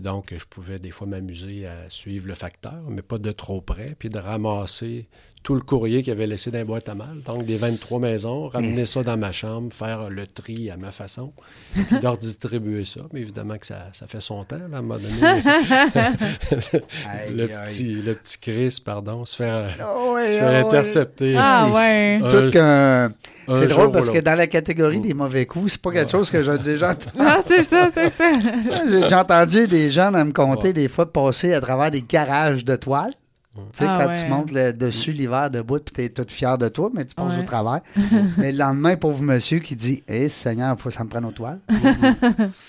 Donc, 0.00 0.34
je 0.36 0.44
pouvais 0.44 0.80
des 0.80 0.90
fois 0.90 1.06
m'amuser 1.06 1.66
à 1.66 1.88
suivre 1.88 2.26
le 2.26 2.34
facteur, 2.34 2.82
mais 2.90 3.00
pas 3.00 3.18
de 3.18 3.30
trop 3.30 3.60
près, 3.60 3.94
puis 3.98 4.10
de 4.10 4.18
ramasser 4.18 5.08
tout 5.44 5.54
le 5.54 5.60
courrier 5.60 6.02
qu'il 6.02 6.12
avait 6.12 6.26
laissé 6.26 6.50
dans 6.50 6.56
les 6.58 6.64
boîtes 6.64 6.88
à 6.88 6.94
mal. 6.94 7.20
Donc, 7.24 7.44
des 7.44 7.56
23 7.56 8.00
maisons, 8.00 8.48
ramener 8.48 8.86
ça 8.86 9.02
dans 9.02 9.16
ma 9.18 9.30
chambre, 9.30 9.72
faire 9.72 10.08
le 10.08 10.26
tri 10.26 10.70
à 10.70 10.76
ma 10.78 10.90
façon, 10.90 11.32
puis 11.74 11.84
de 12.00 12.06
redistribuer 12.06 12.84
ça. 12.84 13.02
Mais 13.12 13.20
évidemment 13.20 13.58
que 13.58 13.66
ça, 13.66 13.88
ça 13.92 14.06
fait 14.06 14.22
son 14.22 14.42
temps, 14.44 14.56
là, 14.56 14.64
à 14.74 14.78
un 14.78 14.82
moment 14.82 14.98
donné. 14.98 15.42
Le, 17.34 17.46
petit, 17.46 17.94
le 17.94 18.14
petit 18.14 18.38
Chris, 18.38 18.78
pardon, 18.84 19.24
se 19.24 19.36
faire, 19.36 19.76
Oh, 19.96 20.14
ouais, 20.14 20.26
se 20.26 20.36
oh, 20.36 20.38
faire 20.38 20.50
ouais. 20.50 20.56
intercepter. 20.66 21.34
Ah 21.38 21.68
ouais! 21.72 22.20
Un- 22.22 22.28
Tout 22.30 22.50
qu'un- 22.50 23.04
un 23.46 23.58
C'est 23.58 23.66
drôle 23.66 23.92
parce 23.92 24.08
que 24.10 24.18
dans 24.20 24.34
la 24.36 24.46
catégorie 24.46 25.00
des 25.00 25.12
mauvais 25.14 25.44
coups, 25.46 25.72
c'est 25.72 25.82
pas 25.82 25.92
quelque 25.92 26.10
chose 26.10 26.30
que 26.30 26.42
j'ai 26.42 26.58
déjà 26.58 26.90
entendu. 26.92 27.16
Ah, 27.18 27.40
c'est 27.46 27.62
ça, 27.62 27.90
c'est 27.92 28.10
ça. 28.10 28.30
J'ai 28.90 29.00
déjà 29.02 29.20
entendu 29.22 29.68
des 29.68 29.90
gens 29.90 30.10
me 30.10 30.32
compter 30.32 30.72
des 30.72 30.88
fois 30.88 31.12
passer 31.12 31.52
à 31.52 31.60
travers 31.60 31.90
des 31.90 32.00
garages 32.02 32.64
de 32.64 32.76
toiles. 32.76 33.12
Tu 33.54 33.60
sais, 33.78 33.84
Ah 33.88 33.98
quand 34.00 34.10
ouais. 34.12 34.20
tu 34.24 34.28
montes 34.28 34.50
le 34.50 34.72
dessus 34.72 35.12
l'hiver 35.12 35.48
debout, 35.48 35.78
puis 35.78 35.94
t'es 35.94 36.08
toute 36.08 36.32
fière 36.32 36.58
de 36.58 36.68
toi, 36.68 36.90
mais 36.92 37.04
tu 37.04 37.14
passes 37.14 37.36
Ouais. 37.36 37.42
au 37.42 37.46
travers. 37.46 37.80
mais 38.36 38.50
le 38.50 38.58
lendemain, 38.58 38.96
pauvre 38.96 39.22
monsieur 39.22 39.60
qui 39.60 39.76
dit 39.76 40.02
Hé, 40.08 40.28
Seigneur, 40.28 40.74
il 40.76 40.82
faut 40.82 40.88
que 40.88 40.94
ça 40.94 41.04
me 41.04 41.08
prenne 41.08 41.24
aux 41.24 41.30
toiles. 41.30 41.60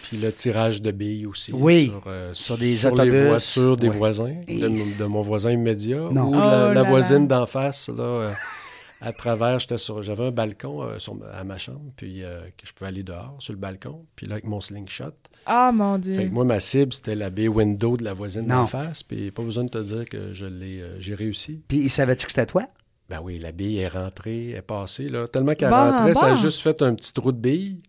Puis 0.03 0.17
le 0.17 0.31
tirage 0.31 0.81
de 0.81 0.91
billes 0.91 1.25
aussi. 1.25 1.51
Oui. 1.53 1.85
Sur, 1.87 2.03
euh, 2.07 2.33
Sur 2.33 2.57
des 2.57 2.65
les 2.65 2.85
autobus. 2.85 3.27
voitures 3.27 3.77
des 3.77 3.89
Ouais. 3.89 3.97
voisins, 3.97 4.35
Et- 4.47 4.59
de, 4.59 4.67
mon- 4.67 4.85
de 4.99 5.05
mon 5.05 5.21
voisin 5.21 5.51
immédiat. 5.51 6.09
Non. 6.11 6.25
Ou 6.29 6.35
Oh 6.35 6.39
la, 6.39 6.67
la 6.67 6.73
là 6.75 6.83
voisine 6.83 7.27
d'en 7.27 7.45
face, 7.45 7.89
là, 7.89 8.03
euh, 8.03 8.31
à 9.01 9.11
travers, 9.11 9.59
j'étais 9.59 9.77
sur, 9.77 10.01
j'avais 10.03 10.27
un 10.27 10.31
balcon 10.31 10.83
euh, 10.83 10.99
sur- 10.99 11.17
à 11.33 11.43
ma 11.43 11.57
chambre, 11.57 11.81
puis 11.95 12.23
euh, 12.23 12.41
que 12.57 12.67
je 12.67 12.73
pouvais 12.73 12.89
aller 12.89 13.03
dehors, 13.03 13.35
sur 13.39 13.53
le 13.53 13.59
balcon, 13.59 14.05
puis 14.15 14.27
là, 14.27 14.33
avec 14.33 14.45
mon 14.45 14.61
slingshot. 14.61 15.13
Ah, 15.45 15.71
mon 15.73 15.97
Dieu. 15.97 16.15
Fait 16.15 16.25
que 16.25 16.31
moi, 16.33 16.43
ma 16.45 16.59
cible, 16.59 16.93
c'était 16.93 17.15
la 17.15 17.29
baie 17.29 17.47
window 17.47 17.97
de 17.97 18.03
la 18.03 18.13
voisine 18.13 18.47
d'en 18.47 18.67
face, 18.67 19.03
puis 19.03 19.31
pas 19.31 19.43
besoin 19.43 19.63
de 19.63 19.69
te 19.69 19.77
dire 19.77 20.05
que 20.05 20.33
je 20.33 20.45
l'ai, 20.45 20.81
euh, 20.81 20.99
j'ai 20.99 21.15
réussi. 21.15 21.61
Puis, 21.67 21.77
il 21.79 21.89
savait-tu 21.89 22.25
que 22.25 22.31
c'était 22.31 22.45
toi? 22.45 22.67
Ben 23.09 23.19
oui, 23.23 23.37
la 23.37 23.51
bille 23.51 23.77
est 23.77 23.87
rentrée, 23.87 24.51
est 24.51 24.63
passée, 24.63 25.09
là. 25.09 25.27
Tellement 25.27 25.53
qu'elle 25.53 25.71
rentrait, 25.71 26.15
ça 26.15 26.27
a 26.27 26.35
juste 26.35 26.61
fait 26.61 26.81
un 26.81 26.95
petit 26.95 27.13
trou 27.13 27.31
de 27.31 27.37
bille, 27.37 27.81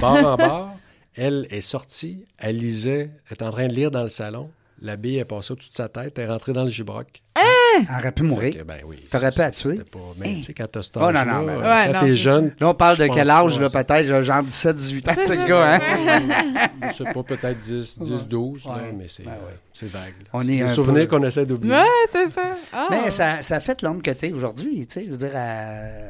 bord 0.00 0.26
en 0.26 0.36
bord. 0.36 0.76
Elle 1.14 1.46
est 1.50 1.60
sortie, 1.60 2.24
elle 2.38 2.56
lisait, 2.56 3.10
elle 3.28 3.36
est 3.38 3.42
en 3.42 3.50
train 3.50 3.66
de 3.66 3.74
lire 3.74 3.90
dans 3.90 4.02
le 4.02 4.08
salon. 4.08 4.50
La 4.84 4.96
bille 4.96 5.18
est 5.18 5.24
passée 5.24 5.52
au-dessus 5.52 5.70
de 5.70 5.74
sa 5.74 5.88
tête, 5.88 6.18
elle 6.18 6.24
est 6.24 6.28
rentrée 6.28 6.52
dans 6.52 6.64
le 6.64 6.68
gibroc. 6.68 7.06
Elle 7.36 7.86
aurait 7.98 8.12
pu 8.12 8.22
mourir. 8.24 8.52
Que, 8.54 8.62
ben 8.64 8.80
oui. 8.84 8.98
T'aurais 9.10 9.30
pu 9.30 9.38
la 9.38 9.50
c'était 9.52 9.74
tuer. 9.76 9.84
pas- 9.84 9.98
Mais 10.18 10.34
tu 10.34 10.42
sais, 10.42 10.52
quand 10.54 10.66
t'as 10.70 10.82
cet 10.82 10.96
Oh, 10.98 11.00
non, 11.00 11.06
âge-là, 11.06 11.24
non, 11.24 11.46
ben 11.46 11.52
euh. 11.52 11.60
Ouais, 11.62 11.86
quand 11.86 12.00
non, 12.00 12.06
t'es 12.06 12.16
jeune, 12.16 12.52
Là, 12.60 12.68
on 12.68 12.74
parle 12.74 12.96
de 12.98 13.06
quel 13.06 13.30
âge, 13.30 13.54
pas 13.54 13.60
là, 13.60 13.66
à 13.72 13.84
peut-être, 13.84 14.22
genre 14.22 14.42
17, 14.42 14.76
18 14.76 15.08
ans, 15.08 15.12
C'est 15.26 15.36
le 15.36 15.44
gars, 15.48 15.80
c'est 15.80 16.10
hein? 16.10 16.68
Je 16.88 16.92
sais 16.92 17.04
pas, 17.12 17.22
peut-être 17.22 17.58
10, 17.60 17.98
10 18.00 18.28
12, 18.28 18.66
là, 18.66 18.72
Ouais. 18.74 18.80
mais 18.98 19.06
c'est 19.08 19.22
Ben 19.22 19.30
ouais. 19.30 19.86
vague. 19.88 20.02
là. 20.02 20.28
On 20.34 20.40
C'est 20.40 20.46
est 20.48 20.56
des 20.56 20.62
un 20.62 20.68
souvenirs 20.68 21.08
peu- 21.08 21.16
qu'on 21.16 21.24
essaie 21.24 21.46
d'oublier. 21.46 21.72
Ouais, 21.74 21.86
c'est 22.10 22.28
ça. 22.30 22.42
Ah. 22.74 22.88
Mais 22.90 23.10
ça, 23.10 23.40
ça 23.40 23.60
fait 23.60 23.80
l'homme 23.82 24.02
que 24.02 24.10
t'es 24.10 24.32
aujourd'hui, 24.32 24.86
tu 24.86 25.00
sais, 25.00 25.06
je 25.06 25.10
veux 25.12 25.16
dire, 25.16 25.30
euh, 25.32 26.08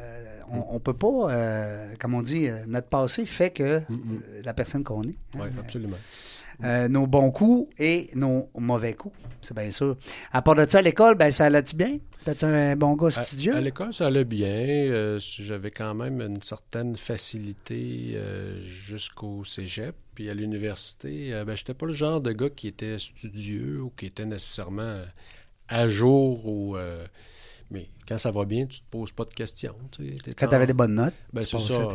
on, 0.53 0.77
on 0.77 0.81
peut 0.81 0.95
pas, 0.95 1.31
euh, 1.31 1.93
comme 2.01 2.15
on 2.15 2.23
dit, 2.23 2.49
euh, 2.49 2.57
notre 2.67 2.89
passé 2.89 3.25
fait 3.27 3.51
que 3.51 3.81
mm. 3.89 4.21
la 4.45 4.55
personne 4.55 4.83
qu'on 4.83 5.03
est. 5.05 5.09
hein. 5.37 5.41
Oui, 5.41 5.47
absolument. 5.61 5.97
Euh, 6.65 6.89
nos 6.89 7.07
bons 7.07 7.31
coups 7.31 7.73
et 7.79 8.11
nos 8.15 8.49
mauvais 8.57 8.95
coups, 8.95 9.17
c'est 9.41 9.57
bien 9.57 9.71
sûr. 9.71 9.97
À 10.33 10.43
part 10.43 10.55
de 10.55 10.67
ça, 10.69 10.79
à 10.79 10.83
l'école, 10.83 11.15
ben, 11.17 11.31
ça 11.31 11.47
allait-tu 11.47 11.77
bien? 11.77 11.99
T'as-tu 12.25 12.45
un 12.45 12.77
bon 12.77 12.95
gars 12.95 13.11
studieux? 13.11 13.55
à 13.57 13.61
l'école, 13.61 13.93
ça 13.93 14.07
allait 14.07 14.25
bien. 14.25 14.49
Euh, 14.49 15.19
J'avais 15.21 15.71
quand 15.71 15.95
même 15.95 16.21
une 16.21 16.41
certaine 16.41 16.97
facilité 16.97 18.13
euh, 18.15 18.61
jusqu'au 18.61 19.45
cégep. 19.45 19.95
Puis 20.15 20.29
à 20.31 20.35
l'université, 20.35 21.33
ben, 21.47 21.57
j'étais 21.57 21.75
pas 21.75 21.87
le 21.87 21.95
genre 21.95 22.21
de 22.21 22.33
gars 22.33 22.51
qui 22.51 22.69
était 22.69 22.99
studieux 22.99 23.81
ou 23.81 23.91
qui 23.91 24.07
était 24.07 24.27
nécessairement 24.27 24.99
à 25.69 25.89
jour. 25.89 26.47
Ou, 26.47 26.77
mais 27.73 27.89
quand 28.07 28.19
ça 28.19 28.31
va 28.31 28.45
bien, 28.45 28.67
tu 28.67 28.81
te 28.81 28.85
poses 28.91 29.13
pas 29.13 29.25
de 29.25 29.33
questions. 29.33 29.75
tu 29.91 30.17
sais. 30.25 30.35
Quand 30.35 30.47
en- 30.47 30.51
t'avais 30.51 30.67
des 30.67 30.73
bonnes 30.73 30.95
notes, 30.95 31.15
Ben, 31.33 31.43
tu 31.45 31.59
c'est 31.59 31.73
ça. 31.73 31.89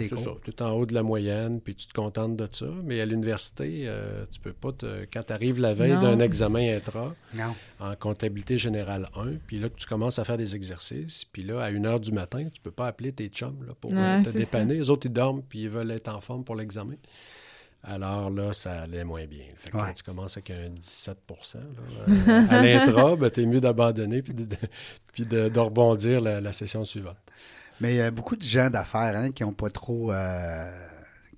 Tu 0.43 0.51
es 0.51 0.61
en 0.63 0.71
haut 0.71 0.85
de 0.85 0.93
la 0.93 1.03
moyenne, 1.03 1.61
puis 1.61 1.75
tu 1.75 1.87
te 1.87 1.93
contentes 1.93 2.35
de 2.35 2.47
ça. 2.49 2.65
Mais 2.83 2.99
à 3.01 3.05
l'université, 3.05 3.83
euh, 3.85 4.25
tu 4.31 4.39
peux 4.39 4.53
pas 4.53 4.71
te... 4.71 5.05
Quand 5.13 5.23
tu 5.23 5.33
arrives 5.33 5.59
la 5.59 5.73
veille 5.73 5.93
d'un 5.93 6.19
examen 6.19 6.75
intra, 6.77 7.13
Non. 7.35 7.53
en 7.79 7.95
comptabilité 7.95 8.57
générale 8.57 9.07
1, 9.15 9.33
puis 9.45 9.59
là 9.59 9.69
que 9.69 9.75
tu 9.75 9.85
commences 9.85 10.17
à 10.19 10.23
faire 10.23 10.37
des 10.37 10.55
exercices, 10.55 11.25
puis 11.25 11.43
là, 11.43 11.61
à 11.61 11.69
1 11.71 11.85
heure 11.85 11.99
du 11.99 12.11
matin, 12.11 12.47
tu 12.53 12.61
peux 12.61 12.71
pas 12.71 12.87
appeler 12.87 13.11
tes 13.11 13.27
chums 13.27 13.63
là, 13.67 13.73
pour 13.79 13.91
euh, 13.93 13.95
Ouais, 14.17 14.23
te 14.23 14.29
dépanner. 14.29 14.75
Les 14.75 14.89
autres, 14.89 15.05
ils 15.07 15.13
dorment, 15.13 15.41
puis 15.47 15.63
ils 15.63 15.69
veulent 15.69 15.91
être 15.91 16.07
en 16.09 16.21
forme 16.21 16.43
pour 16.43 16.55
l'examen. 16.55 16.95
Alors 17.83 18.29
là, 18.29 18.51
ça 18.53 18.81
allait 18.81 19.03
moins 19.03 19.25
bien. 19.25 19.45
Fait 19.55 19.69
que 19.71 19.77
Ouais. 19.77 19.83
quand 19.85 19.93
tu 19.93 20.03
commences 20.03 20.35
avec 20.37 20.49
un 20.51 20.69
17 20.69 21.17
là, 21.55 21.61
euh, 22.09 22.47
à 22.49 22.61
l'intra, 22.61 23.15
ben, 23.15 23.29
tu 23.29 23.43
es 23.43 23.45
mieux 23.45 23.61
d'abandonner 23.61 24.21
puis 24.21 24.33
de, 24.33 24.43
de- 24.45 24.55
puis 25.13 25.25
de, 25.25 25.47
de 25.49 25.59
rebondir 25.59 26.19
la, 26.21 26.41
la 26.41 26.51
session 26.51 26.83
suivante. 26.85 27.17
Mais 27.79 27.93
il 27.93 27.97
y 27.97 28.01
a 28.01 28.11
beaucoup 28.11 28.35
de 28.35 28.41
gens 28.43 28.69
d'affaires 28.69 29.15
hein, 29.15 29.31
qui 29.31 29.43
n'ont 29.43 29.53
pas 29.53 29.69
trop. 29.69 30.11
euh, 30.11 30.69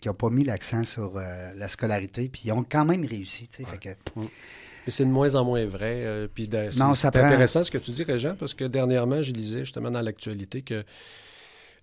qui 0.02 0.08
n'ont 0.08 0.14
pas 0.14 0.30
mis 0.30 0.46
l'accent 0.46 0.86
sur 0.86 1.18
euh, 1.18 1.52
la 1.58 1.68
scolarité, 1.68 2.30
puis 2.30 2.44
ils 2.46 2.52
ont 2.54 2.64
quand 2.64 2.86
même 2.86 3.04
réussi. 3.06 3.50
fait 3.52 3.66
que- 3.78 3.90
Mais 4.22 4.30
c'est 4.88 5.04
de 5.04 5.10
moins 5.10 5.36
en 5.36 5.44
moins 5.44 5.66
vrai. 5.66 6.04
euh, 6.06 6.28
puis 6.34 6.48
c'est 6.52 7.12
prend- 7.12 7.26
intéressant 7.26 7.66
ce 7.66 7.70
que 7.70 7.78
tu 7.78 7.92
dis, 7.92 8.04
Régent, 8.06 8.36
parce 8.40 8.54
que 8.54 8.64
dernièrement, 8.64 9.22
je 9.22 9.34
lisais 9.34 9.60
justement 9.60 9.92
dans 9.92 10.00
l'actualité 10.02 10.62
que 10.62 10.86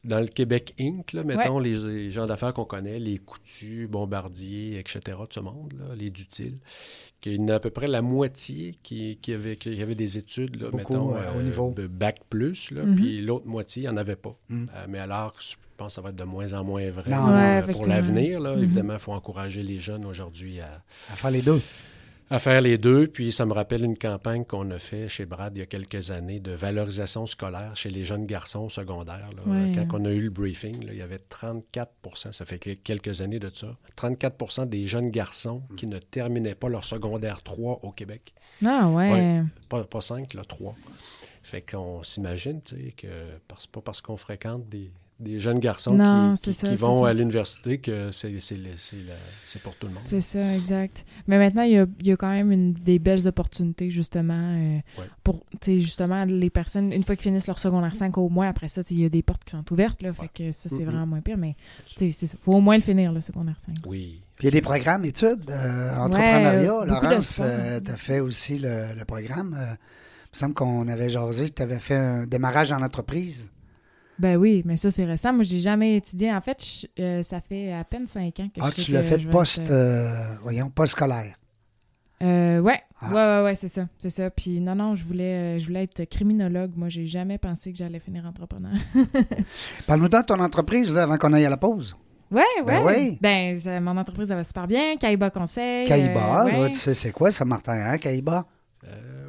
dans 0.04 0.20
le 0.20 0.26
Québec 0.26 0.74
Inc., 0.80 1.12
là, 1.12 1.24
mettons 1.24 1.59
les, 1.59 1.76
les 1.76 2.11
gens 2.11 2.26
d'affaires 2.26 2.52
qu'on 2.52 2.64
connaît, 2.64 2.98
les 2.98 3.18
Coutus, 3.18 3.88
Bombardier, 3.88 4.78
etc., 4.78 5.00
de 5.28 5.32
ce 5.32 5.40
monde, 5.40 5.74
là, 5.78 5.94
les 5.96 6.11
Dutiles, 6.11 6.59
qu'il 7.20 7.35
y 7.35 7.38
en 7.40 7.48
a 7.48 7.54
à 7.54 7.61
peu 7.61 7.70
près 7.70 7.87
la 7.88 8.02
moitié 8.02 8.74
qui, 8.82 9.18
qui, 9.20 9.32
avait, 9.32 9.56
qui 9.56 9.80
avait 9.82 9.94
des 9.94 10.18
études, 10.18 10.61
là, 10.61 10.70
Beaucoup, 10.70 10.92
mettons, 10.92 11.16
euh, 11.16 11.38
au 11.38 11.42
niveau. 11.42 11.72
de 11.74 11.87
bac 11.87 12.18
plus, 12.30 12.70
là, 12.70 12.85
Mhm. 12.85 12.94
puis 12.96 13.20
l'autre 13.22 13.46
moitié, 13.46 13.82
il 13.82 13.87
n'y 13.87 13.92
en 13.92 13.96
avait 13.96 14.16
pas. 14.16 14.37
Mm. 14.48 14.66
Euh, 14.74 14.87
mais 14.88 14.98
alors, 14.98 15.35
je 15.40 15.54
pense 15.76 15.88
que 15.88 15.92
ça 15.94 16.00
va 16.02 16.11
être 16.11 16.16
de 16.16 16.24
moins 16.24 16.52
en 16.54 16.62
moins 16.64 16.88
vrai 16.90 17.11
Non, 17.11 17.28
euh. 17.28 17.61
Ouais, 17.66 17.72
pour 17.72 17.87
l'avenir. 17.87 18.40
Mhm. 18.40 18.62
Évidemment, 18.62 18.92
il 18.94 18.98
faut 18.98 19.12
encourager 19.12 19.62
les 19.62 19.78
jeunes 19.78 20.04
aujourd'hui 20.04 20.61
à, 20.61 20.82
à 21.12 21.16
faire 21.16 21.30
les 21.30 21.42
deux. 21.42 21.61
À 22.30 22.38
faire 22.38 22.60
les 22.60 22.78
deux. 22.78 23.06
Puis 23.08 23.32
ça 23.32 23.46
me 23.46 23.52
rappelle 23.52 23.84
une 23.84 23.96
campagne 23.98 24.44
qu'on 24.44 24.70
a 24.70 24.78
fait 24.78 25.08
chez 25.08 25.26
Brad 25.26 25.56
il 25.56 25.60
y 25.60 25.62
a 25.62 25.66
quelques 25.66 26.10
années 26.10 26.40
de 26.40 26.52
valorisation 26.52 27.26
scolaire 27.26 27.76
chez 27.76 27.90
les 27.90 28.04
jeunes 28.04 28.26
garçons 28.26 28.64
au 28.64 28.68
secondaire. 28.68 29.30
là. 29.36 29.42
Ouais. 29.52 29.72
Quand 29.74 30.00
on 30.00 30.04
a 30.04 30.10
eu 30.10 30.20
le 30.22 30.30
briefing, 30.30 30.84
là, 30.86 30.92
il 30.92 30.98
y 30.98 31.02
avait 31.02 31.20
34% 31.30 32.32
ça 32.32 32.44
fait 32.44 32.58
que- 32.58 32.70
quelques 32.74 33.20
années 33.22 33.38
de 33.38 33.48
ça, 33.50 33.76
34% 33.96 34.66
des 34.66 34.86
jeunes 34.86 35.10
garçons 35.10 35.62
qui 35.76 35.86
ne 35.86 35.98
terminaient 35.98 36.54
pas 36.54 36.68
leur 36.68 36.84
secondaire 36.84 37.42
3 37.42 37.80
au 37.82 37.92
Québec. 37.92 38.32
Ah, 38.64 38.88
ouais. 38.88 39.12
Ouais. 39.12 39.42
Pas, 39.68 39.84
pas 39.84 40.00
5, 40.00 40.34
là, 40.34 40.42
3. 40.46 40.74
Fait 41.42 41.62
qu'on 41.62 42.02
s'imagine, 42.02 42.60
tu 42.60 42.74
sais, 42.76 42.92
que 42.92 43.06
parce, 43.46 43.66
pas 43.68 43.80
parce 43.80 44.00
qu'on 44.00 44.16
fréquente 44.16 44.68
des, 44.68 44.90
des 45.18 45.38
jeunes 45.38 45.61
garçons 45.61 45.94
Non, 45.94 46.35
qui, 46.35 46.42
c'est 46.42 46.50
qui- 46.50 46.57
ça, 46.59 46.66
qui 46.68 46.74
c'est 46.74 46.81
vont 46.81 47.05
ça. 47.05 47.09
à 47.11 47.14
l'université 47.14 47.79
que 47.79 48.11
c'est 48.11 48.38
c'est 48.38 48.57
le- 48.57 48.68
c'est 48.76 48.96
la- 49.09 49.14
c'est 49.46 49.62
pour 49.62 49.74
tout 49.76 49.87
le 49.87 49.94
monde. 49.94 50.02
C'est 50.05 50.20
ça, 50.20 50.55
exact. 50.55 51.07
Mais 51.26 51.38
maintenant, 51.38 51.62
il 51.62 51.72
y 51.72 51.79
a, 51.79 51.87
il 52.00 52.07
y 52.07 52.12
a 52.12 52.16
quand 52.16 52.29
même 52.31 52.52
une, 52.52 52.74
des 52.74 52.98
belles 52.98 53.26
opportunités, 53.26 53.90
justement, 53.90 54.35
euh, 54.35 54.76
Ouais. 55.00 55.09
pour, 55.24 55.40
tu 55.52 55.57
sais, 55.62 55.81
justement, 55.81 56.24
les 56.26 56.50
personnes, 56.50 56.92
une 56.92 57.02
fois 57.02 57.16
qu'ils 57.16 57.22
finissent 57.31 57.46
leur 57.46 57.59
secondaire 57.59 57.96
5 57.96 58.18
au 58.18 58.29
moins, 58.29 58.48
après 58.48 58.68
ça, 58.68 58.83
il 58.90 59.00
y 59.00 59.05
a 59.07 59.09
des 59.09 59.22
portes 59.22 59.42
qui 59.44 59.52
sont 59.52 59.64
ouvertes, 59.72 60.02
là, 60.02 60.12
fait 60.12 60.29
que 60.29 60.52
ça, 60.52 60.68
c'est 60.68 60.85
vraiment 60.85 61.07
moins 61.07 61.20
pire, 61.22 61.38
mais, 61.38 61.57
tu 61.87 61.94
sais, 61.98 62.11
c'est 62.12 62.26
ça. 62.26 62.37
faut 62.40 62.52
au 62.52 62.61
moins 62.61 62.76
le 62.76 62.83
finir, 62.83 63.11
le 63.12 63.22
secondaire 63.22 63.57
5. 63.64 63.76
Oui. 63.87 64.20
Puis 64.37 64.48
il 64.48 64.50
y 64.52 64.55
a 64.57 64.61
des 64.61 64.61
programmes 64.61 65.07
études, 65.07 65.50
euh, 65.50 65.96
entrepreneuriat. 65.96 66.83
euh, 66.83 66.85
Laurence, 66.85 67.26
sport. 67.37 67.46
tu 67.83 67.90
as 67.90 67.96
fait 67.96 68.20
aussi 68.20 68.59
le, 68.59 68.94
le 68.94 69.05
programme. 69.07 69.57
Euh, 69.59 69.64
il 69.72 70.35
me 70.35 70.38
semble 70.38 70.52
qu'on 70.55 70.87
avait 70.88 71.09
jasé 71.09 71.48
que 71.48 71.55
tu 71.55 71.62
avais 71.62 71.79
fait 71.79 71.94
un 71.94 72.26
démarrage 72.26 72.70
en 72.70 72.83
entreprise. 72.83 73.50
Ben 74.18 74.37
oui, 74.37 74.62
mais 74.64 74.76
ça, 74.76 74.90
c'est 74.90 75.05
récent. 75.05 75.33
Moi, 75.33 75.42
j'ai 75.44 75.59
jamais 75.61 75.96
étudié. 75.96 76.33
En 76.33 76.40
fait, 76.40 76.62
je- 76.64 77.02
euh, 77.02 77.22
ça 77.22 77.40
fait 77.40 77.72
à 77.72 77.85
peine 77.85 78.07
5 78.07 78.40
ans 78.40 78.48
que 78.55 78.61
Ah, 78.62 78.70
je 78.70 78.76
sais 78.76 78.83
tu 78.83 78.92
l'as 78.92 79.00
que 79.00 79.07
fait 79.07 79.20
je 79.20 79.29
post, 79.29 79.70
euh, 79.70 80.35
voyons, 80.42 80.70
post-scolaire. 80.70 81.35
Euh, 82.22 82.61
ouais, 82.61 82.81
Ah. 83.02 83.09
ouais, 83.09 83.14
ouais, 83.14 83.44
ouais, 83.50 83.55
c'est 83.57 83.68
ça, 83.68 83.87
c'est 83.98 84.09
ça. 84.09 84.31
Puis 84.31 84.59
non, 84.61 84.74
non, 84.74 84.94
je 84.94 85.05
voulais, 85.05 85.57
euh, 85.57 85.59
je 85.59 85.66
voulais 85.66 85.83
être 85.83 86.05
criminologue. 86.07 86.70
Moi, 86.74 86.88
j'ai 86.88 87.05
jamais 87.05 87.37
pensé 87.37 87.72
que 87.72 87.76
j'allais 87.79 87.98
finir 88.00 88.24
entrepreneur. 88.24 88.72
Parle-nous 89.87 90.09
donc 90.09 90.22
de 90.22 90.26
ton 90.26 90.40
entreprise 90.40 90.92
là, 90.92 91.02
avant 91.02 91.18
qu'on 91.18 91.33
aille 91.35 91.44
à 91.44 91.50
la 91.50 91.57
pause. 91.59 91.94
Ouais, 92.31 92.42
ouais. 92.59 92.64
Ben 92.64 92.83
oui. 92.85 93.18
Ben, 93.20 93.55
ça- 93.57 93.81
mon 93.81 93.96
entreprise, 93.98 94.31
elle 94.31 94.37
va 94.38 94.44
super 94.44 94.66
bien. 94.66 94.96
Kaiba 94.96 95.31
Conseil. 95.31 95.87
Caïba, 95.87 96.46
euh, 96.46 96.62
ouais. 96.62 96.70
tu 96.70 96.76
sais 96.79 96.94
c'est 96.94 97.12
quoi 97.12 97.31
ça, 97.31 97.44
Martin, 97.44 97.74
hein, 97.74 97.98
Caïba? 97.98 98.46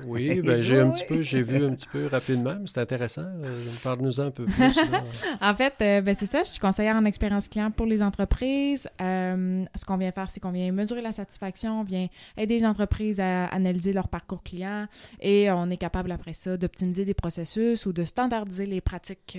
Oui, 0.08 0.42
ben, 0.46 0.60
j'ai 0.62 0.80
un 0.80 0.90
petit 0.92 1.06
peu, 1.06 1.22
j'ai 1.22 1.42
vu 1.44 1.64
un 1.66 1.72
petit 1.74 1.88
peu 1.88 2.08
rapidement, 2.08 2.54
mais 2.60 2.66
c'est 2.68 2.80
intéressant. 2.80 3.26
Euh, 3.44 3.60
Parle-nous 3.84 4.20
un 4.22 4.32
peu 4.32 4.46
plus. 4.46 4.76
là. 4.92 5.04
En 5.42 5.54
fait, 5.54 5.74
euh, 5.82 6.02
ben, 6.02 6.16
c'est 6.18 6.26
ça. 6.26 6.44
Je 6.44 6.50
suis 6.50 6.60
conseillère 6.60 6.96
en 6.96 7.06
expérience 7.06 7.48
client 7.48 7.72
pour 7.72 7.86
les 7.86 8.02
entreprises. 8.02 8.88
Euh, 9.02 9.64
ce 9.76 9.86
qu'on 9.86 9.98
vient 9.98 10.12
faire, 10.12 10.30
c'est 10.30 10.40
qu'on 10.40 10.52
vient 10.52 10.72
mesurer 10.72 11.02
la 11.02 11.12
satisfaction, 11.12 11.82
on 11.82 11.84
vient 11.84 12.08
aider 12.38 12.60
les 12.60 12.66
entreprises 12.66 13.20
à 13.20 13.46
analyser 13.48 13.94
leur 13.94 14.08
parcours 14.08 14.44
client 14.44 14.88
et 15.22 15.52
on 15.52 15.70
est 15.70 15.78
capable 15.78 16.12
après 16.12 16.34
ça 16.34 16.58
d'optimiser 16.58 17.06
des 17.06 17.14
processus 17.14 17.86
ou 17.86 17.94
de 17.94 18.04
standardiser 18.04 18.66
les 18.66 18.82
pratiques 18.82 19.38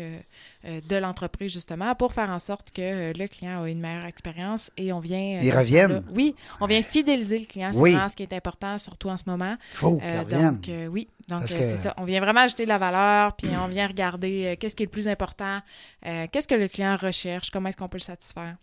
de 0.65 0.97
l'entreprise 0.97 1.53
justement 1.53 1.95
pour 1.95 2.13
faire 2.13 2.31
en 2.31 2.39
sorte 2.39 2.71
que 2.71 3.17
le 3.17 3.27
client 3.27 3.63
a 3.63 3.69
une 3.69 3.81
meilleure 3.81 4.05
expérience 4.07 4.71
et 4.77 4.93
on 4.93 5.01
vient. 5.01 5.39
Ils 5.43 5.57
reviennent. 5.57 6.03
Oui, 6.15 6.35
on 6.61 6.67
vient 6.67 6.83
fidéliser 6.83 7.39
le 7.39 7.47
client. 7.47 7.71
C'est 7.73 7.81
Oui. 7.81 7.93
vraiment 7.93 8.09
ce 8.09 8.17
qui 8.17 8.23
est 8.23 8.33
important, 8.33 8.77
surtout 8.79 9.09
en 9.09 9.17
ce 9.17 9.25
moment. 9.27 9.57
Faut 9.75 10.01
Euh, 10.03 10.25
qu'ils 10.25 10.35
reviennent. 10.37 10.58
Donc, 10.59 10.69
euh, 10.69 10.87
oui, 10.87 11.09
donc 11.29 11.43
euh, 11.43 11.47
que- 11.47 11.63
c'est 11.63 11.77
ça. 11.77 11.95
On 11.97 12.05
vient 12.05 12.21
vraiment 12.21 12.41
ajouter 12.41 12.65
de 12.65 12.69
la 12.69 12.79
valeur, 12.79 13.35
puis 13.37 13.49
on 13.57 13.69
vient 13.69 13.87
regarder 13.87 14.47
euh, 14.47 14.57
qu'est-ce 14.59 14.75
qui 14.77 14.83
est 14.83 14.87
le 14.87 14.91
plus 14.91 15.09
important, 15.09 15.61
qu'est-ce 16.03 16.49
que 16.49 16.55
le 16.55 16.69
client 16.69 16.97
recherche, 16.97 17.51
comment 17.51 17.69
est-ce 17.69 17.77
qu'on 17.77 17.89
peut 17.89 17.99
le 17.99 18.03
satisfaire. 18.03 18.57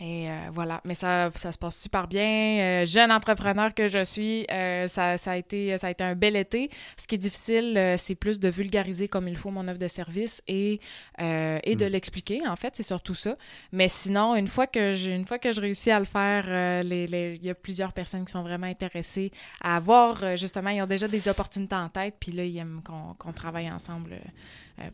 Et 0.00 0.30
euh, 0.30 0.34
voilà, 0.52 0.80
mais 0.84 0.94
ça, 0.94 1.28
ça 1.34 1.50
se 1.50 1.58
passe 1.58 1.76
super 1.80 2.06
bien. 2.06 2.60
Euh, 2.82 2.86
jeune 2.86 3.10
entrepreneur 3.10 3.74
que 3.74 3.88
je 3.88 4.04
suis, 4.04 4.46
euh, 4.48 4.86
ça, 4.86 5.16
ça, 5.18 5.32
a 5.32 5.36
été, 5.36 5.76
ça 5.76 5.88
a 5.88 5.90
été 5.90 6.04
un 6.04 6.14
bel 6.14 6.36
été. 6.36 6.70
Ce 6.96 7.08
qui 7.08 7.16
est 7.16 7.18
difficile, 7.18 7.96
c'est 7.98 8.14
plus 8.14 8.38
de 8.38 8.48
vulgariser 8.48 9.08
comme 9.08 9.26
il 9.26 9.36
faut 9.36 9.50
mon 9.50 9.66
offre 9.66 9.78
de 9.78 9.88
service 9.88 10.40
et, 10.46 10.80
et 11.18 11.76
de 11.76 11.86
l'expliquer, 11.86 12.46
en 12.46 12.54
fait, 12.54 12.76
c'est 12.76 12.84
surtout 12.84 13.14
ça. 13.14 13.36
Mais 13.72 13.88
sinon, 13.88 14.36
une 14.36 14.46
fois 14.46 14.68
que 14.68 14.92
j'ai, 14.92 15.14
une 15.16 15.26
fois 15.26 15.38
que 15.40 15.50
je 15.50 15.60
réussis 15.60 15.90
à 15.90 15.98
le 15.98 16.04
faire, 16.04 16.84
les, 16.84 17.06
les- 17.08 17.34
il 17.34 17.44
y 17.44 17.50
a 17.50 17.54
plusieurs 17.54 17.92
personnes 17.92 18.24
qui 18.24 18.32
sont 18.32 18.42
vraiment 18.42 18.66
intéressées 18.68 19.32
à 19.60 19.76
avoir, 19.76 20.36
justement, 20.36 20.70
ils 20.70 20.80
ont 20.82 20.86
déjà 20.86 21.08
des 21.08 21.26
opportunités 21.28 21.74
en 21.74 21.88
tête, 21.88 22.14
puis 22.20 22.30
là, 22.32 22.44
ils 22.44 22.56
aiment 22.58 22.82
qu'on, 22.84 23.32
travaille 23.32 23.70
ensemble 23.70 24.20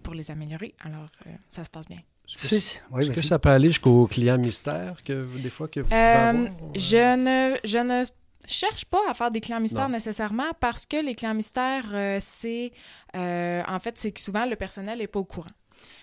pour 0.02 0.14
les 0.14 0.30
améliorer. 0.30 0.74
Alors, 0.80 1.08
ça 1.50 1.62
se 1.62 1.70
passe 1.70 1.86
bien. 1.86 2.00
Oui, 2.26 3.02
Est-ce 3.02 3.10
que 3.10 3.22
ça 3.22 3.38
peut 3.38 3.50
aller 3.50 3.68
jusqu'au 3.68 4.06
client 4.06 4.38
mystère 4.38 5.02
que 5.04 5.24
des 5.38 5.50
fois 5.50 5.68
que 5.68 5.80
vous 5.80 5.86
pouvez 5.88 6.00
Euh, 6.00 6.30
avoir? 6.30 6.48
je 6.74 7.16
ne 7.16 7.56
je 7.64 7.78
ne 7.78 8.04
cherche 8.46 8.84
pas 8.86 9.00
à 9.08 9.14
faire 9.14 9.30
des 9.30 9.40
clients 9.40 9.60
mystères 9.60 9.88
Non. 9.88 9.94
nécessairement 9.94 10.50
parce 10.60 10.86
que 10.86 10.96
les 11.04 11.14
clients 11.14 11.34
mystères 11.34 11.84
euh, 11.92 12.18
c'est 12.20 12.72
euh, 13.14 13.62
en 13.68 13.78
fait 13.78 13.98
c'est 13.98 14.12
que 14.12 14.20
souvent 14.20 14.46
le 14.46 14.56
personnel 14.56 14.98
n'est 14.98 15.06
pas 15.06 15.20
au 15.20 15.24
courant. 15.24 15.50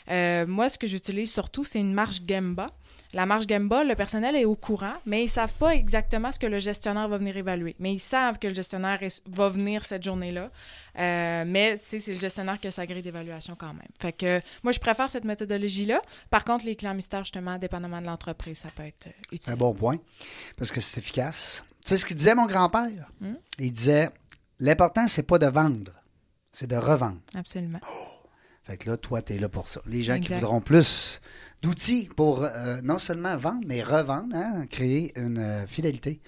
Euh, 0.10 0.46
moi 0.48 0.70
ce 0.70 0.78
que 0.78 0.88
j'utilise 0.88 1.32
surtout 1.34 1.64
c'est 1.64 1.80
une 1.80 1.94
marge 1.94 2.20
Gemba. 2.28 2.68
La 3.14 3.26
marge 3.26 3.46
Gemba, 3.48 3.84
le 3.84 3.94
personnel 3.96 4.36
est 4.38 4.46
au 4.46 4.56
courant, 4.56 4.94
mais 5.06 5.26
ils 5.26 5.30
savent 5.30 5.54
pas 5.56 5.76
exactement 5.76 6.32
ce 6.32 6.40
que 6.40 6.48
le 6.48 6.60
gestionnaire 6.60 7.10
va 7.10 7.18
venir 7.18 7.36
évaluer. 7.36 7.76
Mais 7.80 7.92
ils 7.94 8.00
savent 8.00 8.40
que 8.40 8.48
le 8.48 8.54
gestionnaire 8.54 9.04
est- 9.04 9.28
va 9.28 9.50
venir 9.50 9.84
cette 9.84 10.04
journée-là. 10.04 10.50
Euh, 10.98 11.44
mais 11.46 11.76
c'est 11.78 12.00
c'est 12.00 12.14
le 12.14 12.20
gestionnaire 12.20 12.60
qui 12.60 12.68
a 12.68 12.72
sa 12.72 12.86
grille 12.86 13.02
d'évaluation 13.02 13.56
quand 13.58 13.74
même. 13.74 13.88
Fait 14.00 14.14
que 14.14 14.40
moi, 14.64 14.72
je 14.72 14.80
préfère 14.80 15.10
cette 15.10 15.26
méthodologie-là. 15.26 16.02
Par 16.30 16.46
contre, 16.46 16.66
les 16.66 16.76
clients 16.78 16.94
mystères, 16.94 17.24
justement, 17.26 17.58
dépendamment 17.58 18.00
de 18.02 18.06
l'entreprise, 18.08 18.60
ça 18.60 18.70
peut 18.76 18.84
être 18.84 19.08
euh, 19.08 19.34
utile. 19.34 19.54
Un 19.54 19.58
bon 19.58 19.74
point. 19.74 19.98
Parce 20.58 20.72
que 20.72 20.80
c'est 20.80 20.98
efficace. 20.98 21.66
Tu 21.84 21.90
sais 21.90 21.98
ce 21.98 22.06
qu'il 22.06 22.16
disait 22.16 22.36
mon 22.36 22.46
grand-père? 22.46 23.12
Hmm? 23.20 23.34
Il 23.60 23.72
disait 23.74 24.10
l'important, 24.60 25.08
c'est 25.08 25.24
pas 25.24 25.38
de 25.40 25.48
vendre, 25.48 25.92
c'est 26.54 26.68
de 26.68 26.76
revendre. 26.78 27.20
Absolument. 27.36 27.80
Fait 28.64 28.78
que 28.78 28.90
là, 28.90 28.96
toi, 28.98 29.22
tu 29.22 29.34
es 29.34 29.38
là 29.40 29.50
pour 29.50 29.68
ça. 29.68 29.82
Les 29.86 30.02
gens 30.04 30.20
qui 30.20 30.32
voudront 30.34 30.62
plus 30.62 31.20
d'outils 31.62 32.10
pour 32.16 32.44
euh, 32.44 32.82
non 32.84 32.98
seulement 32.98 33.38
vendre, 33.38 33.62
mais 33.68 33.84
revendre, 33.84 34.36
hein, 34.36 34.66
créer 34.70 35.14
une 35.16 35.38
euh, 35.38 35.68
fidélité 35.68 36.22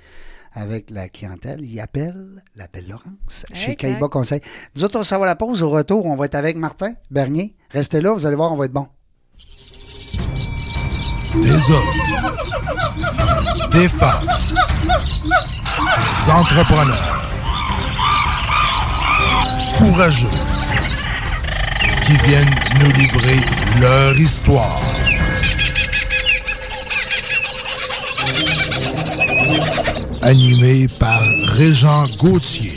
avec 0.55 0.91
la 0.91 1.09
clientèle, 1.09 1.61
ils 1.61 1.79
appellent 1.79 2.43
la 2.55 2.67
Belle 2.67 2.87
Laurence 2.87 3.45
chez. 3.53 3.75
Kaiba 3.75 4.07
Conseil. 4.07 4.41
Nous 4.75 4.83
autres, 4.83 4.99
on 4.99 5.03
s'en 5.03 5.17
va 5.17 5.25
à 5.25 5.29
la 5.29 5.35
pause. 5.35 5.63
Au 5.63 5.69
retour, 5.69 6.05
on 6.05 6.15
va 6.15 6.25
être 6.25 6.35
avec 6.35 6.57
Martin 6.57 6.93
Bernier. 7.09 7.55
Restez 7.71 8.01
là, 8.01 8.11
vous 8.11 8.25
allez 8.25 8.35
voir, 8.35 8.53
on 8.53 8.55
va 8.55 8.65
être 8.65 8.71
bon. 8.71 8.87
Des 11.41 11.71
hommes, 11.71 11.81
des 13.71 13.87
femmes, 13.87 14.27
des 15.95 16.31
entrepreneurs 16.31 17.23
courageux 19.79 20.27
qui 22.05 22.15
viennent 22.17 22.55
nous 22.79 22.91
livrer 22.91 23.39
leur 23.81 24.15
histoire. 24.19 24.92
Animé 30.21 30.87
par 30.99 31.21
Régent 31.45 32.05
Gauthier. 32.17 32.75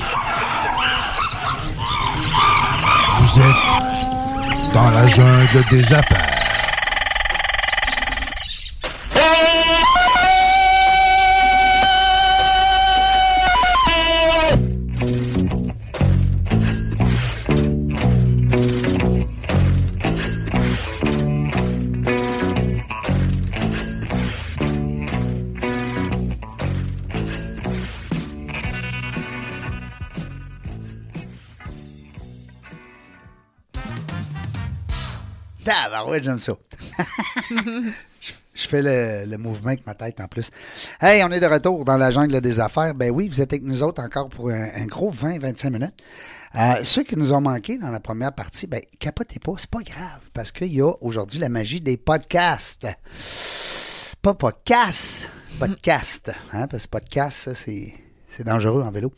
Vous 3.18 3.38
êtes 3.38 4.74
dans 4.74 4.90
la 4.90 5.06
jungle 5.06 5.64
des 5.70 5.92
affaires. 5.92 6.35
J'aime 36.22 36.40
ça. 36.40 36.56
je, 37.50 38.68
fais 38.68 38.82
le, 38.82 39.30
le 39.30 39.38
mouvement 39.38 39.68
avec 39.68 39.86
ma 39.86 39.94
tête 39.94 40.20
en 40.20 40.28
plus. 40.28 40.50
Hey, 41.00 41.22
on 41.24 41.30
est 41.30 41.40
de 41.40 41.46
retour 41.46 41.84
dans 41.84 41.96
la 41.96 42.10
jungle 42.10 42.40
des 42.40 42.60
affaires. 42.60 42.94
Ben 42.94 43.10
oui, 43.10 43.28
vous 43.28 43.40
êtes 43.40 43.52
avec 43.52 43.64
nous 43.64 43.82
autres 43.82 44.02
encore 44.02 44.28
pour 44.28 44.50
un, 44.50 44.68
un 44.74 44.86
gros 44.86 45.12
20-25 45.12 45.70
minutes. 45.70 46.02
Euh, 46.54 46.82
ceux 46.84 47.02
qui 47.02 47.16
nous 47.16 47.34
ont 47.34 47.40
manqué 47.40 47.76
dans 47.76 47.90
la 47.90 48.00
première 48.00 48.32
partie, 48.32 48.66
ben 48.66 48.80
capotez 48.98 49.38
pas, 49.38 49.52
c'est 49.58 49.68
pas 49.68 49.82
grave, 49.82 50.30
parce 50.32 50.52
qu'il 50.52 50.72
y 50.72 50.80
a 50.80 50.90
aujourd'hui 51.02 51.38
la 51.38 51.50
magie 51.50 51.82
des 51.82 51.98
podcasts. 51.98 52.86
Pas 54.22 54.34
podcast, 54.34 55.28
podcast. 55.58 56.30
Hein, 56.52 56.66
parce 56.68 56.86
que 56.86 56.90
podcast, 56.90 57.50
c'est, 57.54 57.92
c'est 58.28 58.44
dangereux 58.44 58.82
en 58.82 58.90
vélo. 58.90 59.12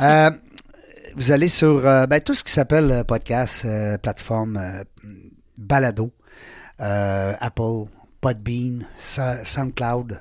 Euh, 0.00 0.30
vous 1.14 1.30
allez 1.30 1.48
sur 1.48 1.86
euh, 1.86 2.06
ben, 2.06 2.20
tout 2.20 2.34
ce 2.34 2.42
qui 2.42 2.52
s'appelle 2.52 3.04
podcast, 3.06 3.64
plateforme, 4.02 4.84
balado, 5.56 6.10
euh, 6.80 7.34
Apple, 7.40 7.88
Podbean, 8.20 8.86
SoundCloud, 8.98 10.20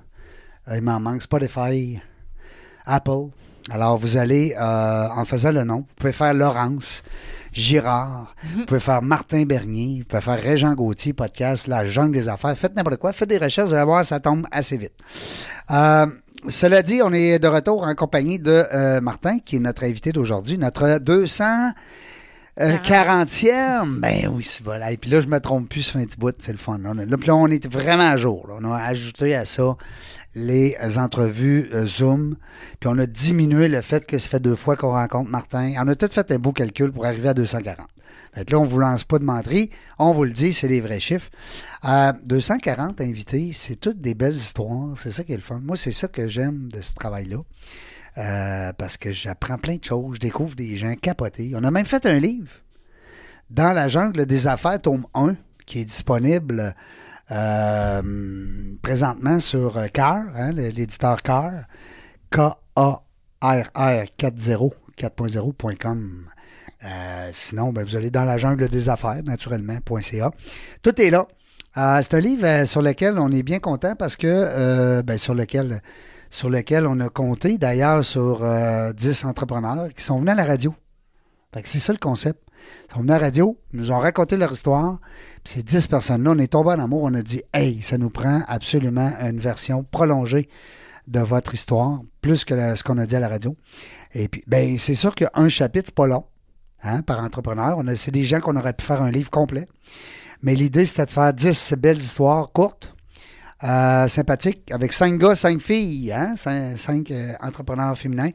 euh, 0.67 0.77
il 0.77 0.81
m'en 0.81 0.99
manque, 0.99 1.21
Spotify, 1.21 1.99
Apple. 2.85 3.29
Alors, 3.71 3.97
vous 3.97 4.17
allez, 4.17 4.55
euh, 4.59 5.07
en 5.09 5.25
faisant 5.25 5.51
le 5.51 5.63
nom, 5.63 5.77
vous 5.77 5.95
pouvez 5.95 6.11
faire 6.11 6.33
Laurence 6.33 7.03
Girard, 7.53 8.35
vous 8.43 8.65
pouvez 8.65 8.79
faire 8.79 9.01
Martin 9.01 9.45
Bernier, 9.45 9.99
vous 9.99 10.05
pouvez 10.05 10.21
faire 10.21 10.41
Régent 10.41 10.73
Gauthier, 10.73 11.13
podcast, 11.13 11.67
La 11.67 11.85
Jungle 11.85 12.13
des 12.13 12.27
Affaires. 12.27 12.57
Faites 12.57 12.75
n'importe 12.75 12.97
quoi, 12.97 13.13
faites 13.13 13.29
des 13.29 13.37
recherches, 13.37 13.69
vous 13.69 13.75
allez 13.75 13.85
voir, 13.85 14.03
ça 14.03 14.19
tombe 14.19 14.47
assez 14.51 14.75
vite. 14.75 14.93
Euh, 15.71 16.07
cela 16.49 16.81
dit, 16.81 17.01
on 17.03 17.13
est 17.13 17.39
de 17.39 17.47
retour 17.47 17.83
en 17.83 17.95
compagnie 17.95 18.39
de 18.39 18.65
euh, 18.73 18.99
Martin, 19.01 19.39
qui 19.39 19.57
est 19.57 19.59
notre 19.59 19.83
invité 19.83 20.11
d'aujourd'hui, 20.11 20.57
notre 20.57 20.99
200... 20.99 21.71
Euh, 22.59 22.77
40e, 22.77 23.99
ben 23.99 24.27
oui, 24.31 24.43
c'est 24.43 24.63
bon. 24.63 24.79
Et 24.87 24.97
puis 24.97 25.09
là, 25.09 25.21
je 25.21 25.27
me 25.27 25.39
trompe 25.39 25.67
plus 25.69 25.81
sur 25.81 25.99
un 25.99 26.03
petit 26.05 26.17
bout, 26.17 26.35
c'est 26.39 26.51
le 26.51 26.57
fun. 26.59 26.79
A- 26.85 26.93
là, 26.93 27.17
puis 27.17 27.27
là, 27.27 27.35
on 27.35 27.47
est 27.47 27.65
vraiment 27.67 28.09
à 28.11 28.15
jour. 28.17 28.47
là. 28.47 28.55
On 28.61 28.71
a 28.71 28.77
ajouté 28.77 29.33
à 29.35 29.43
ça 29.45 29.75
les 30.35 30.75
entrevues 30.97 31.69
euh, 31.73 31.85
Zoom, 31.87 32.35
puis 32.79 32.89
on 32.91 32.97
a 32.99 33.05
diminué 33.07 33.67
le 33.67 33.81
fait 33.81 34.05
que 34.05 34.17
ça 34.19 34.29
fait 34.29 34.39
deux 34.39 34.55
fois 34.55 34.75
qu'on 34.75 34.91
rencontre 34.91 35.29
Martin. 35.31 35.73
On 35.79 35.87
a 35.87 35.95
tout 35.95 36.07
fait 36.07 36.31
un 36.31 36.37
beau 36.37 36.51
calcul 36.51 36.91
pour 36.91 37.05
arriver 37.05 37.29
à 37.29 37.33
240. 37.33 37.87
Fait 38.35 38.45
que 38.45 38.51
là, 38.51 38.59
on 38.59 38.65
vous 38.65 38.79
lance 38.79 39.03
pas 39.03 39.19
de 39.19 39.23
menterie, 39.23 39.69
on 39.99 40.11
vous 40.11 40.23
le 40.23 40.31
dit, 40.31 40.53
c'est 40.53 40.67
des 40.67 40.81
vrais 40.81 40.99
chiffres. 40.99 41.29
Euh, 41.85 42.13
240 42.25 42.99
invités, 43.01 43.51
c'est 43.53 43.79
toutes 43.79 43.99
des 44.01 44.13
belles 44.15 44.35
histoires, 44.35 44.95
c'est 44.95 45.11
ça 45.11 45.23
qui 45.23 45.33
est 45.33 45.37
le 45.37 45.41
fun. 45.43 45.59
Moi, 45.61 45.77
c'est 45.77 45.91
ça 45.91 46.07
que 46.07 46.27
j'aime 46.27 46.67
de 46.71 46.81
ce 46.81 46.93
travail-là. 46.93 47.37
Euh, 48.17 48.71
parce 48.73 48.97
que 48.97 49.11
j'apprends 49.11 49.57
plein 49.57 49.77
de 49.77 49.83
choses, 49.83 50.15
je 50.15 50.19
découvre 50.19 50.55
des 50.55 50.77
gens 50.77 50.93
capotés. 50.95 51.53
On 51.55 51.63
a 51.63 51.71
même 51.71 51.85
fait 51.85 52.05
un 52.05 52.19
livre 52.19 52.51
dans 53.49 53.71
la 53.71 53.87
jungle 53.87 54.25
des 54.25 54.47
affaires, 54.47 54.79
tome 54.79 55.05
1, 55.15 55.35
qui 55.65 55.79
est 55.79 55.85
disponible 55.85 56.75
euh, 57.31 58.01
présentement 58.81 59.39
sur 59.39 59.79
CAR, 59.91 60.25
hein, 60.35 60.51
l'éditeur 60.51 61.21
CAR, 61.21 61.51
K-A-R-R 62.29 64.05
40, 64.17 64.73
4.0.com. 64.97 66.27
Euh, 66.85 67.29
sinon, 67.33 67.71
ben, 67.71 67.83
vous 67.83 67.95
allez 67.95 68.11
dans 68.11 68.25
la 68.25 68.37
jungle 68.37 68.67
des 68.67 68.89
affaires, 68.89 69.23
naturellement.ca. 69.23 70.31
Tout 70.81 71.01
est 71.01 71.09
là. 71.09 71.27
Euh, 71.77 71.99
c'est 72.03 72.13
un 72.15 72.19
livre 72.19 72.65
sur 72.65 72.81
lequel 72.81 73.17
on 73.17 73.31
est 73.31 73.41
bien 73.41 73.59
content 73.59 73.95
parce 73.95 74.15
que, 74.15 75.01
ben, 75.01 75.17
sur 75.17 75.33
lequel 75.33 75.81
sur 76.33 76.49
lequel 76.49 76.87
on 76.87 76.99
a 76.99 77.09
compté 77.09 77.59
d'ailleurs 77.59 78.03
sur 78.03 78.43
euh, 78.43 78.91
10 78.91 79.25
entrepreneurs 79.25 79.89
qui 79.95 80.03
sont 80.03 80.17
venus 80.17 80.31
à 80.31 80.35
la 80.35 80.45
radio. 80.45 80.73
C'est 81.63 81.77
ça 81.77 81.93
le 81.93 81.99
concept. 81.99 82.39
Ils 82.89 82.93
sont 82.93 83.01
venus 83.01 83.11
à 83.11 83.19
la 83.19 83.25
radio, 83.25 83.55
nous 83.73 83.91
ont 83.91 83.99
raconté 83.99 84.35
leur 84.35 84.51
histoire, 84.51 84.97
puis 85.43 85.53
ces 85.53 85.61
10 85.61 85.85
personnes-là, 85.85 86.31
on 86.31 86.39
est 86.39 86.47
tombé 86.47 86.71
en 86.71 86.79
amour, 86.79 87.03
on 87.03 87.13
a 87.13 87.21
dit 87.21 87.43
Hey, 87.53 87.83
ça 87.83 87.99
nous 87.99 88.09
prend 88.09 88.41
absolument 88.47 89.11
une 89.21 89.37
version 89.37 89.83
prolongée 89.83 90.49
de 91.07 91.19
votre 91.19 91.53
histoire, 91.53 92.01
plus 92.21 92.45
que 92.45 92.75
ce 92.75 92.83
qu'on 92.83 92.97
a 92.97 93.05
dit 93.05 93.15
à 93.15 93.19
la 93.19 93.29
radio. 93.29 93.55
Et 94.15 94.27
puis, 94.27 94.43
ben, 94.47 94.75
c'est 94.79 94.95
sûr 94.95 95.13
qu'un 95.13 95.49
chapitre, 95.49 95.89
c'est 95.89 95.95
pas 95.95 96.07
long, 96.07 96.25
hein, 96.81 97.03
par 97.03 97.23
entrepreneur. 97.23 97.79
C'est 97.95 98.09
des 98.09 98.23
gens 98.23 98.39
qu'on 98.39 98.55
aurait 98.55 98.73
pu 98.73 98.85
faire 98.85 99.03
un 99.03 99.11
livre 99.11 99.29
complet. 99.29 99.67
Mais 100.41 100.55
l'idée, 100.55 100.87
c'était 100.87 101.05
de 101.05 101.11
faire 101.11 101.31
10 101.31 101.75
belles 101.77 101.97
histoires 101.97 102.51
courtes, 102.51 102.92
euh, 103.63 104.07
sympathiques, 104.07 104.71
avec 104.71 104.93
5 104.93 105.17
gars, 105.17 105.35
5 105.35 105.61
filles, 105.61 106.11
hein, 106.11 106.35
5, 106.35 107.13
entrepreneurs 107.41 107.97
féminins 107.97 108.31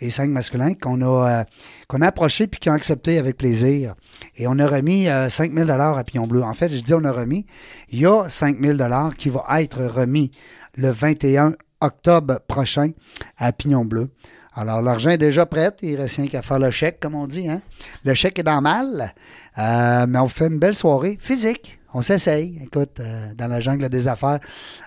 et 0.00 0.10
5 0.10 0.30
masculins 0.30 0.74
qu'on 0.74 1.00
a, 1.02 1.28
euh, 1.28 1.44
qu'on 1.88 2.00
a 2.00 2.08
approchés 2.08 2.46
puis 2.46 2.60
qui 2.60 2.70
ont 2.70 2.74
accepté 2.74 3.18
avec 3.18 3.36
plaisir. 3.36 3.94
Et 4.36 4.46
on 4.46 4.58
a 4.58 4.66
remis 4.66 5.08
euh, 5.08 5.28
5 5.28 5.52
000 5.52 5.70
à 5.70 6.04
Pion 6.04 6.26
Bleu. 6.26 6.42
En 6.42 6.54
fait, 6.54 6.68
je 6.68 6.82
dis 6.82 6.94
on 6.94 7.04
a 7.04 7.12
remis. 7.12 7.46
Il 7.90 8.00
y 8.00 8.06
a 8.06 8.28
5 8.28 8.60
000 8.60 8.78
qui 9.16 9.30
va 9.30 9.62
être 9.62 9.84
remis 9.84 10.30
le 10.76 10.90
21 10.90 11.54
octobre 11.80 12.40
prochain 12.46 12.90
à 13.38 13.52
Pignon 13.52 13.84
Bleu. 13.84 14.08
Alors, 14.56 14.82
l'argent 14.82 15.10
est 15.10 15.18
déjà 15.18 15.46
prêt. 15.46 15.72
Il 15.82 15.96
reste 15.96 16.16
rien 16.16 16.28
qu'à 16.28 16.42
faire 16.42 16.60
le 16.60 16.70
chèque, 16.70 17.00
comme 17.00 17.14
on 17.14 17.26
dit. 17.26 17.48
Hein? 17.48 17.60
Le 18.04 18.14
chèque 18.14 18.38
est 18.38 18.44
dans 18.44 18.60
mal. 18.60 19.12
Euh, 19.58 20.06
mais 20.08 20.18
on 20.18 20.28
fait 20.28 20.46
une 20.46 20.58
belle 20.58 20.76
soirée 20.76 21.18
physique. 21.20 21.80
On 21.94 22.02
s'essaye. 22.02 22.60
Écoute, 22.62 23.00
euh, 23.00 23.32
dans 23.34 23.46
la 23.46 23.60
jungle 23.60 23.88
des 23.88 24.08
affaires, 24.08 24.40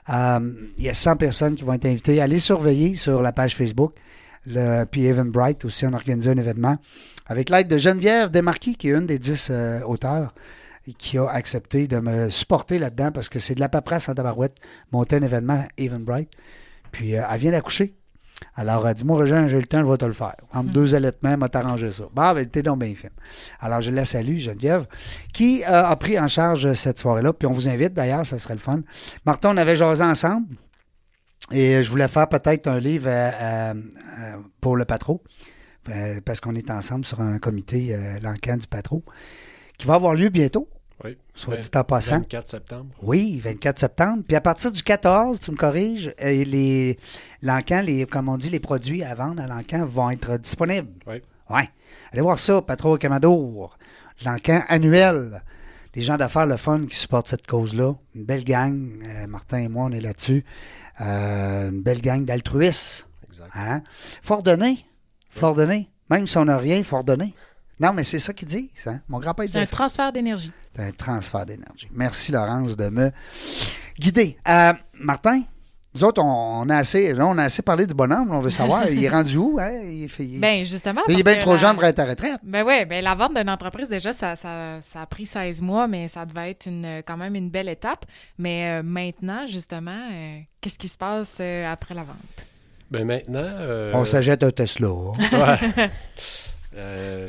euh, 0.09 0.39
il 0.77 0.83
y 0.83 0.89
a 0.89 0.93
100 0.93 1.15
personnes 1.15 1.55
qui 1.55 1.63
vont 1.63 1.73
être 1.73 1.85
invitées. 1.85 2.21
Allez 2.21 2.39
surveiller 2.39 2.95
sur 2.95 3.21
la 3.21 3.31
page 3.31 3.55
Facebook. 3.55 3.93
Le, 4.45 4.85
puis 4.85 5.05
Evan 5.05 5.29
Bright 5.29 5.65
aussi, 5.65 5.85
on 5.85 5.93
a 5.93 5.95
organisé 5.95 6.31
un 6.31 6.37
événement 6.37 6.77
avec 7.25 7.49
l'aide 7.49 7.67
de 7.67 7.77
Geneviève 7.77 8.29
Desmarquis, 8.29 8.75
qui 8.75 8.89
est 8.89 8.93
une 8.93 9.05
des 9.05 9.19
10 9.19 9.47
euh, 9.49 9.81
auteurs 9.81 10.33
qui 10.97 11.17
a 11.17 11.27
accepté 11.27 11.87
de 11.87 11.99
me 11.99 12.29
supporter 12.29 12.79
là-dedans 12.79 13.11
parce 13.11 13.27
que 13.27 13.39
c'est 13.39 13.55
de 13.55 13.59
la 13.59 13.67
paperasse 13.67 14.07
en 14.07 14.13
tabarouette, 14.13 14.55
monter 14.91 15.17
un 15.17 15.23
événement 15.23 15.65
Evan 15.77 16.03
Bright. 16.03 16.29
Puis 16.91 17.17
euh, 17.17 17.23
elle 17.29 17.39
vient 17.39 17.51
d'accoucher. 17.51 17.93
Alors, 18.55 18.87
elle 18.87 18.95
dit, 18.95 19.03
moi, 19.03 19.19
Régent, 19.19 19.47
j'ai 19.47 19.59
le 19.59 19.65
temps, 19.65 19.83
je 19.83 19.89
vais 19.89 19.97
te 19.97 20.05
le 20.05 20.13
faire. 20.13 20.35
Entre 20.53 20.71
deux 20.71 20.95
allaitements, 20.95 21.37
m'a 21.37 21.49
t'arrangé 21.49 21.91
ça. 21.91 22.03
Bah, 22.13 22.33
ben, 22.33 22.45
t'es 22.45 22.63
donc 22.63 22.79
bien 22.79 22.93
fine. 22.95 23.09
Alors, 23.59 23.81
je 23.81 23.91
la 23.91 24.05
salue, 24.05 24.37
Geneviève, 24.37 24.85
qui 25.33 25.63
euh, 25.63 25.85
a 25.85 25.95
pris 25.95 26.19
en 26.19 26.27
charge 26.27 26.73
cette 26.73 26.99
soirée-là. 26.99 27.33
Puis 27.33 27.47
on 27.47 27.51
vous 27.51 27.67
invite, 27.67 27.93
d'ailleurs, 27.93 28.25
ça 28.25 28.37
serait 28.39 28.55
le 28.55 28.59
fun. 28.59 28.81
Martin, 29.25 29.51
on 29.53 29.57
avait 29.57 29.75
jasé 29.75 30.03
ensemble. 30.03 30.55
Et 31.51 31.81
je 31.81 31.89
voulais 31.89 32.07
faire 32.09 32.27
peut-être 32.27 32.67
un 32.67 32.79
livre 32.79 33.07
euh, 33.07 33.31
euh, 33.41 33.73
euh, 34.19 34.37
pour 34.59 34.75
le 34.75 34.83
patro, 34.85 35.23
euh, 35.89 36.19
parce 36.25 36.41
qu'on 36.41 36.55
est 36.55 36.69
ensemble 36.69 37.05
sur 37.05 37.21
un 37.21 37.39
comité, 37.39 37.95
euh, 37.95 38.19
l'encan 38.21 38.57
du 38.57 38.67
patro, 38.67 39.03
qui 39.77 39.87
va 39.87 39.93
avoir 39.95 40.13
lieu 40.13 40.27
bientôt, 40.27 40.67
Oui. 41.03 41.17
soit 41.35 41.53
Ouais. 41.55 41.59
dit 41.59 41.69
en 41.75 41.83
passant. 41.83 42.17
24 42.19 42.47
septembre. 42.47 42.85
Oui, 43.03 43.39
24 43.39 43.79
septembre. 43.79 44.23
Puis 44.27 44.35
à 44.35 44.41
partir 44.41 44.71
du 44.71 44.81
14, 44.81 45.39
tu 45.39 45.51
me 45.51 45.55
corriges, 45.55 46.13
euh, 46.21 46.43
les 46.43 46.97
l'encan, 47.43 47.81
les, 47.81 48.05
comme 48.07 48.29
on 48.29 48.37
dit, 48.37 48.49
les 48.49 48.59
produits 48.59 49.03
à 49.03 49.13
vendre 49.13 49.41
à 49.43 49.47
l'encan 49.47 49.85
vont 49.85 50.09
être 50.09 50.37
disponibles. 50.37 50.89
Oui. 51.05 51.21
Ouais. 51.49 51.69
Allez 52.11 52.21
voir 52.21 52.39
ça, 52.39 52.61
Patro 52.61 52.97
Camadour. 52.97 53.77
L'encan 54.25 54.63
annuel. 54.67 55.43
Des 55.93 56.01
gens 56.03 56.17
d'affaires, 56.17 56.47
le 56.47 56.57
fun, 56.57 56.85
qui 56.87 56.95
supportent 56.95 57.27
cette 57.27 57.45
cause-là. 57.47 57.93
Une 58.15 58.23
belle 58.23 58.43
gang. 58.43 58.99
Euh, 59.03 59.27
Martin 59.27 59.59
et 59.59 59.67
moi, 59.67 59.85
on 59.85 59.91
est 59.91 60.01
là-dessus. 60.01 60.43
Euh, 61.01 61.69
une 61.69 61.81
belle 61.81 62.01
gang 62.01 62.25
d'altruistes. 62.25 63.07
Exact. 63.27 63.49
Hein? 63.55 63.81
Faut 64.23 64.37
redonner. 64.37 64.85
Faut 65.31 65.51
redonner. 65.51 65.89
Même 66.09 66.25
si 66.25 66.37
on 66.37 66.45
n'a 66.45 66.57
rien, 66.57 66.83
faut 66.83 66.97
redonner. 66.97 67.33
Non, 67.79 67.93
mais 67.93 68.03
c'est 68.03 68.19
ça 68.19 68.33
qu'ils 68.33 68.47
disent. 68.47 68.69
Hein? 68.87 68.99
Mon 69.07 69.19
grand-père 69.19 69.45
C'est 69.47 69.59
un 69.59 69.65
ça. 69.65 69.75
transfert 69.75 70.11
d'énergie. 70.11 70.51
C'est 70.75 70.83
un 70.83 70.91
transfert 70.91 71.45
d'énergie. 71.45 71.87
Merci, 71.91 72.31
Laurence, 72.31 72.75
de 72.75 72.89
me 72.89 73.11
guider. 73.99 74.37
Euh, 74.47 74.73
Martin, 74.99 75.41
nous 75.93 76.03
autres, 76.03 76.21
on, 76.21 76.61
on 76.61 76.69
a 76.69 76.77
assez, 76.77 77.13
là, 77.13 77.25
on 77.27 77.37
a 77.37 77.43
assez 77.43 77.61
parlé 77.61 77.85
du 77.87 77.93
bonhomme. 77.93 78.29
On 78.31 78.39
veut 78.39 78.49
savoir, 78.51 78.89
il 78.89 79.03
est 79.03 79.09
rendu 79.09 79.37
où? 79.37 79.57
Hein? 79.59 79.79
Il, 79.83 80.09
fait- 80.09 80.25
il- 80.25 80.39
Ben, 80.39 80.65
justement. 80.65 81.01
il 81.07 81.19
est 81.19 81.23
bien 81.23 81.37
trop 81.37 81.51
la- 81.51 81.57
jeune 81.57 81.73
pour 81.75 81.83
être 81.85 81.99
à 81.99 82.05
retraite. 82.05 82.39
Ben 82.43 82.63
oui, 82.65 82.85
ben 82.85 83.03
la 83.03 83.15
vente 83.15 83.35
d'une 83.35 83.49
entreprise, 83.49 83.89
déjà, 83.89 84.11
ça, 84.13 84.35
ça, 84.35 84.79
ça 84.81 85.01
a 85.01 85.05
pris 85.05 85.25
16 85.25 85.61
mois, 85.61 85.87
mais 85.87 86.07
ça 86.07 86.25
devait 86.25 86.51
être 86.51 86.65
une, 86.67 87.01
quand 87.05 87.17
même 87.17 87.35
une 87.35 87.49
belle 87.49 87.69
étape. 87.69 88.05
Mais 88.37 88.79
euh, 88.79 88.83
maintenant, 88.83 89.45
justement, 89.47 90.09
euh, 90.11 90.39
qu'est-ce 90.61 90.77
qui 90.79 90.87
se 90.87 90.97
passe 90.97 91.37
euh, 91.41 91.71
après 91.71 91.93
la 91.95 92.03
vente? 92.03 92.15
Ben 92.91 93.05
maintenant. 93.05 93.43
euh, 93.43 93.91
On 93.95 94.05
s'achète 94.05 94.43
un 94.43 94.51
Tesla. 94.51 94.89
Ouais. 94.89 95.89
Euh, 96.77 97.27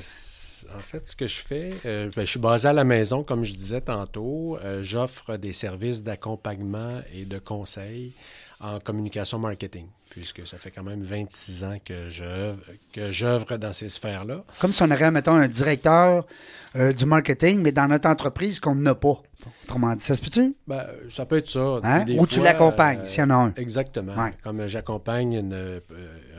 en 0.77 0.81
fait, 0.81 1.09
ce 1.09 1.17
que 1.17 1.27
je 1.27 1.37
fais, 1.37 1.71
euh, 1.87 2.11
ben, 2.15 2.25
je 2.25 2.31
suis 2.31 2.41
basé 2.41 2.69
à 2.69 2.73
la 2.73 2.85
maison, 2.85 3.23
comme 3.23 3.45
je 3.45 3.55
disais 3.55 3.81
tantôt. 3.81 4.59
Euh, 4.65 4.83
J'offre 4.83 5.37
des 5.37 5.53
services 5.53 6.03
d'accompagnement 6.03 7.01
et 7.15 7.25
de 7.25 7.39
conseil 7.39 8.13
en 8.61 8.81
communication 8.81 9.39
marketing, 9.39 9.87
puisque 10.11 10.47
ça 10.47 10.59
fait 10.59 10.73
quand 10.73 10.83
même 10.83 11.03
26 11.03 11.65
ans 11.65 11.79
que 11.85 12.09
j'œuvre 12.09 13.57
dans 13.57 13.73
ces 13.73 13.89
sphères-là. 13.89 14.43
Comme 14.61 14.73
si 14.73 14.83
on 14.83 14.91
aurait, 14.91 15.11
mettons, 15.13 15.35
un 15.35 15.47
directeur 15.47 16.27
euh, 16.77 16.93
du 16.93 17.07
marketing, 17.07 17.61
mais 17.63 17.73
dans 17.73 17.89
notre 17.89 18.09
entreprise 18.09 18.61
qu'on 18.61 18.75
n'a 18.75 18.95
pas. 18.95 19.23
Autrement 19.65 19.95
dit, 19.95 20.05
ça 20.05 20.15
se 20.15 20.21
peut-tu? 20.21 20.55
Ben, 20.67 20.85
ça 21.09 21.25
peut 21.25 21.39
être 21.39 21.49
ça. 21.49 21.81
Hein? 21.83 22.05
Ou 22.19 22.27
tu 22.27 22.41
l'accompagnes, 22.43 23.01
euh, 23.01 23.07
s'il 23.07 23.21
y 23.21 23.23
en 23.23 23.31
a 23.31 23.35
un. 23.35 23.55
Exactement. 23.57 24.15
Ouais. 24.15 24.35
Comme 24.43 24.67
j'accompagne 24.67 25.41
euh, 25.53 25.81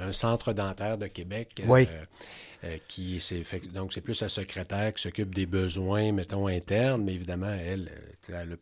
un 0.02 0.12
centre 0.13 0.54
dentaire 0.54 0.98
de 0.98 1.08
Québec. 1.08 1.63
Oui. 1.67 1.88
Euh, 2.63 2.78
qui 2.88 3.19
c'est 3.19 3.43
fait- 3.43 3.72
donc 3.74 3.93
c'est 3.93 4.02
plus 4.02 4.22
la 4.22 4.30
secrétaire 4.30 4.93
qui 4.93 5.02
s'occupe 5.02 5.34
des 5.34 5.45
besoins 5.45 6.12
mettons 6.12 6.48
internes 6.48 7.04
mais 7.04 7.13
évidemment 7.15 7.54
elle 7.54 7.89
euh, 8.30 8.41
elle 8.41 8.54
a 8.54 8.56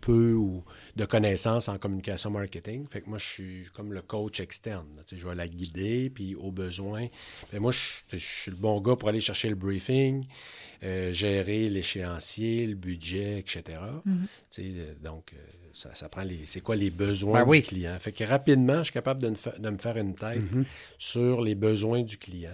peu 0.00 0.34
ou 0.34 0.62
de 0.96 1.06
connaissances 1.06 1.68
en 1.68 1.78
communication 1.78 2.30
marketing 2.30 2.86
fait 2.90 3.00
que 3.00 3.08
moi 3.08 3.16
je 3.18 3.24
suis 3.26 3.64
comme 3.74 3.92
le 3.94 4.02
coach 4.02 4.38
externe 4.40 4.86
là. 4.96 5.02
Tu 5.06 5.16
sais, 5.16 5.22
je 5.22 5.26
vais 5.26 5.34
la 5.34 5.48
guider 5.48 6.10
puis 6.10 6.34
au 6.34 6.50
besoin 6.52 7.06
ben, 7.52 7.60
moi 7.60 7.72
je, 7.72 7.78
je 8.12 8.18
suis 8.18 8.50
le 8.50 8.56
bon 8.58 8.80
gars 8.82 8.96
pour 8.96 9.08
aller 9.08 9.20
chercher 9.20 9.48
le 9.48 9.54
briefing 9.54 10.26
euh, 10.82 11.10
gérer 11.12 11.70
l'échéancier 11.70 12.66
le 12.66 12.74
budget 12.74 13.38
etc 13.38 13.62
Tu 14.04 14.62
sais, 14.62 14.72
euh, 14.76 14.94
donc 15.02 15.32
euh, 15.32 15.38
ça, 15.72 15.94
ça 15.94 16.08
prend 16.10 16.22
les 16.22 16.40
c'est 16.46 16.60
quoi 16.60 16.76
les 16.76 16.90
besoins 16.90 17.40
Ben 17.40 17.44
du 17.44 17.50
oui. 17.50 17.62
client? 17.62 17.96
Fait 17.98 18.12
que 18.12 18.24
rapidement 18.24 18.78
je 18.78 18.84
suis 18.84 18.92
capable 18.92 19.22
de, 19.22 19.30
me 19.30 19.34
fa- 19.34 19.58
de 19.58 19.70
me 19.70 19.78
faire 19.78 19.96
une 19.96 20.14
tête 20.14 20.42
Mm-hmm. 20.42 20.64
sur 20.98 21.40
les 21.42 21.54
besoins 21.54 22.02
du 22.02 22.18
client 22.18 22.50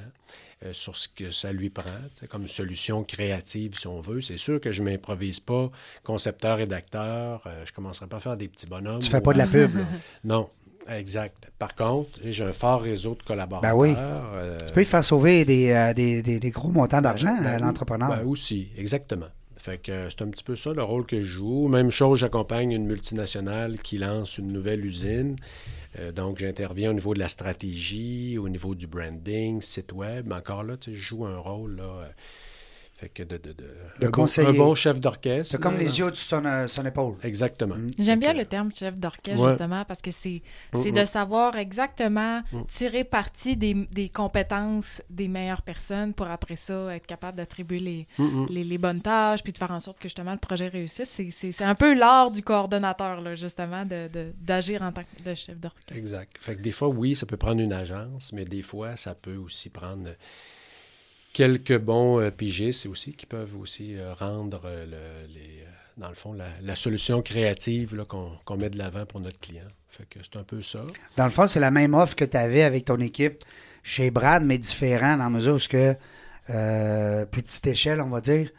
euh, 0.65 0.73
sur 0.73 0.97
ce 0.97 1.09
que 1.09 1.31
ça 1.31 1.53
lui 1.53 1.71
prend, 1.71 1.85
comme 2.29 2.47
solution 2.47 3.03
créative, 3.05 3.79
si 3.79 3.87
on 3.87 4.01
veut. 4.01 4.21
C'est 4.21 4.37
sûr 4.39 4.61
que 4.61 4.73
je 4.73 4.83
ne 4.83 4.91
m'improvise 4.91 5.41
pas 5.41 5.71
concepteur, 6.03 6.59
rédacteur. 6.59 7.43
euh, 7.47 7.63
je 7.65 7.71
ne 7.73 7.75
commencerai 7.75 8.07
pas 8.07 8.19
à 8.19 8.21
faire 8.21 8.37
des 8.37 8.49
petits 8.49 8.67
bonhommes. 8.67 9.01
Tu 9.01 9.09
fais 9.11 9.19
ou 9.19 9.23
pas 9.23 9.33
de 9.33 9.39
la 9.39 9.47
pub. 9.47 9.75
là. 9.77 9.85
Non, 10.25 10.49
exact. 10.89 11.51
Par 11.59 11.75
contre, 11.75 12.19
j'ai 12.25 12.45
un 12.45 12.53
fort 12.53 12.83
réseau 12.83 13.15
de 13.15 13.23
collaborateurs. 13.23 13.71
Ben 13.71 13.77
oui. 13.77 13.95
euh, 13.97 14.57
Tu 14.67 14.73
peux 14.75 14.83
y 14.83 14.87
faire 14.87 15.05
sauver 15.05 15.45
des, 15.45 15.71
euh, 15.71 15.95
des, 15.95 16.23
des- 16.23 16.41
des 16.41 16.51
gros 16.51 16.69
montants 16.69 17.01
d'argent 17.03 17.35
ben 17.41 17.47
à 17.47 17.55
oui, 17.57 17.61
l'entrepreneur. 17.63 18.09
ben 18.09 18.25
aussi, 18.27 18.69
exactement. 18.77 19.27
Fait 19.61 19.77
que 19.77 19.93
euh, 19.93 20.09
c'est 20.09 20.23
un 20.23 20.29
petit 20.29 20.43
peu 20.43 20.57
ça 20.57 20.73
le 20.73 20.83
rôle 20.83 21.05
que 21.05 21.21
je 21.21 21.27
joue. 21.27 21.69
Même 21.69 21.91
chose, 21.91 22.21
j'accompagne 22.21 22.73
une 22.73 22.87
multinationale 22.87 23.79
qui 23.79 23.99
lance 23.99 24.39
une 24.39 24.53
nouvelle 24.53 24.85
usine. 24.85 25.37
Euh, 25.99 26.13
donc, 26.13 26.39
j'interviens 26.39 26.91
au 26.91 26.95
niveau 26.95 27.13
de 27.13 27.19
la 27.19 27.29
stratégie, 27.29 28.39
au 28.39 28.49
niveau 28.49 28.75
du 28.75 28.87
branding, 28.87 29.61
site 29.61 29.93
web. 29.93 30.27
Mais 30.29 30.37
encore 30.37 30.65
là, 30.65 30.79
tu 30.79 30.91
sais, 30.91 30.97
je 30.97 31.03
joue 31.03 31.27
un 31.27 31.37
rôle 31.37 31.77
là. 31.77 32.11
Euh, 33.01 33.07
fait 33.07 33.09
que 33.09 33.23
de, 33.23 33.37
de, 33.39 33.53
de, 33.53 33.65
De 34.01 34.07
un, 34.07 34.11
bon, 34.11 34.11
conseiller. 34.11 34.49
un 34.49 34.53
bon 34.53 34.75
chef 34.75 35.01
d'orchestre. 35.01 35.53
C'est 35.53 35.61
comme 35.61 35.75
là. 35.75 35.81
les 35.85 35.99
yeux 35.99 36.11
de 36.11 36.17
son, 36.17 36.45
euh, 36.45 36.67
son 36.67 36.85
épaule. 36.85 37.17
Exactement. 37.23 37.77
Mm. 37.77 37.91
J'aime 37.99 38.19
bien 38.21 38.33
que- 38.33 38.39
le 38.39 38.45
terme 38.45 38.71
chef 38.75 38.95
d'orchestre, 38.99 39.41
Ouais. 39.41 39.49
justement, 39.51 39.85
parce 39.85 40.03
que 40.03 40.11
c'est 40.11 40.43
c'est 40.75 40.91
Mm, 40.91 40.95
de 40.95 41.01
mm. 41.03 41.07
savoir 41.07 41.57
exactement 41.57 42.43
Mm. 42.53 42.63
tirer 42.69 43.05
parti 43.05 43.57
des, 43.57 43.75
des 43.75 44.09
compétences 44.09 45.03
des 45.11 45.29
meilleures 45.29 45.63
personnes 45.63 46.13
pour 46.15 46.27
après 46.29 46.57
ça 46.57 46.95
être 46.95 47.07
capable 47.07 47.37
d'attribuer 47.39 47.79
les, 47.79 48.07
Mm, 48.19 48.25
mm. 48.25 48.47
les, 48.51 48.65
les 48.65 48.79
bonnes 48.79 49.01
tâches 49.01 49.43
puis 49.43 49.53
de 49.53 49.59
faire 49.59 49.71
en 49.71 49.81
sorte 49.81 49.99
que 49.99 50.09
justement 50.09 50.33
le 50.33 50.39
projet 50.39 50.69
réussisse. 50.69 51.09
C'est- 51.09 51.31
C'est 51.31 51.53
c'est 51.53 51.65
un 51.65 51.75
peu 51.75 51.95
l'art 51.95 52.31
du 52.31 52.43
coordonnateur, 52.43 53.21
là, 53.21 53.35
justement, 53.35 53.85
d'agir 53.85 54.11
de, 54.11 54.33
d'agir 54.41 54.83
en 54.83 54.93
tant 54.93 55.03
que 55.03 55.23
de 55.31 55.35
chef 55.35 55.59
d'orchestre. 55.59 55.97
Exact. 55.97 56.37
Fait 56.41 56.57
que 56.57 56.61
des 56.61 56.73
fois, 56.73 56.89
oui, 56.89 57.15
ça 57.15 57.27
peut 57.27 57.37
prendre 57.37 57.61
une 57.61 57.73
agence, 57.73 58.33
mais 58.33 58.45
des 58.45 58.63
fois, 58.63 58.97
ça 58.97 59.15
peut 59.15 59.37
aussi 59.37 59.71
prendre 59.71 60.09
quelques 61.33 61.79
bons 61.79 62.21
euh, 62.21 62.31
pigistes 62.31 62.87
aussi 62.87 63.13
qui 63.15 63.27
peuvent 63.27 63.57
aussi 63.61 63.97
euh, 63.97 64.13
rendre 64.15 64.61
euh, 64.65 64.85
le- 64.87 65.33
les, 65.35 65.61
euh, 65.63 65.67
dans 65.97 66.09
le 66.09 66.15
fond 66.15 66.35
la, 66.63 66.75
solution 66.75 67.23
créative 67.23 68.05
qu'on 68.09 68.57
met 68.57 68.71
de 68.71 68.79
l'avant 68.79 69.07
pour 69.07 69.21
notre 69.21 69.39
client. 69.41 69.65
Fait 69.89 70.05
que 70.09 70.19
c'est 70.23 70.39
un 70.39 70.45
peu 70.45 70.63
ça. 70.63 70.81
Dans 71.17 71.25
le 71.25 71.31
fond, 71.31 71.47
c'est 71.47 71.61
la 71.61 71.71
même 71.71 71.95
offre 71.95 72.15
que 72.17 72.25
tu 72.25 72.37
avais 72.37 72.63
avec 72.63 72.85
ton 72.85 72.99
équipe 73.01 73.45
chez 73.83 74.11
Brad, 74.11 74.45
mais 74.45 74.59
différent 74.59 75.17
dans 75.17 75.25
la 75.25 75.31
mesure 75.31 75.55
où 75.57 75.69
que, 75.69 75.95
plus 77.25 77.43
petite 77.43 77.67
échelle, 77.67 78.01
on 78.01 78.09
va 78.09 78.21
dire. 78.21 78.51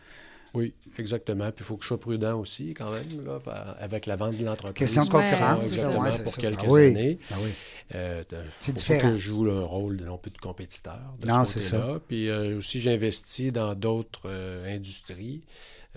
Oui, 0.54 0.74
exactement. 0.98 1.46
Puis 1.52 1.64
il 1.64 1.66
faut 1.66 1.78
que 1.78 1.84
je 1.84 1.88
sois 1.88 2.00
prudent 2.00 2.38
aussi 2.40 2.74
quand 2.74 2.92
même 2.92 3.26
là, 3.26 3.40
avec 3.80 4.06
la 4.06 4.16
vente 4.18 4.38
de 4.38 4.44
l'entreprise. 4.46 4.74
Question 4.94 5.04
de 5.04 5.10
concurrence. 5.10 5.64
ça, 5.64 5.68
exactement, 5.68 6.00
ouais, 6.04 6.24
pour 6.24 6.34
ça. 6.34 6.42
quelques 6.42 6.60
Ah 6.64 6.68
oui. 6.70 6.86
années. 6.88 7.20
Ah 7.32 7.36
oui. 7.42 7.50
Euh, 7.96 8.24
C'est 8.52 8.72
faut 8.72 8.78
différent. 8.78 9.10
que 9.12 9.16
je 9.18 9.22
joue 9.30 9.44
le 9.46 9.60
rôle 9.64 9.98
de, 9.98 10.06
non 10.06 10.18
plus 10.18 10.32
de 10.32 10.38
compétiteur. 10.38 11.00
De 11.20 11.28
Non, 11.28 11.46
ce 11.46 11.60
c'est 11.60 11.72
côté-là. 11.72 12.00
Puis 12.08 12.30
euh, 12.30 12.58
aussi, 12.58 12.82
j'investis 12.82 13.52
dans 13.54 13.76
d'autres 13.76 14.24
euh, 14.26 14.76
industries 14.76 15.42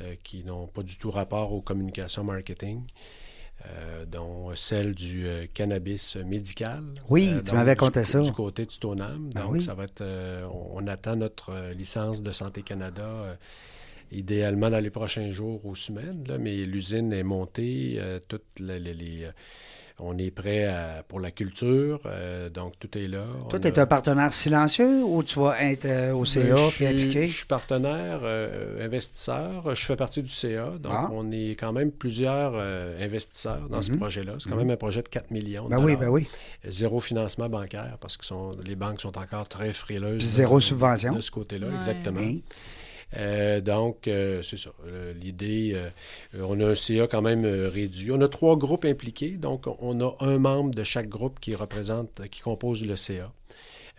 euh, 0.00 0.14
qui 0.22 0.44
n'ont 0.44 0.66
pas 0.68 0.82
du 0.82 0.98
tout 0.98 1.10
rapport 1.10 1.52
aux 1.52 1.60
communications 1.60 2.22
marketing. 2.24 2.82
euh, 3.66 4.04
dont 4.04 4.54
celle 4.54 4.94
du 4.94 5.26
cannabis 5.54 6.16
médical. 6.16 6.82
Oui, 7.08 7.30
tu 7.46 7.54
m'avais 7.54 7.76
conté 7.76 8.00
co- 8.00 8.06
ça. 8.06 8.20
Du 8.20 8.30
côté 8.32 8.66
du 8.66 8.78
Tonam. 8.78 9.30
Ben 9.34 9.42
Donc, 9.42 9.52
oui. 9.52 9.62
ça 9.62 9.72
va 9.74 9.84
être. 9.84 10.04
on, 10.52 10.82
on 10.84 10.86
attend 10.86 11.16
notre 11.16 11.72
licence 11.72 12.22
de 12.22 12.30
Santé 12.30 12.62
Canada. 12.62 13.36
Idéalement 14.14 14.70
dans 14.70 14.81
les 14.83 14.90
prochains 14.90 15.31
jours 15.31 15.64
ou 15.66 15.74
semaines, 15.74 16.24
là, 16.29 16.38
mais 16.38 16.64
l'usine 16.64 17.12
est 17.12 17.22
montée, 17.22 17.96
euh, 17.98 18.18
toutes 18.27 18.42
les, 18.61 18.79
les- 18.81 18.94
les, 18.94 19.24
euh, 19.24 19.31
On 20.00 20.18
est 20.18 20.33
prêt 20.33 20.64
à- 20.66 21.05
pour 21.07 21.20
la 21.20 21.31
culture, 21.31 22.00
euh, 22.07 22.50
donc 22.50 22.72
tout 22.81 22.98
est 22.98 23.07
là. 23.07 23.27
Toi, 23.48 23.61
tu 23.61 23.68
es 23.68 23.79
a- 23.79 23.83
un 23.83 23.87
partenaire 23.87 24.35
silencieux 24.35 25.05
ou 25.05 25.22
tu 25.22 25.38
vas 25.38 25.62
être 25.62 25.85
euh, 25.85 26.12
au 26.12 26.24
CA 26.24 26.40
Ben, 26.42 26.57
je 26.57 26.62
puis 26.66 26.74
suis- 26.74 26.87
appliquer? 26.87 27.27
Je 27.29 27.37
suis 27.37 27.46
partenaire, 27.46 28.18
euh, 28.24 28.85
investisseur. 28.85 29.72
Je 29.72 29.85
fais 29.85 29.94
partie 29.94 30.20
du 30.20 30.29
CA. 30.31 30.70
Donc, 30.81 30.92
Ah. 30.92 31.09
on 31.12 31.31
est 31.31 31.50
quand 31.57 31.72
même 31.72 31.92
plusieurs 31.92 32.55
euh, 32.57 33.05
investisseurs 33.07 33.68
dans 33.70 33.83
ce 33.83 33.92
Mhm. 33.92 33.98
projet-là. 33.98 34.33
C'est 34.40 34.50
quand 34.50 34.57
même 34.57 34.70
un 34.70 34.77
projet 34.77 35.00
de 35.00 35.09
4 35.09 35.31
millions. 35.31 35.66
de 35.66 35.70
Ben 35.70 35.79
oui, 35.85 35.94
ben 35.94 36.09
oui. 36.09 36.27
Zéro 36.66 36.98
financement 36.98 37.48
bancaire 37.48 37.96
parce 38.00 38.16
que 38.16 38.24
sont, 38.24 38.50
les 38.66 38.74
banques 38.74 39.00
sont 39.00 39.16
encore 39.16 39.48
très 39.48 39.72
frileuses. 39.72 40.18
Puis 40.18 40.27
zéro 40.27 40.57
de- 40.57 40.61
subvention. 40.64 41.14
De 41.14 41.20
ce 41.20 41.31
côté-là, 41.31 41.68
Ouais. 41.68 41.77
exactement. 41.77 42.20
Euh, 43.16 43.61
donc, 43.61 44.09
euh, 44.09 44.42
c'est 44.42 44.57
ça. 44.57 44.70
Euh, 44.87 45.12
L'idée, 45.14 45.77
on 46.38 46.59
a 46.61 46.66
un 46.70 46.74
CA 46.74 47.07
quand 47.07 47.22
même 47.22 47.44
réduit. 47.44 48.11
On 48.12 48.20
a 48.20 48.29
trois 48.29 48.57
groupes 48.57 48.85
impliqués. 48.85 49.31
Donc, 49.33 49.66
on 49.81 50.00
a 50.00 50.14
un 50.20 50.38
membre 50.38 50.74
de 50.74 50.83
chaque 50.85 51.09
groupe 51.09 51.38
qui 51.40 51.55
représente, 51.55 52.29
qui 52.31 52.40
compose 52.40 52.85
le 52.85 52.96
CA. 52.96 53.33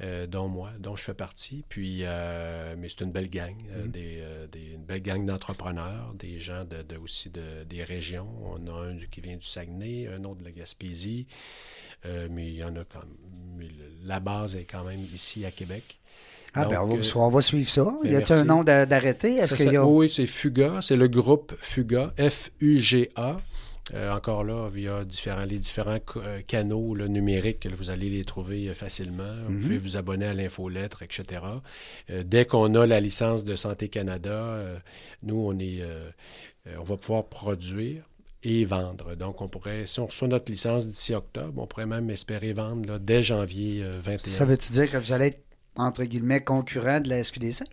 euh, 0.02 0.28
dont 0.28 0.50
moi, 0.50 0.72
dont 0.80 0.98
je 0.98 1.06
fais 1.06 1.14
partie. 1.14 1.64
Puis, 1.70 2.00
euh, 2.04 2.76
mais 2.78 2.90
c'est 2.90 3.00
une 3.06 3.14
belle 3.14 3.30
gang, 3.30 3.56
euh, 3.78 3.88
des, 3.88 4.22
des- 4.52 4.74
une 4.74 4.84
belle 4.84 5.02
gang 5.02 5.26
d'entrepreneurs, 5.26 6.14
des 6.20 6.38
gens 6.38 6.66
de, 6.66 6.82
de- 6.82 6.98
aussi 6.98 7.30
de- 7.30 7.64
des 7.64 7.82
régions. 7.82 8.28
On 8.44 8.68
a 8.68 8.88
un 8.90 8.98
qui 9.10 9.22
vient 9.22 9.38
du 9.38 9.46
Saguenay, 9.48 10.08
un 10.08 10.26
autre 10.26 10.40
de 10.42 10.44
la 10.44 10.52
Gaspésie, 10.52 11.28
mais 12.30 12.48
il 12.50 12.56
y 12.56 12.64
en 12.66 12.76
a 12.76 12.84
quand 12.84 13.00
mais 13.56 13.66
le- 13.70 13.72
la 14.04 14.20
base 14.20 14.58
est 14.58 14.66
quand 14.66 14.84
même 14.84 15.00
ici 15.14 15.46
à 15.46 15.52
Québec. 15.52 15.98
Ah, 16.56 16.66
ben, 16.66 16.80
on 16.82 16.88
Donc, 16.88 17.00
va, 17.00 17.06
euh, 17.06 17.12
on 17.24 17.30
va 17.30 17.42
suivre 17.42 17.70
ça. 17.70 17.84
ben, 18.04 18.12
y 18.12 18.16
a-t-il 18.16 18.34
un 18.40 18.44
nom 18.46 18.64
d'a- 18.64 18.86
d'arrêté? 18.86 19.36
Est-ce 19.36 19.56
qu'il 19.56 19.66
y 19.66 19.70
a. 19.78 19.82
s'a- 19.82 19.86
Oui, 19.86 20.10
c'est 20.10 20.26
FUGA. 20.26 20.80
C'est 20.82 20.96
le 20.96 21.08
groupe 21.08 21.54
FUGA, 21.60 22.14
F-U-G-A. 22.18 23.38
Euh, 23.94 24.12
encore 24.12 24.44
là, 24.44 24.68
via 24.68 25.04
différents, 25.06 25.46
les 25.46 25.60
différents 25.60 26.00
euh, 26.18 26.42
canaux 26.48 26.96
là, 26.96 27.08
numériques, 27.08 27.68
vous 27.72 27.92
allez 27.92 28.10
les 28.10 28.26
trouver 28.26 28.70
euh, 28.70 28.74
facilement. 28.74 29.32
Vous 29.48 29.54
Mhm. 29.54 29.62
pouvez 29.62 29.78
vous 29.78 29.96
abonner 29.96 30.26
à 30.26 30.34
l'infolettre, 30.34 31.04
etc. 31.04 31.42
Dès 32.24 32.46
qu'on 32.46 32.74
a 32.74 32.88
la 32.88 33.00
licence 33.00 33.46
de 33.46 33.56
Santé 33.56 33.88
Canada, 33.90 34.58
nous, 35.22 35.36
on, 35.38 35.60
est, 35.60 35.84
on 36.80 36.84
va 36.84 36.98
pouvoir 36.98 37.26
produire 37.26 38.04
et 38.42 38.66
vendre. 38.66 39.16
Donc, 39.16 39.42
on 39.42 39.48
pourrait, 39.48 39.86
si 39.86 40.00
on 40.00 40.08
reçoit 40.08 40.28
notre 40.28 40.52
licence 40.52 40.88
d'ici 40.88 41.14
octobre, 41.14 41.54
on 41.62 41.68
pourrait 41.68 41.86
même 41.88 42.10
espérer 42.10 42.54
vendre 42.54 42.88
là, 42.90 43.00
dès 43.00 43.22
janvier 43.24 43.82
euh, 43.84 44.00
21. 44.04 44.34
Ça 44.34 44.46
veut-tu 44.46 44.72
dire 44.72 44.90
que 44.92 44.98
vous 44.98 45.12
allez 45.14 45.28
être, 45.28 45.44
entre 45.76 46.04
guillemets, 46.04 46.42
concurrent 46.42 47.00
de 47.02 47.10
la 47.10 47.24
SQDC? 47.24 47.64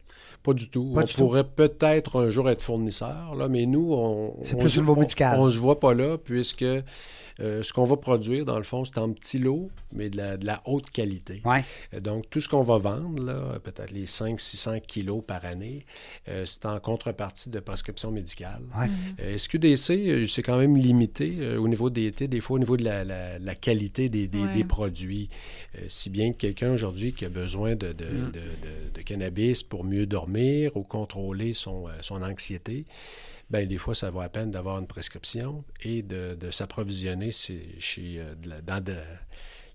Pas 0.42 0.52
du 0.54 0.68
tout. 0.68 0.92
Pas 0.94 1.02
on 1.02 1.04
du 1.04 1.14
pourrait 1.14 1.44
peut-être 1.44 2.20
un 2.20 2.28
jour 2.30 2.50
être 2.50 2.62
fournisseur, 2.62 3.34
là, 3.36 3.48
mais 3.48 3.64
nous, 3.66 3.92
on 3.92 4.34
C'est 4.42 4.56
on 4.56 4.58
plus 4.58 4.70
se- 4.70 4.78
au 4.78 4.82
niveau 4.82 4.94
on- 4.96 5.00
médical. 5.00 5.38
On 5.38 5.44
ne 5.46 5.50
se 5.50 5.58
voit 5.58 5.78
pas 5.78 5.94
là, 5.94 6.18
puisque 6.18 6.64
euh, 7.40 7.62
ce 7.62 7.72
qu'on 7.72 7.84
va 7.84 7.96
produire, 7.96 8.44
dans 8.44 8.58
le 8.58 8.62
fond, 8.64 8.84
c'est 8.84 8.98
en 8.98 9.12
petits 9.12 9.38
lots, 9.38 9.70
mais 9.92 10.10
de 10.10 10.16
la, 10.16 10.36
de 10.36 10.46
la 10.46 10.62
haute 10.66 10.90
qualité. 10.90 11.40
Euh, 11.94 12.00
Donc, 12.00 12.28
tout 12.30 12.40
ce 12.40 12.48
qu'on 12.48 12.60
va 12.62 12.78
vendre, 12.78 13.24
là, 13.24 13.58
peut-être 13.60 13.90
les 13.90 14.06
500-600 14.06 14.80
kilos 14.82 15.22
par 15.26 15.44
année, 15.44 15.84
euh, 16.28 16.44
c'est 16.46 16.66
en 16.66 16.78
contrepartie 16.80 17.50
de 17.50 17.60
prescription 17.60 18.10
médicale. 18.10 18.62
Ouais. 18.78 18.88
Euh, 19.20 19.36
SQDC, 19.38 20.26
c'est 20.28 20.42
quand 20.42 20.58
même 20.58 20.76
limité 20.76 21.34
euh, 21.38 21.58
au 21.58 21.68
niveau 21.68 21.90
des, 21.90 22.10
des 22.10 22.40
fois 22.40 22.56
au 22.56 22.58
niveau 22.58 22.76
de 22.76 22.84
la, 22.84 23.04
la- 23.04 23.38
la 23.38 23.54
qualité 23.54 24.08
des, 24.08 24.28
des- 24.28 24.42
Ouais. 24.42 24.52
des 24.52 24.64
produits. 24.64 25.28
Euh, 25.76 25.80
si 25.88 26.10
bien 26.10 26.32
que 26.32 26.36
quelqu'un 26.38 26.72
aujourd'hui 26.72 27.12
qui 27.12 27.24
a 27.24 27.28
besoin 27.28 27.76
de, 27.76 27.92
de- 27.92 28.04
Mm. 28.04 28.32
de- 28.32 28.32
de- 28.32 28.90
de 28.94 29.02
cannabis 29.02 29.62
pour 29.62 29.84
mieux 29.84 30.06
dormir 30.06 30.76
ou 30.76 30.82
contrôler 30.82 31.54
son, 31.54 31.88
euh, 31.88 31.92
son 32.02 32.22
anxiété, 32.22 32.84
ben 33.52 33.68
des 33.68 33.76
fois, 33.78 33.94
ça 33.94 34.10
vaut 34.10 34.20
la 34.22 34.28
peine 34.28 34.50
d'avoir 34.50 34.78
une 34.78 34.86
prescription 34.88 35.62
et 35.84 36.02
de, 36.02 36.34
de 36.34 36.50
s'approvisionner 36.50 37.30
chez, 37.30 37.76
chez, 37.78 38.14
euh, 38.16 38.34
de 38.42 38.48
la- 38.48 38.60
dans 38.62 38.82
de- 38.82 38.96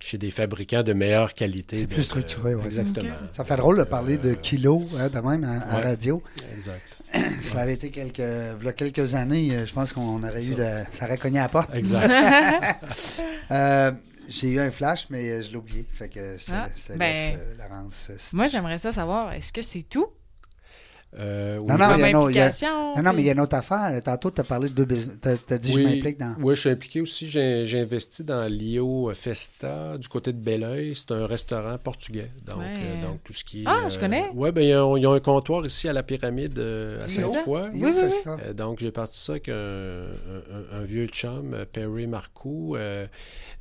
chez 0.03 0.17
des 0.17 0.31
fabricants 0.31 0.83
de 0.83 0.93
meilleure 0.93 1.33
qualité. 1.33 1.77
C'est 1.81 1.87
plus 1.87 2.03
structuré, 2.03 2.55
ouais. 2.55 2.65
Exactement. 2.65 3.13
Ça 3.31 3.43
fait 3.45 3.55
drôle 3.57 3.77
de 3.77 3.83
parler 3.83 4.17
de 4.17 4.31
Euh, 4.31 4.35
kilos 4.35 4.83
hein, 4.97 5.09
de 5.09 5.19
même 5.19 5.43
à, 5.43 5.57
à 5.59 5.75
ouais. 5.77 5.81
radio. 5.83 6.21
Exact. 6.55 7.01
Ça 7.41 7.61
avait 7.61 7.73
été 7.75 7.89
quelques, 7.89 8.19
v'là 8.59 8.73
quelques 8.73 9.13
années, 9.15 9.55
euh, 9.55 9.65
je 9.65 9.73
pense 9.73 9.93
qu'on 9.93 10.21
aurait 10.23 10.39
eu 10.41 10.55
Ça. 10.55 10.55
de. 10.55 10.83
Ça 10.91 11.05
aurait 11.05 11.17
cogné 11.17 11.39
à 11.39 11.43
la 11.43 11.49
porte. 11.49 11.73
Exact. 11.75 12.11
Euh, 13.51 13.91
J'ai 14.29 14.49
eu 14.49 14.59
un 14.59 14.71
flash, 14.71 15.07
mais 15.09 15.41
je 15.41 15.51
l'ai 15.51 15.55
oublié. 15.55 15.85
Fait 15.93 16.09
que 16.09 16.35
Ah, 16.51 16.67
ben, 16.97 17.39
Laurence. 17.57 18.11
Moi, 18.33 18.47
j'aimerais 18.47 18.77
ça 18.77 18.91
savoir, 18.91 19.31
est-ce 19.33 19.53
que 19.53 19.61
c'est 19.61 19.83
tout? 19.83 20.07
Euh, 21.17 21.57
oui. 21.61 21.67
Non, 21.67 21.77
non, 21.77 21.95
il 21.95 22.01
y 22.01 22.13
a 22.13 22.19
autre- 22.19 22.31
y 22.31 22.39
a-? 22.39 22.51
Non, 22.97 23.01
non, 23.01 23.13
mais 23.13 23.21
il 23.21 23.25
y 23.25 23.29
a 23.29 23.31
puis- 23.33 23.37
une 23.37 23.39
autre 23.39 23.55
affaire. 23.55 24.01
Tantôt, 24.03 24.29
tu 24.29 24.41
as 24.41 24.43
parlé 24.43 24.67
de 24.69 24.73
deux 24.73 24.85
business. 24.85 25.17
Tu 25.21 25.53
as, 25.53 25.57
dit 25.57 25.71
je 25.71 25.79
m'implique 25.79 26.17
dans. 26.19 26.35
Oui, 26.41 26.55
je 26.55 26.59
suis 26.61 26.69
impliqué 26.69 27.01
aussi. 27.01 27.29
J'ai 27.29 27.79
investi 27.79 28.23
dans 28.23 28.45
l'IO 28.51 29.11
Festa 29.15 29.97
du 29.97 30.07
côté 30.09 30.33
de 30.33 30.37
Belleuil. 30.37 30.93
C'est 30.95 31.11
un 31.13 31.25
restaurant 31.25 31.77
portugais. 31.77 32.29
Donc, 32.45 32.57
Ouais. 32.59 32.65
euh, 32.81 33.07
donc 33.07 33.23
tout 33.23 33.33
ce 33.33 33.43
qui 33.43 33.61
est. 33.61 33.65
Ah, 33.67 33.87
je 33.89 33.97
connais. 33.97 34.29
Oui, 34.35 34.51
ben, 34.51 34.61
ils, 34.61 34.75
ont, 34.75 34.97
ils 34.97 35.07
ont 35.07 35.13
un 35.13 35.19
comptoir 35.19 35.65
ici 35.65 35.87
à 35.87 35.93
la 35.93 36.03
pyramide 36.03 36.59
euh, 36.59 37.03
à 37.03 37.07
C'est 37.07 37.21
ça? 37.21 37.31
Sainte-Foy. 37.33 37.69
Oui, 37.73 37.81
oui, 37.85 37.91
oui. 37.95 38.31
Euh, 38.45 38.53
donc, 38.53 38.79
j'ai 38.79 38.91
parti 38.91 39.17
ça 39.19 39.31
avec 39.33 39.49
un, 39.49 39.53
un- 39.53 40.77
un- 40.77 40.81
un 40.81 40.83
vieux 40.83 41.07
chum, 41.07 41.53
euh, 41.53 41.65
Perry 41.71 42.05
Marcoux. 42.07 42.75
euh, 42.75 43.07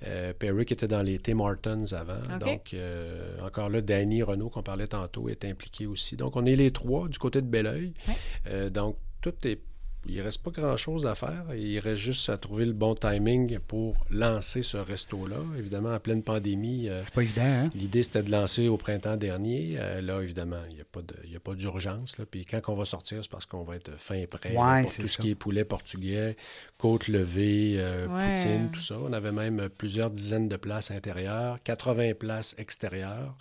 euh, 0.07 0.33
Perry 0.39 0.67
qui 0.67 0.75
était 0.75 0.89
dans 0.89 1.01
les 1.03 1.19
Tim 1.19 1.39
Hortons 1.41 1.85
avant. 1.93 2.19
OK. 2.35 2.39
Donc, 2.41 2.61
euh, 2.75 3.37
encore 3.47 3.71
là, 3.71 3.81
Danny 3.81 4.23
Renault, 4.23 4.51
qu'on 4.51 4.63
parlait 4.63 4.87
tantôt, 4.89 5.29
est 5.31 5.45
impliqué 5.47 5.87
aussi. 5.87 6.17
Donc, 6.17 6.37
on 6.37 6.45
est 6.45 6.57
les 6.57 6.71
trois 6.71 7.09
du 7.09 7.19
côté 7.19 7.36
de 7.43 7.47
Belleuil. 7.47 7.93
Ouais. 8.09 8.15
Euh, 8.49 8.71
donc, 8.71 8.97
tout 9.21 9.35
est. 9.45 9.61
Il 10.09 10.21
reste 10.21 10.41
pas 10.45 10.53
grand-chose 10.53 11.05
à 11.05 11.17
faire. 11.17 11.47
Il 11.57 11.81
reste 11.81 12.01
juste 12.01 12.29
à 12.29 12.39
trouver 12.39 12.65
le 12.65 12.73
bon 12.73 12.95
timing 12.95 13.59
pour 13.59 13.97
lancer 14.09 14.63
ce 14.63 14.77
resto-là. 14.77 15.39
Évidemment, 15.59 15.93
en 15.93 15.99
pleine 15.99 16.23
pandémie, 16.23 16.89
euh, 16.89 17.03
C'est 17.03 17.13
pas 17.13 17.25
évident, 17.25 17.43
hein? 17.43 17.71
L'idée, 17.75 18.05
c'était 18.05 18.23
de 18.23 18.31
lancer 18.31 18.69
au 18.69 18.77
printemps 18.77 19.17
dernier. 19.17 19.75
Euh, 19.81 20.01
là, 20.01 20.21
évidemment, 20.23 20.61
il 20.71 20.77
n'y 20.77 20.81
a 20.81 20.85
pas 20.85 21.03
de- 21.03 21.17
il 21.25 21.33
y 21.33 21.37
a 21.37 21.41
pas 21.41 21.55
d'urgence. 21.57 22.15
Puis 22.31 22.45
quand 22.47 22.61
on 22.69 22.77
va 22.77 22.85
sortir, 22.85 23.19
c'est 23.23 23.31
parce 23.33 23.47
qu'on 23.47 23.65
va 23.65 23.75
être 23.75 23.99
fin 23.99 24.15
et 24.15 24.29
prêt 24.29 24.53
là, 24.53 24.83
pour 24.83 24.95
tout 24.95 25.03
ça. 25.03 25.09
ce 25.09 25.19
qui 25.19 25.31
est 25.31 25.35
poulet 25.35 25.65
portugais, 25.65 26.37
côte 26.79 27.09
levée, 27.09 27.75
euh, 27.79 28.07
Ouais. 28.07 28.37
poutine, 28.37 28.71
tout 28.73 28.79
ça. 28.79 28.97
On 29.03 29.13
avait 29.13 29.33
même 29.33 29.69
plusieurs 29.77 30.13
dizaines 30.13 30.49
de 30.49 30.57
places 30.57 30.93
intérieures, 30.93 31.61
80 31.65 32.13
places 32.15 32.55
extérieures. 32.59 33.35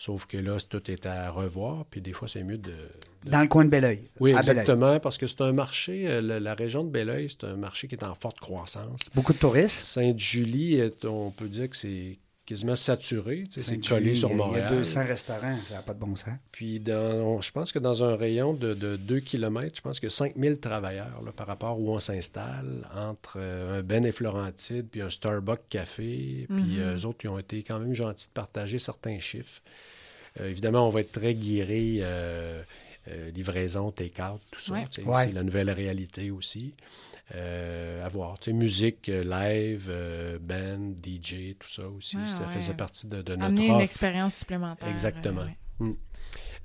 Sauf 0.00 0.26
que 0.26 0.36
là, 0.36 0.56
tout 0.68 0.90
est 0.90 1.06
à 1.06 1.28
revoir. 1.30 1.84
Puis 1.90 2.00
des 2.00 2.12
fois, 2.12 2.28
c'est 2.28 2.44
mieux 2.44 2.56
de... 2.56 2.70
de- 3.24 3.30
Dans 3.30 3.40
le 3.42 3.48
coin 3.48 3.64
de 3.64 3.70
Belleuil. 3.70 4.02
Oui, 4.20 4.32
exactement, 4.32 5.00
parce 5.00 5.18
que 5.18 5.26
c'est 5.26 5.40
un 5.40 5.50
marché, 5.52 6.08
euh, 6.08 6.20
la, 6.22 6.38
la 6.38 6.54
région 6.54 6.84
de 6.84 6.88
Belleuil, 6.90 7.28
c'est 7.28 7.44
un 7.48 7.56
marché 7.56 7.88
qui 7.88 7.96
est 7.96 8.04
en 8.04 8.14
forte 8.14 8.38
croissance. 8.38 9.10
Beaucoup 9.14 9.32
de 9.32 9.38
touristes. 9.38 9.70
Sainte-Julie, 9.80 10.80
on 11.04 11.32
peut 11.32 11.48
dire 11.48 11.68
que 11.68 11.76
c'est 11.76 12.16
quasiment 12.48 12.76
saturé. 12.76 13.44
tu 13.44 13.60
sais, 13.60 13.62
C'est 13.62 13.78
collé 13.86 14.14
sur 14.14 14.32
Montréal. 14.32 14.66
Il 14.70 14.74
y 14.74 14.76
a 14.76 14.78
200 14.80 15.04
restaurants, 15.06 15.56
ça 15.68 15.74
n'a 15.74 15.82
pas 15.82 15.94
de 15.94 15.98
bon 16.00 16.16
sens. 16.16 16.34
Puis, 16.50 16.80
dans, 16.80 17.40
je 17.40 17.52
pense 17.52 17.72
que 17.72 17.78
dans 17.78 18.02
un 18.04 18.16
rayon 18.16 18.54
de, 18.54 18.74
de 18.74 18.96
2 18.96 19.20
km, 19.20 19.76
je 19.76 19.80
pense 19.80 20.00
que 20.00 20.08
5000 20.08 20.58
travailleurs 20.58 21.20
là, 21.24 21.32
par 21.32 21.46
rapport 21.46 21.78
où 21.78 21.90
on 21.90 22.00
s'installe, 22.00 22.88
entre 22.94 23.34
euh, 23.36 23.78
un 23.80 23.82
Ben 23.82 24.04
et 24.04 24.12
Florentide, 24.12 24.86
puis 24.90 25.02
un 25.02 25.10
Starbucks 25.10 25.68
Café. 25.68 26.46
Puis, 26.48 26.56
Mhm. 26.56 26.78
euh, 26.80 26.96
eux 26.96 27.04
autres, 27.06 27.18
ils 27.24 27.28
ont 27.28 27.38
été 27.38 27.62
quand 27.62 27.78
même 27.78 27.94
gentils 27.94 28.26
de 28.28 28.32
partager 28.32 28.78
certains 28.78 29.18
chiffres. 29.18 29.60
Euh, 30.40 30.48
évidemment, 30.50 30.86
on 30.86 30.90
va 30.90 31.00
être 31.00 31.12
très 31.12 31.34
guéri, 31.34 32.00
euh, 33.08 33.30
livraison, 33.30 33.90
take-out, 33.92 34.40
tout 34.50 34.60
ça. 34.60 34.74
Ouais. 34.74 34.86
C'est 34.90 35.32
la 35.32 35.42
nouvelle 35.42 35.70
réalité 35.70 36.30
aussi. 36.30 36.74
Euh, 37.34 38.04
à 38.04 38.08
voir. 38.08 38.38
Tu 38.38 38.46
sais, 38.50 38.52
musique, 38.56 39.08
euh, 39.10 39.22
live, 39.22 39.88
euh, 39.90 40.38
band, 40.40 40.94
DJ, 40.96 41.56
tout 41.58 41.68
ça 41.68 41.86
aussi. 41.86 42.16
Ouais, 42.16 42.26
ça 42.26 42.40
ouais. 42.46 42.52
faisait 42.54 42.72
partie 42.74 43.06
de, 43.06 43.20
de 43.20 43.32
notre 43.36 43.44
Amener 43.48 43.66
une 43.66 43.72
offre. 43.72 43.82
expérience 43.82 44.36
supplémentaire. 44.36 44.88
Exactement. 44.88 45.42
euh, 45.80 45.84
ouais. 45.84 45.96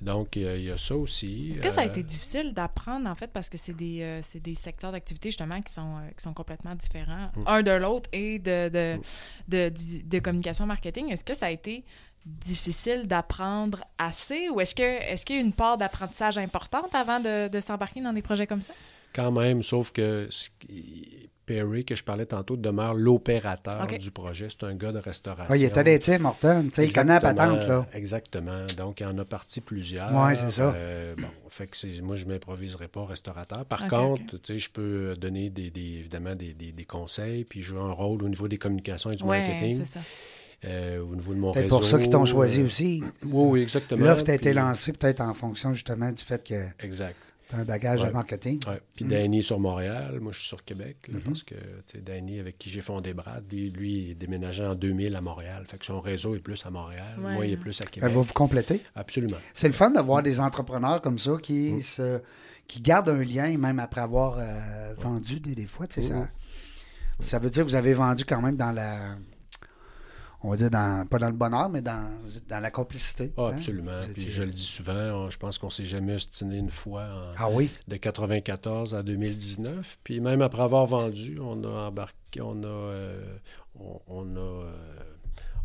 Donc, 0.02 0.36
il 0.36 0.42
y 0.42 0.48
a- 0.48 0.56
il 0.58 0.64
y, 0.64 0.72
a 0.72 0.78
ça 0.78 0.96
aussi. 0.96 1.52
Est-ce 1.52 1.62
que 1.62 1.70
ça 1.70 1.82
a 1.82 1.86
Euh, 1.86 1.90
été 1.90 2.04
difficile 2.04 2.54
d'apprendre, 2.54 3.10
en 3.10 3.16
fait, 3.16 3.28
parce 3.32 3.50
que 3.50 3.58
c'est 3.58 3.74
des, 3.74 4.02
euh, 4.02 4.22
c'est 4.22 4.42
des 4.42 4.56
secteurs 4.56 4.92
d'activité, 4.92 5.30
justement, 5.30 5.62
qui 5.62 5.72
sont, 5.72 5.98
euh, 5.98 6.10
qui 6.18 6.24
sont 6.24 6.34
complètement 6.34 6.76
différents, 6.76 7.30
Mm. 7.36 7.44
un 7.48 7.62
de 7.62 7.72
l'autre, 7.72 8.10
et 8.12 8.40
de, 8.40 8.70
de, 8.70 8.96
Mm. 8.98 9.02
de, 9.50 9.70
de- 9.70 10.08
de 10.10 10.20
communication 10.20 10.66
marketing? 10.66 11.10
Est-ce 11.12 11.24
que 11.24 11.34
ça 11.34 11.46
a 11.48 11.52
été 11.52 11.86
difficile 12.26 13.08
d'apprendre 13.08 13.84
assez, 13.98 14.50
ou 14.50 14.62
est-ce 14.62 14.76
que 14.76 14.82
est-ce 14.84 15.26
qu'il 15.26 15.36
y 15.36 15.40
a 15.40 15.42
une 15.42 15.54
part 15.54 15.78
d'apprentissage 15.78 16.38
importante 16.38 16.94
avant 16.96 17.20
de, 17.20 17.48
de 17.50 17.60
s'embarquer 17.60 18.02
dans 18.02 18.14
des 18.14 18.22
projets 18.22 18.48
comme 18.48 18.62
ça? 18.62 18.74
Quand 19.14 19.32
même, 19.32 19.62
sauf 19.64 19.92
que 19.92 20.28
ce 20.30 20.50
qui- 20.60 21.30
Perry, 21.46 21.84
que 21.84 21.94
je 21.94 22.06
parlais 22.06 22.26
tantôt, 22.26 22.56
demeure 22.56 22.94
l'opérateur 22.94 23.86
du 24.00 24.12
projet. 24.12 24.48
C'est 24.50 24.64
un 24.66 24.76
gars 24.76 24.94
de 24.94 25.00
restauration. 25.00 25.50
Ah, 25.52 25.58
il 25.58 25.66
était. 25.66 26.00
Tu 26.00 26.06
sais, 26.06 26.16
il 26.16 26.22
connaît 26.22 26.40
la 26.76 26.84
Exactement, 26.86 27.20
patente, 27.20 27.68
là. 27.68 27.86
Exactement. 27.94 28.66
Donc, 28.78 29.02
il 29.02 29.06
en 29.06 29.18
a 29.18 29.26
parti 29.26 29.60
plusieurs. 29.60 30.10
Ouais, 30.16 30.36
c'est 30.36 30.52
ça. 30.52 30.74
Euh, 30.74 31.14
bon, 31.18 31.28
fait 31.50 31.68
que 31.68 31.76
c'est- 31.76 32.00
moi, 32.02 32.16
je 32.16 32.24
ne 32.24 32.32
m'improviserai 32.32 32.88
pas 32.88 33.06
restaurateur. 33.06 33.66
Par 33.66 33.84
OK, 33.84 33.90
contre, 33.90 34.38
tu 34.42 34.54
sais, 34.54 34.58
je 34.58 34.70
peux 34.72 35.16
donner 35.18 35.50
des, 35.50 35.70
des- 35.70 35.98
évidemment 36.00 36.34
des, 36.34 36.54
des- 36.54 36.72
des 36.72 36.86
conseils, 36.86 37.44
puis 37.44 37.60
jouer 37.62 37.82
un 37.82 37.92
rôle 37.92 38.24
au 38.24 38.30
niveau 38.30 38.48
des 38.48 38.58
communications 38.58 39.12
et 39.12 39.16
du 39.18 39.24
Oui, 39.24 39.38
marketing, 39.38 39.80
c'est 39.84 40.00
ça. 40.00 40.00
Euh, 40.66 41.00
au 41.02 41.16
niveau 41.16 41.34
de 41.34 41.40
mon 41.40 41.54
C'est 41.54 41.68
pour 41.68 41.86
ça 41.86 41.98
qu'ils 42.00 42.10
t'ont 42.10 42.26
choisi 42.26 42.62
euh, 42.62 42.66
aussi. 42.66 43.04
Oui, 43.24 43.46
oui, 43.50 43.62
exactement. 43.62 44.06
L'offre 44.06 44.30
a 44.30 44.34
été 44.36 44.50
Puis- 44.50 44.54
lancée 44.54 44.94
peut-être 44.94 45.22
en 45.22 45.34
fonction 45.34 45.74
justement 45.74 46.12
du 46.12 46.22
fait 46.24 46.44
que 46.48 46.66
Exact. 46.84 47.16
T'as 47.50 47.58
un 47.58 47.66
bagage 47.66 48.02
Ouais. 48.02 48.08
de 48.08 48.14
marketing. 48.14 48.60
Ouais. 48.68 48.80
Puis 48.96 49.06
Mm. 49.06 49.10
Danny 49.10 49.44
sur 49.44 49.60
Montréal, 49.60 50.18
moi 50.22 50.32
je 50.32 50.40
suis 50.40 50.48
sur 50.48 50.64
Québec, 50.64 50.96
là, 51.10 51.16
Mhm. 51.16 51.22
parce 51.22 51.44
que 51.44 51.56
tu 51.86 51.98
Danny, 52.00 52.40
avec 52.40 52.58
qui 52.58 52.70
j'ai 52.70 52.82
fondé 52.82 53.14
Brad, 53.14 53.44
lui, 53.52 53.70
lui, 53.70 53.92
il 54.06 54.12
est 54.12 54.16
déménagé 54.16 54.66
en 54.66 54.74
2000 54.74 55.16
à 55.16 55.22
Montréal. 55.22 55.64
Fait 55.68 55.78
que 55.78 55.86
son 55.86 56.00
réseau 56.02 56.36
est 56.36 56.40
plus 56.40 56.66
à 56.66 56.72
Montréal. 56.72 57.14
Ouais. 57.20 57.34
Moi, 57.34 57.46
il 57.46 57.52
est 57.54 57.58
plus 57.58 57.80
à 57.82 57.84
Elle 57.84 57.90
Québec. 57.92 58.12
va 58.12 58.22
vous 58.22 58.34
compléter. 58.34 58.82
Absolument. 58.96 59.38
C'est 59.54 59.68
le 59.68 59.74
fun 59.74 59.92
d'avoir 59.92 60.24
des 60.24 60.40
entrepreneurs 60.40 61.02
comme 61.02 61.20
ça 61.20 61.38
qui, 61.44 61.74
Mm. 61.74 61.82
se, 61.82 62.22
qui 62.66 62.80
gardent 62.82 63.10
un 63.10 63.22
lien 63.24 63.56
même 63.58 63.78
après 63.80 64.02
avoir 64.02 64.38
euh, 64.40 64.94
vendu 64.98 65.40
des, 65.42 65.54
des 65.54 65.68
fois. 65.68 65.86
tu 65.86 66.02
sais, 66.02 66.14
Mm. 66.14 66.22
ça, 66.22 66.30
ça 67.20 67.40
veut 67.40 67.50
dire 67.50 67.64
que 67.64 67.68
vous 67.70 67.76
avez 67.76 67.94
vendu 67.94 68.24
quand 68.26 68.42
même 68.42 68.56
dans 68.56 68.72
la. 68.72 69.16
On 70.46 70.50
va 70.50 70.58
dire 70.58 70.70
dans, 70.70 71.08
pas 71.08 71.20
dans 71.20 71.28
le 71.30 71.34
bonheur, 71.36 71.70
mais 71.70 71.82
dans, 71.82 72.10
dans 72.50 72.60
la 72.60 72.70
complicité. 72.70 73.32
Ah, 73.38 73.44
hein? 73.44 73.52
absolument. 73.54 74.02
Puis 74.14 74.30
je 74.30 74.44
le 74.44 74.52
dis 74.52 74.66
souvent, 74.66 75.30
je 75.30 75.38
pense 75.38 75.58
qu'on 75.58 75.70
s'est 75.70 75.86
jamais 75.86 76.16
ostiné 76.16 76.58
une 76.58 76.70
fois 76.70 77.04
en- 77.04 77.34
Ah 77.38 77.50
oui? 77.50 77.70
de 77.88 77.96
94 77.96 78.94
à 78.94 79.04
2019. 79.04 80.00
Puis 80.04 80.20
même 80.20 80.42
après 80.42 80.64
avoir 80.64 80.86
vendu, 80.86 81.40
on 81.42 81.64
a 81.64 81.88
embarqué, 81.88 82.42
on 82.42 82.62
a, 82.64 82.68
euh, 82.68 83.24
on, 83.80 84.02
on 84.08 84.36
a, 84.36 84.40
euh, 84.40 84.72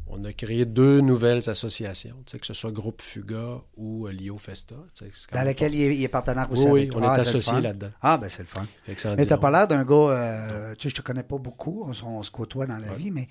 on 0.07 0.25
a 0.25 0.33
créé 0.33 0.65
deux 0.65 1.01
nouvelles 1.01 1.51
associations, 1.51 2.17
tu 2.25 2.39
que 2.39 2.47
ce 2.47 2.55
soit 2.55 2.71
Groupe 2.71 3.03
Fuga 3.03 3.61
ou 3.77 4.07
euh, 4.07 4.13
Lio 4.13 4.39
Festa. 4.39 4.77
tu 4.97 5.05
Dans 5.33 5.43
laquelle 5.43 5.75
il 5.75 5.83
est, 5.83 5.97
il 5.97 6.03
est 6.05 6.09
partenaire 6.09 6.51
aussi 6.53 6.67
Oui, 6.69 6.89
on. 6.95 7.03
Ah, 7.03 7.17
est 7.17 7.21
associés 7.23 7.53
fun. 7.55 7.61
là-dedans. 7.61 7.91
Ah, 8.01 8.17
ben 8.17 8.29
c'est 8.31 8.43
le 8.43 8.47
fun. 8.49 8.65
Mais 8.87 9.27
t'as 9.27 9.35
long. 9.35 9.41
pas 9.43 9.51
l'air 9.51 9.67
d'un 9.69 9.85
gars, 9.85 10.75
tu 10.79 10.85
sais, 10.85 10.89
je 10.91 10.95
te 10.95 11.03
connais 11.03 11.25
pas 11.25 11.37
beaucoup, 11.37 11.85
on, 12.05 12.23
se 12.23 12.31
côtoie 12.31 12.67
dans 12.67 12.79
la 12.79 12.89
Ouais. 12.93 12.97
vie, 12.97 13.11
mais 13.11 13.29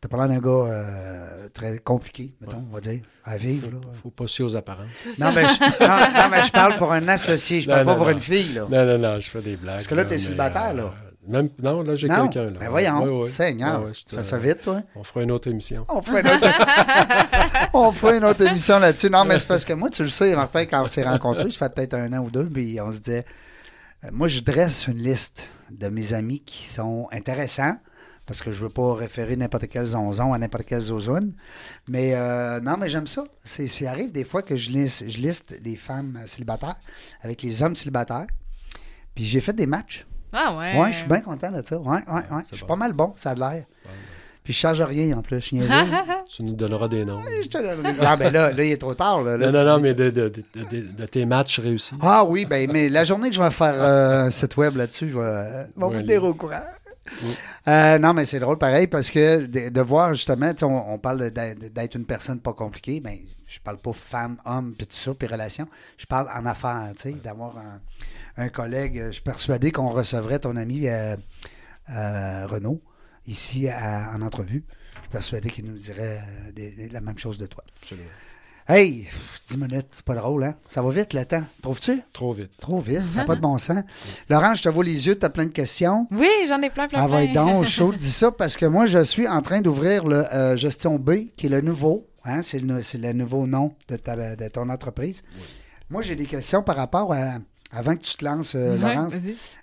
t'as 0.00 0.08
pas 0.08 0.16
l'air 0.16 0.28
d'un 0.28 0.38
gars 0.40 0.50
euh, 0.72 1.48
très 1.52 1.78
compliqué, 1.78 2.34
mettons, 2.40 2.62
on 2.70 2.74
va 2.74 2.80
dire, 2.80 3.00
à 3.24 3.36
vivre. 3.36 3.70
Là. 3.70 3.78
Faut 4.02 4.10
pas 4.10 4.26
se 4.26 4.36
fier 4.36 4.44
aux 4.44 4.56
apparences. 4.56 4.86
Non, 5.18 5.30
mais 5.34 5.44
je, 5.44 5.60
non, 5.86 6.22
non, 6.22 6.28
mais 6.30 6.42
je 6.46 6.52
parle 6.52 6.76
pour 6.78 6.92
un 6.92 7.06
associé, 7.08 7.60
je 7.60 7.68
Non, 7.68 7.74
parle 7.74 7.86
pas 7.86 7.92
non, 7.92 7.98
pour 7.98 8.08
une 8.10 8.20
fille. 8.20 8.52
Là. 8.54 8.66
Non, 8.70 8.86
non, 8.86 8.98
non, 8.98 9.18
je 9.18 9.28
fais 9.30 9.40
des 9.42 9.56
blagues. 9.56 9.74
Parce 9.76 9.86
que 9.86 9.94
là, 9.94 10.04
t'es 10.04 10.14
mais, 10.14 10.18
célibataire, 10.18 10.74
là. 10.74 10.92
Même, 11.28 11.50
non, 11.62 11.82
là, 11.82 11.94
j'ai 11.96 12.08
quelqu'un. 12.08 12.44
là. 12.46 12.58
ben 12.58 12.68
voyons, 12.70 13.02
Ouais, 13.02 13.24
ouais. 13.24 13.28
Seigneur, 13.30 13.80
Ouais, 13.80 13.86
ouais, 13.88 13.92
je 13.94 13.98
tu 13.98 14.04
te- 14.06 14.16
fais 14.16 14.24
ça 14.24 14.38
vite, 14.38 14.62
toi. 14.62 14.80
On 14.96 15.04
fera 15.04 15.22
une 15.22 15.30
autre 15.30 15.48
émission. 15.48 15.84
On 15.90 16.00
fera 16.00 16.20
une 16.20 16.26
autre, 16.28 16.46
on 17.74 17.92
fera 17.92 18.14
une 18.16 18.24
autre 18.24 18.46
émission 18.46 18.78
là-dessus. 18.78 19.10
Non, 19.10 19.24
mais 19.26 19.38
c'est 19.38 19.46
parce 19.46 19.64
que 19.66 19.74
moi, 19.74 19.90
tu 19.90 20.02
le 20.02 20.08
sais, 20.08 20.34
Martin, 20.34 20.64
quand 20.64 20.82
on 20.82 20.86
s'est 20.86 21.02
rencontrés, 21.04 21.50
je 21.50 21.56
fais 21.58 21.68
peut-être 21.68 21.94
un 21.94 22.10
an 22.14 22.20
ou 22.24 22.30
deux, 22.30 22.46
puis 22.46 22.80
on 22.80 22.90
se 22.90 22.98
disait, 22.98 23.26
euh, 24.04 24.08
moi, 24.12 24.28
je 24.28 24.40
dresse 24.40 24.86
une 24.86 24.96
liste 24.96 25.48
de 25.70 25.88
mes 25.88 26.14
amis 26.14 26.40
qui 26.40 26.66
sont 26.66 27.06
intéressants, 27.12 27.76
parce 28.30 28.42
que 28.42 28.52
je 28.52 28.62
veux 28.62 28.68
pas 28.68 28.94
référer 28.94 29.34
n'importe 29.34 29.66
quel 29.68 29.84
zonzon 29.86 30.32
à 30.32 30.38
n'importe 30.38 30.62
quel 30.64 30.78
zozoune. 30.78 31.32
Mais 31.88 32.12
euh, 32.14 32.60
non, 32.60 32.76
mais 32.78 32.88
j'aime 32.88 33.08
ça. 33.08 33.24
C'est, 33.42 33.66
c'est 33.66 33.88
arrive 33.88 34.12
des 34.12 34.22
fois 34.22 34.40
que 34.42 34.56
je 34.56 34.70
liste, 34.70 35.02
je 35.10 35.18
liste 35.18 35.58
les 35.64 35.74
femmes 35.74 36.16
célibataires 36.26 36.76
avec 37.22 37.42
les 37.42 37.60
hommes 37.64 37.74
célibataires. 37.74 38.26
Puis 39.16 39.24
j'ai 39.24 39.40
fait 39.40 39.52
des 39.52 39.66
matchs. 39.66 40.06
Ah 40.32 40.56
ouais. 40.56 40.78
Ouais, 40.80 40.92
je 40.92 40.98
suis 40.98 41.08
bien 41.08 41.22
content 41.22 41.50
de 41.50 41.60
ça. 41.60 41.76
Ouais, 41.76 41.88
ouais, 42.06 42.12
ouais. 42.30 42.42
Je 42.48 42.54
suis 42.54 42.60
bon. 42.60 42.66
pas 42.68 42.76
mal 42.76 42.92
bon, 42.92 43.12
ça 43.16 43.30
a 43.30 43.34
de 43.34 43.40
l'air. 43.40 43.64
Puis 44.44 44.52
je 44.52 44.58
charge 44.60 44.80
rien 44.80 45.18
en 45.18 45.22
plus. 45.22 45.40
Je. 45.40 45.56
Tu 46.36 46.44
nous 46.44 46.54
donneras 46.54 46.86
des 46.86 47.04
noms. 47.04 47.20
Je 47.42 47.48
te 47.48 47.58
donne- 47.58 47.96
Ah, 48.00 48.16
ben 48.16 48.32
là, 48.32 48.52
là, 48.52 48.62
il 48.64 48.70
est 48.70 48.76
trop 48.76 48.94
tard. 48.94 49.24
Là, 49.24 49.36
Là, 49.36 49.50
non, 49.50 49.64
non, 49.64 49.64
non, 49.72 49.80
mais 49.80 49.92
de, 49.92 50.08
de- 50.10 50.28
de- 50.28 51.06
tes 51.06 51.26
matchs 51.26 51.58
réussis. 51.58 51.96
Ah 52.00 52.22
oui, 52.24 52.44
ben, 52.44 52.70
mais 52.72 52.88
la 52.88 53.02
journée 53.02 53.30
que 53.30 53.34
je 53.34 53.42
vais 53.42 53.50
faire 53.50 53.74
euh, 53.74 54.26
un 54.26 54.30
site 54.30 54.56
web 54.56 54.76
là-dessus, 54.76 55.08
je 55.10 55.18
vais, 55.18 55.24
euh, 55.24 55.64
vais 55.76 55.84
Ouais, 55.84 55.96
vous 55.96 56.02
tenir 56.02 56.22
au 56.22 56.32
courant. 56.34 56.62
Euh, 57.68 57.98
non, 57.98 58.14
mais 58.14 58.24
c'est 58.24 58.38
drôle 58.38 58.58
pareil 58.58 58.86
parce 58.86 59.10
que 59.10 59.46
de, 59.46 59.80
voir 59.80 60.14
justement, 60.14 60.52
on, 60.62 60.98
parle 60.98 61.30
d'être 61.30 61.96
une 61.96 62.04
personne 62.04 62.40
pas 62.40 62.52
compliquée, 62.52 63.00
mais 63.02 63.22
je 63.46 63.58
parle 63.60 63.78
pas 63.78 63.92
femme, 63.92 64.38
homme, 64.44 64.74
puis 64.76 64.86
tout 64.86 64.96
ça, 64.96 65.12
puis 65.14 65.26
relation. 65.26 65.66
Je 65.98 66.06
parle 66.06 66.28
en 66.34 66.46
affaires, 66.46 66.92
tu 66.96 67.02
sais, 67.02 67.12
d'avoir 67.12 67.56
un, 68.36 68.48
collègue. 68.48 69.04
Je 69.06 69.12
suis 69.12 69.22
persuadé 69.22 69.72
qu'on 69.72 69.90
recevrait 69.90 70.38
ton 70.38 70.56
ami 70.56 70.88
euh, 70.88 71.16
euh, 71.90 72.46
Renaud 72.46 72.80
ici 73.26 73.68
à- 73.68 74.12
en 74.14 74.22
entrevue. 74.22 74.64
Je 74.94 75.00
suis 75.00 75.08
persuadé 75.10 75.50
qu'il 75.50 75.66
nous 75.66 75.76
dirait 75.76 76.22
la 76.90 77.00
même 77.00 77.18
chose 77.18 77.38
de 77.38 77.46
toi. 77.46 77.64
Absolument. 77.82 78.08
Hey, 78.68 79.08
10 79.50 79.56
minutes, 79.56 79.86
c'est 79.92 80.04
pas 80.04 80.14
drôle, 80.14 80.44
hein? 80.44 80.54
Ça 80.68 80.80
va 80.80 80.90
vite 80.90 81.12
le 81.12 81.24
temps, 81.24 81.42
trouves-tu? 81.60 82.02
Trop 82.12 82.32
vite. 82.32 82.50
Trop 82.60 82.78
vite, 82.78 83.02
ça 83.10 83.20
n'a 83.20 83.26
pas 83.26 83.34
de 83.36 83.40
bon 83.40 83.58
sens. 83.58 83.82
Laurent, 84.28 84.54
je 84.54 84.62
te 84.62 84.68
vois 84.68 84.84
les 84.84 85.06
yeux, 85.08 85.18
tu 85.18 85.26
as 85.26 85.30
plein 85.30 85.46
de 85.46 85.50
questions. 85.50 86.06
Oui, 86.12 86.28
j'en 86.48 86.60
ai 86.62 86.70
plein, 86.70 86.86
plein, 86.86 87.00
Ah, 87.02 87.08
va 87.08 87.26
donc, 87.26 87.64
chaud, 87.66 87.92
dis 87.92 88.10
ça 88.10 88.30
parce 88.30 88.56
que 88.56 88.66
moi, 88.66 88.86
je 88.86 89.02
suis 89.02 89.26
en 89.26 89.42
train 89.42 89.60
d'ouvrir 89.60 90.04
le 90.06 90.24
euh, 90.32 90.56
Gestion 90.56 90.98
B, 91.00 91.26
qui 91.36 91.46
est 91.46 91.50
le 91.50 91.62
nouveau, 91.62 92.06
hein, 92.24 92.42
c'est 92.42 92.60
le, 92.60 92.80
c'est 92.82 92.98
le 92.98 93.12
nouveau 93.12 93.46
nom 93.46 93.74
de, 93.88 93.96
ta- 93.96 94.36
de 94.36 94.48
ton 94.48 94.68
entreprise. 94.68 95.22
Moi, 95.88 96.02
j'ai 96.02 96.14
des 96.14 96.26
questions 96.26 96.62
par 96.62 96.76
rapport 96.76 97.12
à, 97.12 97.38
avant 97.72 97.94
que 97.96 98.02
tu 98.02 98.14
te 98.14 98.24
lances, 98.24 98.54
euh, 98.56 98.76
Ouais, 98.76 98.94
Laurence. 98.94 99.14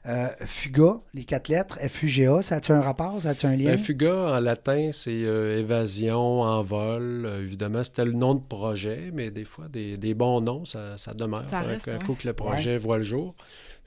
Euh, 0.06 0.28
Fuga, 0.46 1.00
les 1.14 1.26
quatre 1.26 1.50
lettres, 1.50 1.78
F-U-G-A, 1.86 2.42
ça 2.42 2.56
a-tu 2.56 2.72
un 2.72 2.82
rapport, 2.82 3.22
ça 3.22 3.30
a-tu 3.32 3.46
un 3.46 3.56
lien? 3.56 3.72
Ben, 3.72 3.78
fuga, 3.78 4.38
en 4.38 4.40
latin, 4.40 4.92
c'est 4.94 5.26
euh, 5.26 5.60
évasion, 5.60 6.42
envol. 6.42 7.30
Évidemment, 7.42 7.84
c'était 7.84 8.06
le 8.06 8.14
nom 8.14 8.36
de 8.36 8.42
projet, 8.42 9.12
mais 9.14 9.30
des 9.30 9.44
fois, 9.44 9.68
des, 9.68 9.98
des 9.98 10.14
bons 10.14 10.40
noms, 10.40 10.64
ça, 10.64 10.98
ça 10.98 11.14
demeure. 11.14 11.46
Ça 11.46 11.60
un, 11.60 11.64
reste, 11.64 11.88
un 11.88 11.94
ouais. 11.94 11.98
coup 12.06 12.14
que 12.14 12.28
le 12.28 12.34
projet 12.34 12.78
voit 12.78 12.98
le 12.98 13.04
jour. 13.04 13.36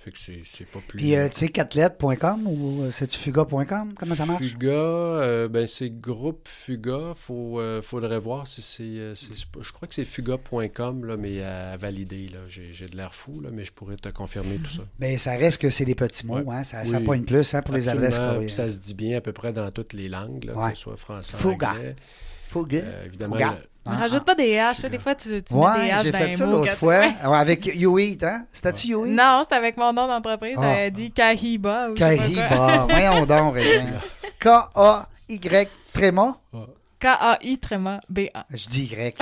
Fait 0.02 0.12
que 0.12 0.18
c'est 0.18 0.64
pas 0.64 0.78
plus... 0.88 0.96
Puis, 0.96 1.14
euh, 1.14 1.28
tu 1.28 1.40
sais, 1.40 1.48
quatre 1.50 1.74
lettres.com 1.74 2.46
ou 2.46 2.84
euh, 2.84 2.90
c'est-tu 2.90 3.18
fuga.com? 3.18 3.92
Comment 3.98 4.14
ça 4.14 4.24
marche? 4.24 4.42
Fuga, 4.42 4.70
euh, 4.70 5.46
ben 5.46 5.66
c'est 5.66 5.90
groupe 5.90 6.48
Fuga. 6.48 7.12
Faut, 7.14 7.60
faudrait 7.82 8.18
voir 8.18 8.46
si 8.46 8.62
c'est, 8.62 9.14
Je 9.14 9.72
crois 9.72 9.86
que 9.86 9.94
c'est 9.94 10.06
fuga.com, 10.06 11.16
mais 11.18 11.42
à, 11.42 11.76
valider. 11.76 12.30
J'ai, 12.48 12.88
de 12.88 12.96
l'air 12.96 13.14
fou, 13.14 13.42
là, 13.42 13.50
mais 13.52 13.66
je 13.66 13.72
pourrais 13.72 13.96
te 13.96 14.08
confirmer 14.08 14.56
tout 14.56 14.70
ça. 14.70 14.84
Ben, 14.98 15.18
ça 15.18 15.32
reste 15.32 15.60
que 15.60 15.68
c'est 15.68 15.84
des 15.84 15.94
petits 15.94 16.26
mots, 16.26 16.38
Ouais. 16.38 16.54
hein, 16.56 16.64
ça, 16.64 16.82
ça 16.86 16.96
Oui. 16.96 17.04
pointe 17.04 17.26
plus 17.26 17.54
hein, 17.54 17.60
pour 17.60 17.74
les 17.74 17.90
adresses 17.90 18.18
ça 18.48 18.70
se 18.70 18.78
dit 18.80 18.94
bien 18.94 19.18
à 19.18 19.20
peu 19.20 19.32
près 19.32 19.52
dans 19.52 19.70
toutes 19.70 19.92
les 19.92 20.08
langues, 20.08 20.44
là, 20.44 20.54
Ouais. 20.56 20.70
que 20.70 20.76
ce 20.78 20.82
soit 20.84 20.96
français, 20.96 21.36
Fuga. 21.36 21.72
anglais. 21.72 21.96
Fuga. 22.48 22.82
Évidemment, 23.04 23.34
Fuga. 23.36 23.58
Le- 23.86 23.92
Ah, 23.92 23.96
Rajoute 24.00 24.24
pas 24.24 24.34
des 24.34 24.52
H. 24.54 24.88
Des 24.88 24.98
fois, 24.98 25.14
tu, 25.14 25.42
tu 25.42 25.54
mets 25.54 25.60
Ouais, 25.60 25.80
des 25.84 25.88
H 25.90 26.02
j'ai 26.04 26.10
dans 26.10 26.18
fait 26.18 26.26
les 26.28 26.36
ça 26.36 26.46
mots. 26.46 26.52
l'autre 26.52 26.70
tu- 26.72 26.76
fois. 26.76 26.98
Ouais, 27.00 27.36
avec 27.36 27.66
You 27.74 27.98
Eat, 27.98 28.22
hein? 28.24 28.44
C'était-tu 28.52 28.88
You 28.88 29.06
Eat? 29.06 29.12
Non, 29.12 29.42
c'est 29.48 29.54
avec 29.56 29.76
mon 29.76 29.92
nom 29.92 30.06
d'entreprise. 30.06 30.56
Ah. 30.58 30.66
Elle 30.80 30.92
dit 30.92 31.10
Kahiba. 31.10 31.88
Ou 31.90 31.96
je 31.96 32.02
sais 32.02 32.16
pas 32.16 32.56
quoi. 32.56 32.66
Kahiba. 32.68 32.86
Voyons 32.90 33.26
donc, 33.26 33.54
Régin. 33.54 33.86
K-A-Y 34.40 35.68
tréma. 35.92 36.36
K-A-I 37.00 37.58
tréma 37.58 37.98
B-A. 38.10 38.44
Je 38.50 38.68
dis 38.68 38.84
Y. 38.92 39.16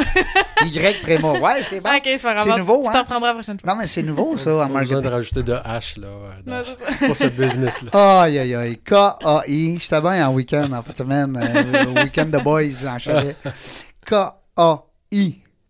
Y 0.67 1.01
tréma. 1.03 1.33
Ouais, 1.35 1.63
c'est 1.63 1.81
bon. 1.81 1.89
Ok, 1.91 2.01
c'est 2.05 2.19
pas 2.23 2.35
grave. 2.35 2.47
C'est 2.51 2.59
nouveau, 2.59 2.83
Tu 2.83 2.89
hein? 2.89 2.93
t'en 2.93 3.05
prendras 3.05 3.29
la 3.29 3.35
prochaine 3.35 3.59
fois. 3.61 3.73
Non, 3.73 3.79
mais 3.79 3.87
c'est 3.87 4.03
nouveau, 4.03 4.37
ça, 4.37 4.51
en 4.65 4.69
pas 4.69 4.81
besoin 4.81 5.01
de 5.01 5.09
marketing. 5.09 5.11
rajouter 5.13 5.43
de 5.45 5.53
H 5.55 6.01
là, 6.01 6.07
euh, 6.09 6.31
dans- 6.45 6.57
Non, 6.57 6.63
c'est 6.67 6.85
ça. 6.85 7.07
pour 7.07 7.15
cette 7.17 7.37
business-là. 7.37 8.21
Aïe, 8.23 8.39
aïe, 8.39 8.55
aïe. 8.57 8.79
K-A-I. 8.79 9.79
J'étais 9.81 10.01
bien 10.01 10.29
en 10.29 10.33
week-end, 10.35 10.73
en 10.73 10.83
fin 10.83 10.93
de 10.93 10.97
semaine, 10.97 11.41
euh, 11.41 12.03
week-end 12.03 12.27
de 12.27 12.39
boys 12.39 12.63
en 12.89 12.99
chalet. 12.99 13.37
K-A-I. 14.07 14.33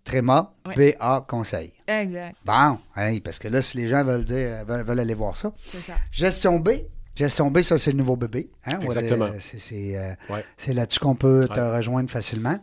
Tréma. 0.04 0.54
Ouais. 0.66 0.94
B-A. 0.96 1.24
Conseil. 1.28 1.72
Exact, 1.86 2.36
Bon, 2.44 2.78
hey, 2.96 3.20
parce 3.20 3.38
que 3.38 3.48
là, 3.48 3.60
si 3.62 3.76
les 3.78 3.88
gens 3.88 4.02
veulent 4.04 4.24
dire, 4.24 4.64
veulent, 4.66 4.82
veulent 4.84 5.00
aller 5.00 5.14
voir 5.14 5.36
ça. 5.36 5.52
c'est 5.70 5.80
ça. 5.82 5.94
Gestion 6.12 6.58
B. 6.58 6.70
Gestion 7.14 7.50
B, 7.50 7.62
ça, 7.62 7.76
c'est 7.78 7.90
le 7.92 7.96
nouveau 7.98 8.16
bébé. 8.16 8.50
Hein? 8.66 8.78
Exactement. 8.80 9.26
Euh, 9.26 9.36
C'est 9.40 9.58
c'est, 9.58 9.96
euh, 9.96 10.14
Ouais. 10.32 10.44
c'est 10.56 10.72
là-dessus 10.72 11.00
qu'on 11.00 11.14
peut 11.14 11.46
te 11.52 11.58
Ouais. 11.58 11.76
rejoindre 11.76 12.08
facilement. 12.10 12.58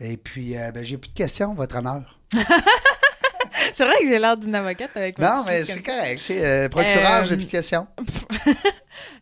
Et 0.00 0.16
puis, 0.16 0.56
euh, 0.56 0.70
ben, 0.72 0.82
j'ai 0.82 0.96
plus 0.96 1.10
de 1.10 1.14
questions, 1.14 1.54
votre 1.54 1.76
honneur. 1.76 2.18
C'est 3.74 3.84
vrai 3.84 3.94
que 4.00 4.06
j'ai 4.06 4.18
l'air 4.18 4.36
d'une 4.36 4.54
avocate 4.54 4.90
avec 4.94 5.18
ma 5.18 5.34
Non, 5.36 5.44
mais 5.46 5.64
c'est 5.64 5.82
correct. 5.82 6.20
C'est 6.20 6.44
euh, 6.44 6.68
procureur, 6.68 7.22
Euh, 7.22 7.24
j'ai 7.24 7.36
plus 7.36 7.46
de 7.46 7.50
questions. 7.50 7.86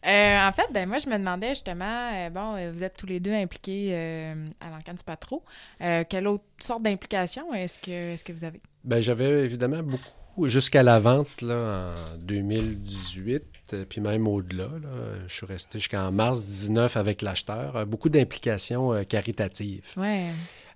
Euh, 0.06 0.48
en 0.48 0.52
fait, 0.52 0.66
ben 0.72 0.88
moi, 0.88 0.96
je 0.98 1.08
me 1.08 1.16
demandais 1.18 1.50
justement, 1.50 2.10
euh, 2.14 2.30
bon, 2.30 2.72
vous 2.72 2.82
êtes 2.82 2.96
tous 2.96 3.06
les 3.06 3.20
deux 3.20 3.32
impliqués 3.34 3.90
euh, 3.92 4.34
à 4.60 4.70
l'encan 4.70 4.94
du 4.94 5.04
patro. 5.04 5.44
Euh, 5.82 6.04
quelle 6.08 6.26
autre 6.26 6.44
sorte 6.58 6.82
d'implication 6.82 7.52
est-ce 7.52 7.78
que, 7.78 7.90
est-ce 8.14 8.24
que 8.24 8.32
vous 8.32 8.44
avez? 8.44 8.60
Ben, 8.82 9.00
j'avais 9.00 9.44
évidemment 9.44 9.82
beaucoup 9.82 10.48
jusqu'à 10.48 10.82
la 10.82 10.98
vente 10.98 11.42
là, 11.42 11.92
en 12.14 12.16
2018, 12.18 13.42
euh, 13.74 13.84
puis 13.88 14.00
même 14.00 14.26
au-delà. 14.26 14.64
là. 14.64 14.88
Je 15.26 15.34
suis 15.34 15.46
resté 15.46 15.78
jusqu'en 15.78 16.10
mars 16.10 16.42
19 16.44 16.96
avec 16.96 17.20
l'acheteur. 17.22 17.86
Beaucoup 17.86 18.08
d'implications 18.08 18.92
euh, 18.94 19.02
caritatives. 19.04 19.84
Ouais. 19.98 20.24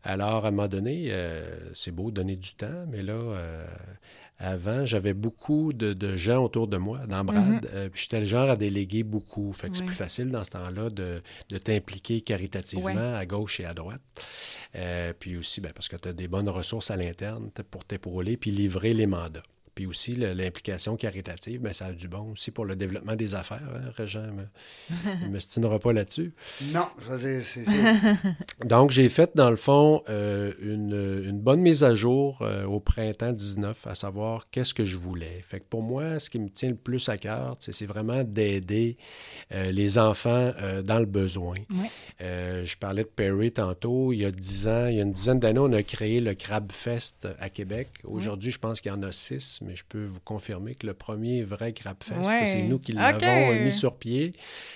Alors, 0.04 0.44
à 0.44 0.48
un 0.48 0.50
moment 0.50 0.68
donné, 0.68 1.06
euh, 1.08 1.70
c'est 1.74 1.90
beau 1.90 2.10
donner 2.10 2.36
du 2.36 2.52
temps, 2.54 2.84
mais 2.90 3.02
là, 3.02 3.14
euh, 3.14 3.64
avant, 4.38 4.84
j'avais 4.84 5.14
beaucoup 5.14 5.72
de, 5.72 5.92
de 5.94 6.16
gens 6.16 6.44
autour 6.44 6.68
de 6.68 6.76
moi, 6.76 7.06
dans 7.06 7.24
Brad, 7.24 7.40
Mhm. 7.64 7.70
euh, 7.72 7.88
puis 7.88 8.02
j'étais 8.02 8.20
le 8.20 8.26
genre 8.26 8.50
à 8.50 8.56
déléguer 8.56 9.02
beaucoup. 9.02 9.52
Fait 9.54 9.70
que 9.70 9.76
c'est 9.76 9.84
plus 9.86 9.94
facile 9.94 10.30
dans 10.30 10.44
ce 10.44 10.50
temps-là 10.50 10.90
de, 10.90 11.22
de 11.48 11.58
t'impliquer 11.58 12.20
caritativement 12.20 13.14
à 13.14 13.24
gauche 13.26 13.60
et 13.60 13.64
à 13.64 13.72
droite. 13.74 14.00
Puis 15.20 15.36
aussi, 15.36 15.60
ben, 15.60 15.72
parce 15.72 15.88
que 15.88 15.96
tu 15.96 16.08
as 16.08 16.12
des 16.12 16.28
bonnes 16.28 16.48
ressources 16.48 16.90
à 16.90 16.96
l'interne 16.96 17.50
pour 17.70 17.84
t'épauler 17.84 18.36
puis 18.36 18.50
livrer 18.50 18.92
les 18.92 19.06
mandats. 19.06 19.42
Puis 19.74 19.86
aussi 19.86 20.16
l'implication 20.16 20.96
caritative, 20.96 21.60
ben, 21.60 21.72
ça 21.72 21.86
a 21.86 21.92
du 21.92 22.08
bon 22.08 22.32
aussi 22.32 22.50
pour 22.50 22.64
le 22.64 22.76
développement 22.76 23.16
des 23.16 23.34
affaires. 23.34 23.62
Hein, 23.74 23.90
Régent 23.96 24.26
ne 25.22 25.28
me 25.28 25.38
stinera 25.38 25.78
pas 25.78 25.92
là-dessus. 25.92 26.32
Non, 26.72 26.86
ça 26.98 27.18
c'est... 27.18 27.64
Donc, 28.64 28.90
j'ai 28.90 29.08
fait, 29.08 29.32
dans 29.34 29.50
le 29.50 29.56
fond, 29.56 30.02
euh, 30.08 30.52
une, 30.60 31.24
une 31.28 31.40
bonne 31.40 31.60
mise 31.60 31.84
à 31.84 31.94
jour 31.94 32.38
euh, 32.40 32.64
au 32.64 32.80
printemps 32.80 33.32
19, 33.32 33.86
à 33.86 33.94
savoir 33.94 34.48
qu'est-ce 34.50 34.74
que 34.74 34.84
je 34.84 34.96
voulais. 34.96 35.40
Fait 35.46 35.60
que 35.60 35.64
pour 35.64 35.82
moi, 35.82 36.18
ce 36.18 36.30
qui 36.30 36.38
me 36.38 36.48
tient 36.48 36.70
le 36.70 36.76
plus 36.76 37.08
à 37.08 37.18
cœur, 37.18 37.56
c'est 37.58 37.74
c'est 37.74 37.86
vraiment 37.86 38.24
d'aider 38.24 38.96
euh, 39.52 39.70
les 39.72 39.98
enfants 39.98 40.52
euh, 40.60 40.82
dans 40.82 40.98
le 40.98 41.06
besoin. 41.06 41.54
Ouais. 41.70 41.90
Euh, 42.22 42.64
je 42.64 42.76
parlais 42.78 43.02
de 43.02 43.08
Perry 43.08 43.52
tantôt. 43.52 44.12
Il 44.12 44.20
y 44.20 44.24
a 44.24 44.30
dix 44.30 44.68
ans, 44.68 44.86
il 44.86 44.96
y 44.96 45.00
a 45.00 45.02
une 45.02 45.12
dizaine 45.12 45.40
d'années, 45.40 45.58
on 45.58 45.72
a 45.72 45.82
créé 45.82 46.20
le 46.20 46.34
Crab 46.34 46.72
Fest 46.72 47.28
à 47.38 47.50
Québec. 47.50 47.88
Aujourd'hui, 48.04 48.50
je 48.50 48.58
pense 48.58 48.80
qu'il 48.80 48.92
y 48.92 48.94
en 48.94 49.02
a 49.02 49.12
six, 49.12 49.60
mais 49.66 49.74
je 49.76 49.84
peux 49.88 50.04
vous 50.04 50.20
confirmer 50.20 50.74
que 50.74 50.86
le 50.86 50.94
premier 50.94 51.42
vrai 51.42 51.72
Crab 51.72 51.96
Fest, 52.02 52.28
Ouais. 52.30 52.46
c'est 52.46 52.62
nous 52.62 52.78
qui 52.78 52.92
l'avons 52.92 53.64
mis 53.64 53.72
sur 53.72 53.96
pied 53.96 54.30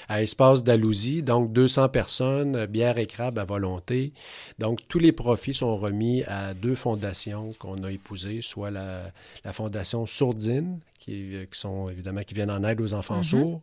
à 0.08 0.22
Espace 0.22 0.64
d'Alousie. 0.64 1.22
Donc, 1.22 1.52
200 1.52 1.88
personnes, 1.90 2.66
bière 2.66 2.98
et 2.98 3.06
crabe 3.06 3.38
à 3.38 3.44
volonté. 3.44 4.12
Donc, 4.58 4.80
tous 4.88 4.98
les 4.98 5.12
profits 5.12 5.54
sont 5.54 5.76
remis 5.76 6.22
à 6.24 6.54
deux 6.54 6.74
fondations 6.74 7.52
qu'on 7.58 7.82
a 7.84 7.90
épousées, 7.92 8.40
soit 8.42 8.70
la, 8.70 9.12
la 9.44 9.52
fondation 9.52 10.06
Sourdine, 10.06 10.78
qui, 10.98 11.34
euh, 11.36 11.44
qui 11.46 11.58
sont 11.58 11.88
évidemment 11.88 12.22
qui 12.22 12.34
viennent 12.34 12.50
en 12.50 12.62
aide 12.64 12.80
aux 12.80 12.94
enfants 12.94 13.22
sourds, 13.22 13.60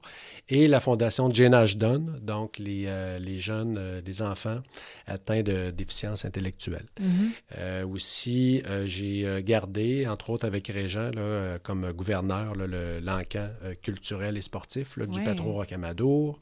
et 0.49 0.67
la 0.67 0.79
fondation 0.79 1.29
Jane 1.29 1.53
Ashton, 1.53 2.05
donc 2.21 2.57
les, 2.57 2.83
euh, 2.87 3.19
les 3.19 3.37
jeunes, 3.39 3.77
euh, 3.77 4.01
les 4.05 4.21
enfants 4.21 4.59
atteints 5.07 5.43
de 5.43 5.71
déficience 5.71 6.25
intellectuelle. 6.25 6.85
Mhm. 6.99 7.31
Euh, 7.57 7.85
aussi, 7.87 8.61
euh, 8.67 8.85
j'ai 8.85 9.25
euh, 9.25 9.41
gardé, 9.43 10.07
entre 10.07 10.29
autres 10.29 10.45
avec 10.45 10.67
Régent, 10.67 11.11
là, 11.11 11.21
euh, 11.21 11.57
comme 11.61 11.91
gouverneur, 11.91 12.55
le- 12.55 12.99
l'encan 12.99 13.49
euh, 13.63 13.73
culturel 13.81 14.37
et 14.37 14.41
sportif 14.41 14.97
là, 14.97 15.05
du 15.05 15.17
Ouais. 15.19 15.23
Patro 15.23 15.53
Rocamadour. 15.53 16.39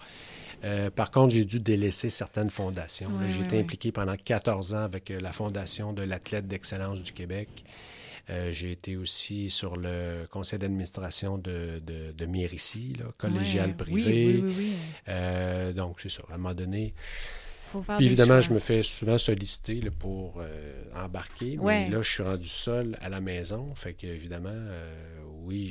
Euh, 0.63 0.89
par 0.89 1.11
contre, 1.11 1.33
j'ai 1.33 1.43
dû 1.43 1.59
délaisser 1.59 2.09
certaines 2.09 2.49
fondations. 2.49 3.07
Ouais, 3.09 3.31
j'ai 3.31 3.39
ouais, 3.39 3.45
été 3.45 3.55
ouais. 3.57 3.61
impliqué 3.63 3.91
pendant 3.91 4.15
14 4.15 4.73
ans 4.73 4.83
avec 4.83 5.11
euh, 5.11 5.19
la 5.19 5.33
Fondation 5.33 5.91
de 5.91 6.03
l'athlète 6.03 6.47
d'excellence 6.47 7.01
du 7.01 7.11
Québec. 7.11 7.49
Euh, 8.29 8.51
j'ai 8.53 8.71
été 8.71 8.95
aussi 8.95 9.49
sur 9.49 9.75
le 9.75 10.25
conseil 10.31 10.57
d'administration 10.59 11.37
de, 11.37 11.81
de, 11.85 12.11
de 12.13 12.25
Mérici, 12.25 12.93
là, 12.97 13.05
collégial 13.17 13.69
Ouais. 13.69 13.75
privé. 13.75 14.35
Oui, 14.35 14.43
oui, 14.45 14.53
oui. 14.57 14.73
Euh, 15.09 15.73
donc, 15.73 15.99
c'est 15.99 16.09
ça. 16.09 16.23
À 16.29 16.35
un 16.35 16.37
moment 16.37 16.53
donné, 16.53 16.93
puis 17.97 18.05
évidemment, 18.05 18.39
je 18.39 18.53
me 18.53 18.59
fais 18.59 18.83
souvent 18.83 19.17
solliciter 19.17 19.81
là, 19.81 19.89
pour 19.91 20.39
euh, 20.39 20.83
embarquer. 20.95 21.57
Ouais. 21.57 21.85
Mais 21.85 21.89
là, 21.89 22.01
je 22.03 22.11
suis 22.11 22.23
rendu 22.23 22.47
seul 22.47 22.97
à 23.01 23.09
la 23.09 23.19
maison. 23.19 23.73
Fait 23.75 23.93
que, 23.93 24.05
évidemment, 24.05 24.51
euh, 24.53 24.93
oui, 25.41 25.65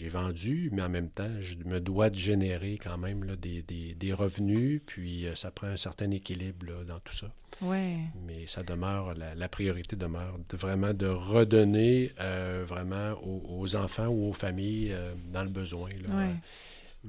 j'ai 0.00 0.08
vendu, 0.08 0.70
mais 0.72 0.82
en 0.82 0.88
même 0.88 1.10
temps, 1.10 1.30
je 1.38 1.54
me 1.64 1.78
dois 1.80 2.10
de 2.10 2.16
générer 2.16 2.78
quand 2.82 2.96
même 2.98 3.24
là, 3.24 3.36
des, 3.36 3.62
des- 3.62 3.94
des 3.94 4.12
revenus. 4.12 4.80
Puis 4.86 5.26
euh, 5.26 5.34
ça 5.34 5.50
prend 5.50 5.66
un 5.68 5.76
certain 5.76 6.10
équilibre 6.10 6.66
là, 6.66 6.84
dans 6.84 6.98
tout 7.00 7.12
ça. 7.14 7.30
Ouais. 7.62 7.96
Mais 8.26 8.46
ça 8.46 8.62
demeure, 8.62 9.14
la, 9.14 9.34
la 9.34 9.48
priorité 9.48 9.94
demeure 9.96 10.38
de 10.48 10.56
vraiment 10.56 10.94
de 10.94 11.06
redonner 11.06 12.12
euh, 12.20 12.64
vraiment 12.66 13.12
aux, 13.22 13.42
aux 13.60 13.76
enfants 13.76 14.06
ou 14.08 14.30
aux 14.30 14.32
familles 14.32 14.92
euh, 14.92 15.12
dans 15.32 15.42
le 15.44 15.50
besoin. 15.50 15.90
là. 16.08 16.14
Ouais. 16.16 16.34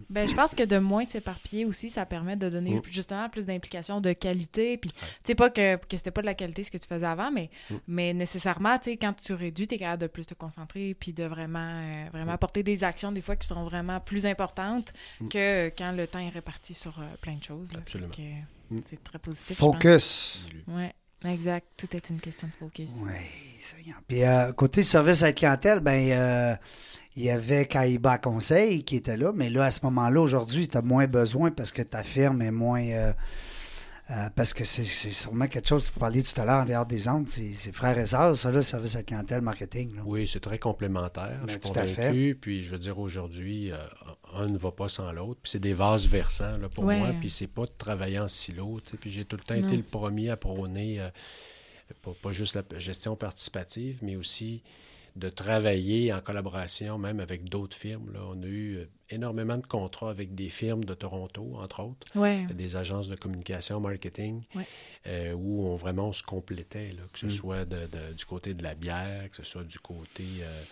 Ben, 0.09 0.25
je 0.27 0.33
pense 0.33 0.55
que 0.55 0.63
de 0.63 0.77
moins 0.77 1.03
s'éparpiller 1.05 1.65
aussi, 1.65 1.89
ça 1.89 2.05
permet 2.05 2.37
de 2.37 2.47
donner 2.49 2.75
Mm. 2.75 2.81
plus- 2.81 2.93
justement 2.93 3.27
plus 3.29 3.45
d'implication 3.45 3.99
de 3.99 4.13
qualité. 4.13 4.77
Puis, 4.77 4.89
tu 4.91 4.97
sais, 5.25 5.35
pas 5.35 5.49
que, 5.49 5.75
que 5.75 5.97
c'était 5.97 6.11
pas 6.11 6.21
de 6.21 6.27
la 6.27 6.33
qualité 6.33 6.63
ce 6.63 6.71
que 6.71 6.77
tu 6.77 6.87
faisais 6.87 7.05
avant, 7.05 7.29
mais, 7.29 7.49
Mm. 7.69 7.75
mais 7.87 8.13
nécessairement, 8.13 8.77
tu 8.77 8.91
sais, 8.91 8.97
quand 8.97 9.13
tu 9.13 9.33
réduis, 9.33 9.67
tu 9.67 9.75
es 9.75 9.77
capable 9.77 10.01
de 10.03 10.07
plus 10.07 10.25
te 10.25 10.33
concentrer 10.33 10.93
puis 10.97 11.11
de 11.11 11.25
vraiment, 11.25 11.59
euh, 11.59 12.05
vraiment 12.13 12.31
apporter 12.31 12.63
des 12.63 12.83
actions, 12.85 13.11
des 13.11 13.21
fois, 13.21 13.35
qui 13.35 13.45
seront 13.47 13.65
vraiment 13.65 13.99
plus 13.99 14.25
importantes 14.25 14.93
que 15.29 15.67
quand 15.77 15.91
le 15.91 16.07
temps 16.07 16.19
est 16.19 16.29
réparti 16.29 16.73
sur 16.73 16.97
euh, 16.99 17.03
plein 17.19 17.35
de 17.35 17.43
choses. 17.43 17.73
là. 17.73 17.79
Mm. 17.79 17.81
Absolument. 17.81 18.13
Mm. 18.69 18.79
C'est 18.89 19.03
très 19.03 19.19
positif. 19.19 19.57
Focus. 19.57 20.39
Ouais, 20.69 20.93
exact. 21.25 21.67
Tout 21.75 21.93
est 21.93 22.09
une 22.09 22.21
question 22.21 22.47
de 22.47 22.53
focus. 22.53 22.91
Oui. 22.99 23.11
Puis 24.07 24.23
euh, 24.23 24.51
côté 24.53 24.83
service 24.83 25.21
à 25.23 25.27
la 25.27 25.33
clientèle, 25.33 25.79
ben 25.81 26.11
euh, 26.11 26.55
il 27.15 27.23
y 27.23 27.29
avait 27.29 27.65
Caïba 27.65 28.17
Conseil 28.17 28.83
qui 28.83 28.95
était 28.95 29.17
là, 29.17 29.31
mais 29.35 29.49
là, 29.49 29.65
à 29.65 29.71
ce 29.71 29.85
moment-là, 29.85 30.21
aujourd'hui, 30.21 30.67
tu 30.67 30.77
as 30.77 30.81
moins 30.81 31.07
besoin 31.07 31.51
parce 31.51 31.71
que 31.71 31.81
ta 31.81 32.03
firme 32.03 32.41
est 32.41 32.51
moins. 32.51 32.83
euh, 32.83 33.13
euh, 34.09 34.29
parce 34.35 34.53
que 34.53 34.65
c'est 34.65 34.83
sûrement 34.83 35.47
quelque 35.47 35.69
chose, 35.69 35.89
vous 35.93 35.99
parliez 35.99 36.21
tout 36.21 36.39
à 36.41 36.43
l'heure 36.43 36.63
en 36.63 36.65
dehors 36.65 36.85
des 36.85 37.07
ondes, 37.07 37.29
c'est 37.29 37.53
frères 37.71 37.97
et 37.97 38.05
sœurs, 38.05 38.35
ça, 38.37 38.51
là, 38.51 38.61
service 38.61 38.95
à 38.95 38.97
la 38.99 39.03
clientèle, 39.03 39.39
marketing. 39.39 39.95
là. 39.95 40.01
Oui, 40.05 40.27
c'est 40.27 40.41
très 40.41 40.57
complémentaire. 40.59 41.37
Ben, 41.39 41.47
je 41.47 41.51
suis 41.51 41.59
tout 41.61 41.79
à 41.79 41.83
fait. 41.85 41.95
convaincu. 42.07 42.37
Puis 42.41 42.61
je 42.61 42.71
veux 42.71 42.77
dire, 42.79 42.99
aujourd'hui, 42.99 43.71
euh, 43.71 43.77
un 44.33 44.47
ne 44.47 44.57
va 44.57 44.71
pas 44.71 44.89
sans 44.89 45.13
l'autre. 45.13 45.39
Puis 45.41 45.51
c'est 45.51 45.59
des 45.61 45.73
vases 45.73 46.07
versants 46.07 46.57
là, 46.57 46.67
pour 46.67 46.83
Ouais. 46.83 46.97
moi. 46.97 47.09
Puis 47.21 47.29
c'est 47.29 47.47
pas 47.47 47.61
de 47.63 47.71
travailler 47.77 48.19
en 48.19 48.27
silo. 48.27 48.81
Puis 48.99 49.09
j'ai 49.11 49.23
tout 49.23 49.37
le 49.37 49.43
temps 49.43 49.55
Non. 49.55 49.65
été 49.65 49.77
le 49.77 49.83
premier 49.83 50.29
à 50.29 50.35
prôner 50.35 50.99
euh, 50.99 51.07
pas, 52.01 52.11
pas 52.21 52.31
juste 52.33 52.55
la 52.55 52.79
gestion 52.79 53.15
participative, 53.15 53.99
mais 54.01 54.17
aussi 54.17 54.61
de 55.15 55.29
travailler 55.29 56.13
en 56.13 56.21
collaboration, 56.21 56.97
même 56.97 57.19
avec 57.19 57.43
d'autres 57.49 57.75
firmes. 57.75 58.11
Là. 58.13 58.19
On 58.29 58.41
a 58.43 58.45
eu 58.45 58.77
euh, 58.77 58.85
énormément 59.09 59.57
de 59.57 59.65
contrats 59.67 60.09
avec 60.09 60.33
des 60.35 60.49
firmes 60.49 60.85
de 60.85 60.93
Toronto, 60.93 61.55
entre 61.57 61.81
autres 61.83 62.07
Ouais. 62.15 62.45
des 62.53 62.77
agences 62.77 63.09
de 63.09 63.15
communication, 63.15 63.79
marketing, 63.81 64.43
Ouais. 64.55 64.65
euh, 65.07 65.33
où 65.33 65.65
on 65.67 65.75
vraiment 65.75 66.07
on 66.09 66.13
se 66.13 66.23
complétait, 66.23 66.91
là, 66.93 67.03
que 67.11 67.19
ce 67.19 67.25
Mm. 67.25 67.29
soit 67.31 67.65
de- 67.65 67.75
de- 67.87 68.13
du 68.15 68.23
côté 68.25 68.53
de 68.53 68.63
la 68.63 68.73
bière, 68.73 69.29
que 69.29 69.35
ce 69.35 69.43
soit 69.43 69.63
du 69.65 69.79
côté 69.79 70.23
euh, 70.41 70.63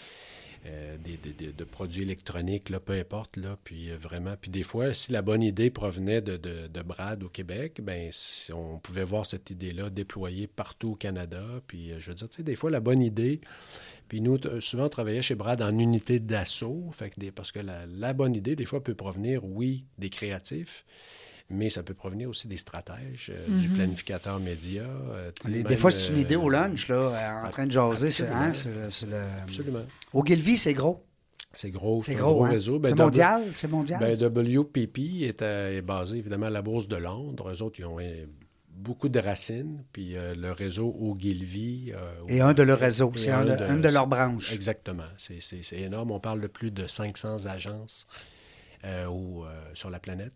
euh, 0.66 0.98
des, 0.98 1.16
des- 1.16 1.32
des- 1.32 1.54
de 1.54 1.64
produits 1.64 2.02
électroniques, 2.02 2.70
là, 2.70 2.82
peu 2.82 2.92
importe. 2.94 3.38
Là, 3.38 3.58
puis 3.64 3.92
vraiment, 3.92 4.36
puis 4.40 4.52
des 4.52 4.64
fois, 4.64 4.94
si 4.94 5.14
la 5.14 5.22
bonne 5.22 5.42
idée 5.42 5.70
provenait 5.70 6.20
de, 6.22 6.36
de, 6.36 6.68
de 6.68 6.82
Brad 6.82 7.24
au 7.24 7.30
Québec, 7.30 7.80
ben 7.82 8.10
si 8.12 8.52
on 8.52 8.78
pouvait 8.78 9.06
voir 9.06 9.26
cette 9.26 9.50
idée-là 9.52 9.90
déployée 9.90 10.48
partout 10.48 10.92
au 10.92 10.96
Canada. 10.96 11.46
Puis 11.68 11.92
je 11.98 12.10
veux 12.10 12.14
dire, 12.16 12.28
tu 12.30 12.36
sais, 12.38 12.44
des 12.44 12.58
fois, 12.58 12.70
la 12.72 12.82
bonne 12.82 13.02
idée, 13.02 13.40
puis 14.10 14.20
nous, 14.20 14.38
souvent, 14.60 14.86
on 14.86 14.90
travaillait 14.90 15.22
chez 15.22 15.36
Brad 15.36 15.62
en 15.62 15.78
unité 15.80 16.20
d'assaut, 16.20 16.90
fait 16.92 17.12
que 17.12 17.20
des, 17.20 17.32
parce 17.32 17.54
que 17.54 17.60
la, 17.60 17.86
la 17.86 18.12
bonne 18.12 18.36
idée, 18.36 18.58
des 18.58 18.66
fois, 18.66 18.84
peut 18.84 18.96
provenir, 18.96 19.46
oui, 19.46 19.86
des 19.98 20.10
créatifs, 20.10 20.84
mais 21.50 21.70
ça 21.70 21.82
peut 21.82 21.94
provenir 21.94 22.28
aussi 22.30 22.48
des 22.48 22.58
stratèges, 22.58 23.32
euh, 23.34 23.58
du 23.58 23.70
Mhm. 23.70 23.76
planificateur 23.76 24.40
média. 24.40 24.84
euh, 24.84 25.32
Les- 25.48 25.60
même, 25.60 25.64
des 25.64 25.78
fois, 25.78 25.90
c'est 25.92 26.12
une 26.12 26.18
euh, 26.18 26.22
idée 26.22 26.36
au 26.36 26.50
lunch, 26.50 26.90
là, 26.90 26.96
euh, 26.96 27.48
en 27.48 27.50
train 27.50 27.66
de 27.66 27.72
jaser. 27.72 28.12
c'est- 28.12 28.28
hein, 28.28 28.52
Absolument. 28.52 29.80
le-. 29.80 29.86
Au 30.20 30.26
Gilvy, 30.26 30.58
c'est 30.58 30.74
gros. 30.74 31.04
C'est 31.54 31.72
gros, 31.72 32.04
C'est 32.04 32.16
un 32.16 32.20
gros, 32.20 32.34
gros 32.36 32.46
hein? 32.46 32.50
réseau. 32.50 32.78
Ben, 32.78 32.90
c'est 32.90 32.96
W- 32.96 33.04
mondial, 33.06 33.44
c'est 33.56 33.68
mondial. 33.68 34.00
Ben, 34.00 34.16
WPP 34.16 35.24
est, 35.24 35.42
est 35.42 35.82
basé 35.82 36.18
évidemment 36.20 36.46
à 36.46 36.52
la 36.52 36.62
Bourse 36.62 36.88
de 36.88 36.96
Londres. 36.98 37.52
Eux 37.52 37.64
autres, 37.64 37.80
ils 37.80 37.86
ont 37.86 38.00
beaucoup 38.80 39.10
de 39.10 39.20
racines. 39.20 39.84
Puis 39.94 40.16
euh, 40.18 40.34
le 40.36 40.52
réseau 40.52 40.96
Ogilvy. 41.00 41.92
euh, 41.94 42.14
Et 42.28 42.42
un 42.42 42.54
de 42.54 42.64
leurs 42.64 42.80
réseaux, 42.80 43.12
c'est 43.16 43.30
un 43.32 43.46
de, 43.46 43.52
une 43.74 43.82
de 43.82 43.90
leurs 43.90 44.08
branches. 44.08 44.52
Exactement. 44.54 45.04
C'est- 45.18 45.42
C'est 45.42 45.64
c'est 45.64 45.80
énorme. 45.82 46.12
On 46.12 46.20
parle 46.20 46.42
de 46.42 46.48
plus 46.48 46.72
de 46.72 46.88
500 46.88 47.46
agences 47.46 48.08
euh, 48.86 49.06
au, 49.08 49.46
euh, 49.46 49.50
sur 49.74 49.90
la 49.90 50.00
planète, 50.00 50.34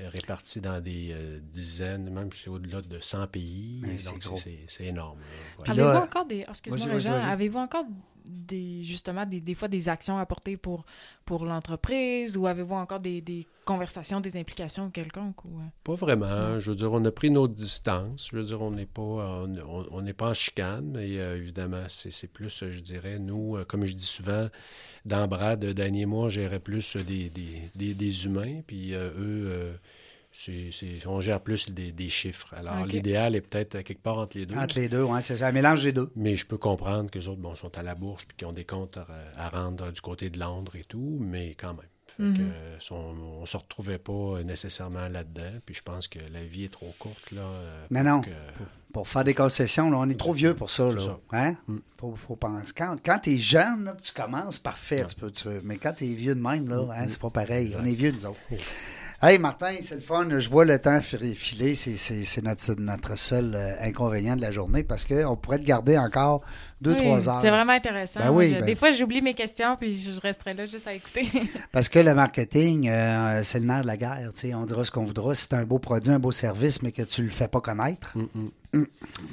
euh, 0.00 0.08
réparties 0.08 0.60
dans 0.60 0.80
des 0.80 1.10
euh, 1.12 1.38
dizaines, 1.40 2.10
même 2.10 2.30
c'est 2.32 2.50
au-delà 2.50 2.82
de 2.82 2.98
100 3.00 3.26
pays. 3.28 3.80
Mais 3.86 3.96
Donc, 4.04 4.24
c'est- 4.66 4.84
énorme. 4.84 5.18
Ouais. 5.18 5.64
Puis 5.64 5.72
Avez-vous 5.80 6.04
encore 6.04 6.26
des. 6.26 6.44
oh, 6.48 6.50
Excuse-moi, 6.50 7.10
avez-vous 7.10 7.58
encore 7.58 7.84
des 8.30 8.82
justement 8.84 9.26
des, 9.26 9.40
des 9.40 9.54
fois 9.54 9.68
des 9.68 9.88
actions 9.88 10.16
à 10.18 10.24
porter 10.26 10.56
pour, 10.56 10.84
pour 11.24 11.44
l'entreprise 11.44 12.36
ou 12.36 12.46
avez-vous 12.46 12.74
encore 12.74 13.00
des, 13.00 13.20
des 13.20 13.46
conversations, 13.64 14.20
des 14.20 14.36
implications 14.38 14.90
quelconques? 14.90 15.44
Ou... 15.44 15.58
euh? 15.58 15.64
Pas 15.84 15.94
vraiment. 15.94 16.58
Je 16.58 16.70
veux 16.70 16.76
dire, 16.76 16.92
on 16.92 17.04
a 17.04 17.10
pris 17.12 17.30
notre 17.30 17.54
distance. 17.54 18.28
Je 18.30 18.36
veux 18.36 18.44
dire, 18.44 18.62
on 18.62 18.70
n'est 18.70 18.86
pas, 18.86 19.02
on, 19.02 20.04
pas 20.14 20.30
en 20.30 20.34
chicane, 20.34 20.92
mais 20.94 21.18
euh, 21.18 21.36
évidemment, 21.36 21.84
c'est 21.88 22.10
c'est 22.10 22.28
plus, 22.28 22.64
je 22.70 22.80
dirais, 22.80 23.18
nous, 23.18 23.56
euh, 23.56 23.64
comme 23.64 23.84
je 23.86 23.94
dis 23.94 24.04
souvent, 24.04 24.48
dans 25.04 25.26
Brad, 25.28 25.64
Danny 25.64 26.02
et 26.02 26.06
moi, 26.06 26.26
on 26.26 26.28
gérait 26.28 26.60
plus 26.60 26.96
des, 26.96 27.30
des, 27.30 27.62
des- 27.74 27.94
des 27.94 28.24
humains, 28.26 28.60
puis 28.66 28.94
euh, 28.94 29.10
eux, 29.10 29.50
euh, 29.50 29.72
c'est- 30.44 30.70
c'est- 30.72 31.06
on 31.06 31.20
gère 31.20 31.40
plus 31.40 31.70
des, 31.70 31.92
des 31.92 32.08
chiffres. 32.08 32.54
Alors, 32.56 32.86
l'idéal 32.86 33.34
est 33.34 33.40
peut-être 33.40 33.74
euh, 33.76 33.82
quelque 33.82 34.02
part 34.02 34.18
entre 34.18 34.36
les 34.38 34.46
deux. 34.46 34.54
Entre 34.56 34.78
les 34.78 34.88
deux, 34.88 35.02
ouais, 35.02 35.22
c'est 35.22 35.36
ça, 35.36 35.48
un 35.48 35.52
mélange 35.52 35.82
des 35.82 35.92
deux. 35.92 36.10
Mais 36.16 36.36
je 36.36 36.46
peux 36.46 36.58
comprendre 36.58 37.10
que 37.10 37.18
les 37.18 37.28
autres 37.28 37.40
bon, 37.40 37.54
sont 37.54 37.76
à 37.76 37.82
la 37.82 37.94
bourse 37.94 38.24
puis 38.24 38.36
qu'ils 38.36 38.46
ont 38.46 38.52
des 38.52 38.64
comptes 38.64 38.96
à, 38.98 39.06
à 39.36 39.48
rendre 39.48 39.90
du 39.92 40.00
côté 40.00 40.30
de 40.30 40.38
Londres 40.38 40.76
et 40.76 40.84
tout, 40.84 41.18
mais 41.20 41.54
quand 41.54 41.74
même. 41.74 41.86
Fait 42.16 42.22
Mhm. 42.24 42.36
que, 42.36 42.42
euh, 42.42 42.78
on 42.90 43.40
ne 43.42 43.46
se 43.46 43.56
retrouvait 43.56 43.98
pas 43.98 44.42
nécessairement 44.44 45.08
là-dedans. 45.08 45.58
Puis 45.64 45.74
je 45.76 45.82
pense 45.82 46.08
que 46.08 46.18
la 46.32 46.42
vie 46.42 46.64
est 46.64 46.72
trop 46.72 46.92
courte. 46.98 47.30
Là, 47.30 47.40
euh, 47.42 47.86
Mais 47.90 48.02
non. 48.02 48.20
que- 48.20 48.30
Pour 48.92 49.06
faire 49.06 49.22
des 49.22 49.34
concessions, 49.34 49.88
là, 49.88 49.98
on 49.98 50.08
est 50.10 50.18
trop 50.18 50.32
vieux 50.32 50.54
pour 50.56 50.68
ça. 50.70 50.90
Là. 50.90 50.98
ça. 50.98 51.18
Hein? 51.30 51.54
Mm. 51.68 51.76
Faut, 51.98 52.16
faut 52.16 52.34
penser. 52.34 52.72
Quand, 52.76 52.96
quand 53.04 53.20
tu 53.20 53.34
es 53.34 53.38
jeune, 53.38 53.84
là, 53.84 53.94
tu 54.02 54.12
commences, 54.12 54.58
parfait. 54.58 55.04
Tu 55.08 55.14
peux, 55.14 55.30
tu 55.30 55.44
peux- 55.44 55.60
Mais 55.62 55.76
quand 55.78 55.92
tu 55.92 56.10
es 56.10 56.14
vieux 56.14 56.34
de 56.34 56.40
même, 56.40 56.68
là, 56.68 56.82
Mm, 56.82 56.90
hein, 56.90 57.06
c'est 57.08 57.18
pas 57.20 57.30
pareil. 57.30 57.72
On 57.80 57.84
est 57.84 57.94
vieux, 57.94 58.10
nous 58.10 58.26
autres. 58.26 58.40
Hey, 59.22 59.38
Martin, 59.38 59.76
c'est 59.82 59.96
le 59.96 60.00
fun. 60.00 60.26
Je 60.38 60.48
vois 60.48 60.64
le 60.64 60.78
temps 60.78 61.00
fi- 61.02 61.34
filer. 61.34 61.74
C'est 61.74 62.42
notre, 62.42 62.74
notre 62.80 63.16
seul 63.18 63.54
euh, 63.54 63.74
inconvénient 63.80 64.34
de 64.34 64.40
la 64.40 64.50
journée 64.50 64.82
parce 64.82 65.04
qu'on 65.04 65.36
pourrait 65.36 65.58
te 65.58 65.64
garder 65.64 65.98
encore 65.98 66.42
deux, 66.80 66.92
Oui, 66.92 66.98
trois 66.98 67.28
heures. 67.28 67.38
C'est 67.40 67.50
vraiment 67.50 67.72
intéressant. 67.74 68.20
Ben 68.20 68.30
oui, 68.30 68.48
je- 68.48 68.54
ben- 68.58 68.64
Des 68.64 68.74
fois, 68.74 68.90
j'oublie 68.90 69.20
mes 69.20 69.34
questions 69.34 69.76
puis 69.76 69.96
je 70.00 70.18
resterai 70.20 70.54
là 70.54 70.64
juste 70.66 70.86
à 70.86 70.94
écouter. 70.94 71.28
Parce 71.72 71.88
que 71.88 71.98
le 71.98 72.14
marketing, 72.14 72.88
euh, 72.88 73.42
c'est 73.42 73.58
le 73.60 73.66
nerf 73.66 73.82
de 73.82 73.86
la 73.86 73.96
guerre. 73.96 74.30
tu 74.34 74.48
sais. 74.48 74.54
On 74.54 74.64
dira 74.64 74.84
ce 74.84 74.90
qu'on 74.90 75.04
voudra. 75.04 75.34
Si 75.34 75.42
c'est 75.48 75.54
un 75.56 75.64
beau 75.64 75.78
produit, 75.78 76.10
un 76.12 76.18
beau 76.18 76.32
service, 76.32 76.80
mais 76.82 76.92
que 76.92 77.02
tu 77.02 77.22
le 77.22 77.28
fais 77.30 77.48
pas 77.48 77.60
connaître, 77.60 78.16
Mm, 78.16 78.48
mm. 78.74 78.84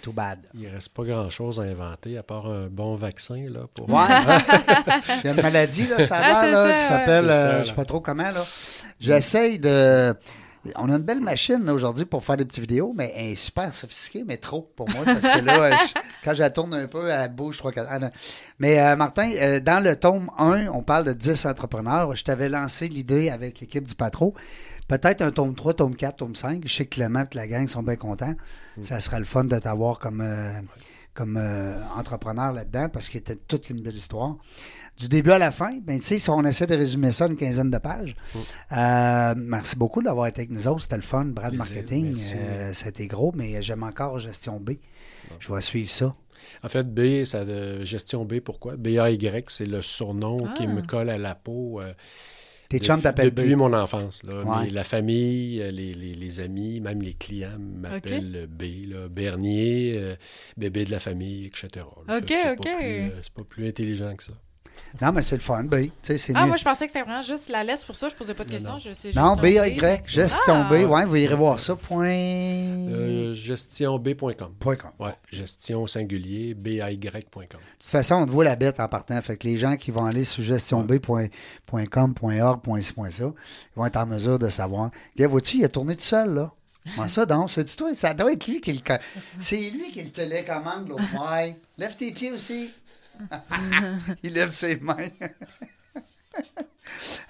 too 0.01 0.11
bad. 0.11 0.39
Il 0.55 0.67
reste 0.67 0.89
pas 0.89 1.03
grand-chose 1.03 1.59
à 1.59 1.63
inventer, 1.63 2.17
à 2.17 2.23
part 2.23 2.47
un 2.47 2.67
bon 2.67 2.95
vaccin, 2.95 3.45
là, 3.49 3.61
pour... 3.73 3.87
Ouais. 3.89 4.03
Il 5.23 5.27
y 5.27 5.29
a 5.29 5.33
une 5.35 5.41
maladie, 5.41 5.87
là, 5.87 6.05
ça 6.05 6.17
a 6.17 6.21
Ah, 6.39 6.45
là, 6.51 6.67
ça, 6.67 6.77
qui 6.79 6.85
s'appelle, 6.85 7.25
ça, 7.27 7.31
euh, 7.47 7.63
je 7.63 7.67
sais 7.69 7.73
pas 7.75 7.85
trop 7.85 8.01
comment, 8.01 8.29
là. 8.31 8.43
J'essaye 8.99 9.59
de... 9.59 10.13
On 10.75 10.89
a 10.89 10.95
une 10.95 11.03
belle 11.03 11.21
machine 11.21 11.69
aujourd'hui 11.69 12.05
pour 12.05 12.23
faire 12.23 12.37
des 12.37 12.45
petites 12.45 12.61
vidéos, 12.61 12.93
mais 12.95 13.13
elle 13.15 13.27
est 13.31 13.35
super 13.35 13.73
sophistiquée, 13.73 14.23
mais 14.27 14.37
trop 14.37 14.69
pour 14.75 14.89
moi, 14.89 15.03
parce 15.05 15.19
que 15.21 15.45
là, 15.45 15.75
je- 15.87 15.93
quand 16.23 16.33
je 16.33 16.39
la 16.39 16.49
tourne 16.49 16.73
un 16.73 16.87
peu, 16.87 17.07
elle 17.09 17.33
bouge 17.33 17.57
trois, 17.57 17.71
quatre... 17.71 17.87
ah, 17.89 17.99
non. 17.99 18.11
Mais 18.59 18.79
euh, 18.79 18.95
Martin, 18.95 19.31
euh, 19.35 19.59
dans 19.59 19.83
le 19.83 19.95
tome 19.95 20.29
1, 20.37 20.67
on 20.67 20.83
parle 20.83 21.05
de 21.05 21.13
10 21.13 21.45
entrepreneurs. 21.45 22.15
Je 22.15 22.23
t'avais 22.23 22.49
lancé 22.49 22.87
l'idée 22.87 23.29
avec 23.29 23.59
l'équipe 23.59 23.83
du 23.85 23.95
Patro. 23.95 24.33
Peut-être 24.87 25.21
un 25.21 25.31
tome 25.31 25.53
3, 25.55 25.73
tome 25.75 25.95
4, 25.95 26.15
tome 26.17 26.35
5. 26.35 26.63
Je 26.65 26.73
sais 26.73 26.85
que 26.85 26.95
Clément 26.95 27.21
et 27.31 27.35
la 27.35 27.47
gang 27.47 27.67
sont 27.67 27.83
bien 27.83 27.95
contents. 27.97 28.35
Ça 28.81 28.99
serait 28.99 29.19
le 29.19 29.25
fun 29.25 29.43
de 29.43 29.57
t'avoir 29.59 29.99
comme, 29.99 30.21
euh, 30.21 30.51
comme 31.13 31.37
entrepreneur 31.97 32.51
là-dedans 32.53 32.89
parce 32.89 33.09
qu'il 33.09 33.19
était 33.19 33.35
toute 33.35 33.69
une 33.69 33.81
belle 33.81 33.95
histoire. 33.97 34.35
Du 34.97 35.07
début 35.09 35.29
à 35.31 35.37
la 35.37 35.51
fin, 35.51 35.77
ben, 35.83 35.99
tu 35.99 36.05
sais, 36.07 36.17
si 36.17 36.29
on 36.31 36.43
essaie 36.43 36.65
de 36.65 36.75
résumer 36.75 37.11
ça 37.11 37.27
une 37.27 37.35
quinzaine 37.35 37.69
de 37.69 37.77
pages. 37.77 38.15
Euh, 38.71 39.33
merci 39.37 39.75
beaucoup 39.75 40.01
d'avoir 40.01 40.25
été 40.27 40.41
avec 40.41 40.51
nous 40.51 40.67
autres. 40.67 40.81
C'était 40.81 40.95
le 40.95 41.01
fun. 41.03 41.25
Brad 41.25 41.53
Plaisir, 41.53 41.75
Marketing, 41.75 42.05
merci. 42.07 42.33
euh, 42.37 42.73
c'était 42.73 43.05
gros, 43.07 43.31
mais 43.35 43.61
j'aime 43.61 43.83
encore 43.83 44.17
Gestion 44.19 44.59
B. 44.59 44.71
Je 45.39 45.53
vais 45.53 45.61
suivre 45.61 45.91
ça. 45.91 46.15
En 46.63 46.69
fait, 46.69 46.91
B, 46.91 47.25
ça 47.25 47.45
de 47.45 47.83
gestion 47.83 48.25
B, 48.25 48.39
pourquoi? 48.39 48.75
B-A-Y, 48.75 49.49
c'est 49.49 49.65
le 49.65 49.81
surnom 49.81 50.37
Ah. 50.47 50.53
qui 50.57 50.67
me 50.67 50.81
colle 50.81 51.09
à 51.09 51.17
la 51.17 51.35
peau. 51.35 51.79
euh, 51.81 51.93
Tes 52.69 52.77
depuis- 52.77 52.87
chums 52.87 53.01
t'appellent 53.01 53.33
Depuis 53.33 53.53
B. 53.55 53.57
mon 53.57 53.73
enfance. 53.73 54.23
Là. 54.23 54.43
Ouais. 54.43 54.57
Mais 54.65 54.69
la 54.71 54.83
famille, 54.83 55.61
euh, 55.61 55.71
les, 55.71 55.93
les- 55.93 56.15
les 56.15 56.39
amis, 56.39 56.79
même 56.81 57.01
les 57.01 57.13
clients 57.13 57.57
m'appellent 57.59 58.47
B. 58.49 58.63
Là. 58.89 59.07
Bernier, 59.09 59.95
euh, 59.97 60.15
bébé 60.57 60.85
de 60.85 60.91
la 60.91 60.99
famille, 60.99 61.45
etc. 61.45 61.85
là. 62.07 62.17
Ok, 62.17 62.23
c'est 62.27 62.51
ok. 62.51 62.57
Pas 62.57 62.73
plus, 62.77 62.83
euh, 62.85 63.09
c'est 63.21 63.33
pas 63.33 63.43
plus 63.43 63.67
intelligent 63.67 64.15
que 64.15 64.23
ça. 64.23 64.33
Non, 65.01 65.11
mais 65.11 65.21
c'est 65.21 65.35
le 65.35 65.41
fun, 65.41 65.63
B. 65.63 65.75
Tu 65.75 65.91
sais, 66.03 66.17
c'est 66.17 66.33
ah, 66.35 66.41
mieux. 66.41 66.47
moi, 66.47 66.57
je 66.57 66.63
pensais 66.63 66.85
que 66.87 66.93
c'était 66.93 67.03
vraiment 67.03 67.21
juste 67.21 67.49
la 67.49 67.63
lettre. 67.63 67.85
Pour 67.85 67.95
ça 67.95 68.09
je 68.09 68.15
posais 68.15 68.33
pas 68.33 68.43
de 68.43 68.51
questions. 68.51 68.77
Je 68.77 68.93
sais 68.93 69.11
Non, 69.15 69.35
gestion 69.35 69.41
B-A-Y, 69.41 70.01
Gestion 70.07 70.65
Ah! 70.65 70.69
B. 70.69 70.89
Ouais, 70.89 71.05
vous 71.05 71.15
irez 71.15 71.35
voir 71.35 71.59
ça. 71.59 71.75
Point... 71.75 72.07
Euh, 72.09 73.33
gestionb.com. 73.33 74.53
Point 74.59 74.75
com. 74.75 74.91
Ouais, 74.99 75.13
gestion 75.31 75.83
au 75.83 75.87
singulier, 75.87 76.53
B-A-Y.com. 76.53 77.43
De 77.43 77.47
toute 77.47 77.83
façon, 77.83 78.15
on 78.15 78.25
te 78.25 78.31
voit 78.31 78.45
la 78.45 78.55
bête 78.55 78.79
en 78.79 78.87
partant. 78.87 79.21
Fait 79.21 79.37
que 79.37 79.47
les 79.47 79.57
gens 79.57 79.75
qui 79.77 79.91
vont 79.91 80.05
aller 80.05 80.23
sur 80.23 80.43
gestionb.com, 80.43 81.29
.org, 81.71 82.81
.ci, 82.81 82.93
.ça, 83.11 83.23
ils 83.23 83.33
vont 83.75 83.85
être 83.85 83.97
en 83.97 84.05
mesure 84.05 84.39
de 84.39 84.49
savoir. 84.49 84.91
Regarde, 85.15 85.31
vois-tu, 85.31 85.57
il 85.57 85.65
a 85.65 85.69
tourné 85.69 85.95
tout 85.95 86.03
seul, 86.03 86.33
là. 86.33 86.51
Comment 86.95 87.07
ça, 87.07 87.25
donc? 87.25 87.51
C'est 87.51 87.75
toi, 87.75 87.93
ça 87.95 88.13
doit 88.13 88.31
être 88.31 88.47
lui 88.47 88.61
qui 88.61 88.73
le... 88.73 88.79
C'est 89.39 89.69
lui 89.69 89.91
qui 89.91 90.01
le 90.01 90.09
télécommande, 90.09 90.87
l'autre. 90.89 91.03
Ouais. 91.31 91.57
Lève 91.77 91.95
tes 91.95 92.11
pieds 92.11 92.31
aussi. 92.31 92.71
il 94.23 94.33
lève 94.33 94.53
ses 94.53 94.77
mains. 94.77 94.97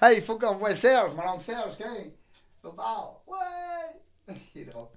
hey, 0.02 0.16
il 0.16 0.22
faut 0.22 0.38
qu'on 0.38 0.56
voit 0.56 0.74
Serge, 0.74 1.14
mon 1.14 1.32
oncle 1.32 1.42
Serge, 1.42 1.74
okay? 1.74 2.14
Ouais! 2.64 4.34
Il 4.54 4.62
est 4.62 4.64
drôle. 4.66 4.88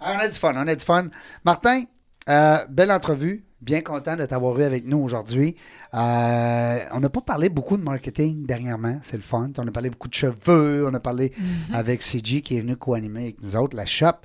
On 0.00 0.18
a 0.18 0.28
du 0.28 0.38
fun, 0.38 0.52
on 0.56 0.68
a 0.68 0.74
du 0.74 0.84
fun. 0.84 1.08
Martin, 1.44 1.84
euh, 2.28 2.64
belle 2.68 2.92
entrevue. 2.92 3.44
Bien 3.60 3.80
content 3.80 4.14
de 4.14 4.26
t'avoir 4.26 4.58
eu 4.58 4.62
avec 4.62 4.84
nous 4.84 4.98
aujourd'hui. 4.98 5.56
Euh, 5.94 6.78
on 6.92 7.00
n'a 7.00 7.08
pas 7.08 7.22
parlé 7.22 7.48
beaucoup 7.48 7.78
de 7.78 7.82
marketing 7.82 8.44
dernièrement. 8.44 8.98
C'est 9.02 9.16
le 9.16 9.22
fun. 9.22 9.50
On 9.56 9.66
a 9.66 9.70
parlé 9.70 9.88
beaucoup 9.88 10.08
de 10.08 10.14
cheveux. 10.14 10.86
On 10.86 10.92
a 10.92 11.00
parlé 11.00 11.32
avec 11.72 12.02
CG 12.02 12.42
qui 12.42 12.58
est 12.58 12.60
venu 12.60 12.76
co-animer 12.76 13.22
avec 13.22 13.42
nous 13.42 13.56
autres, 13.56 13.74
la 13.74 13.86
shop. 13.86 14.16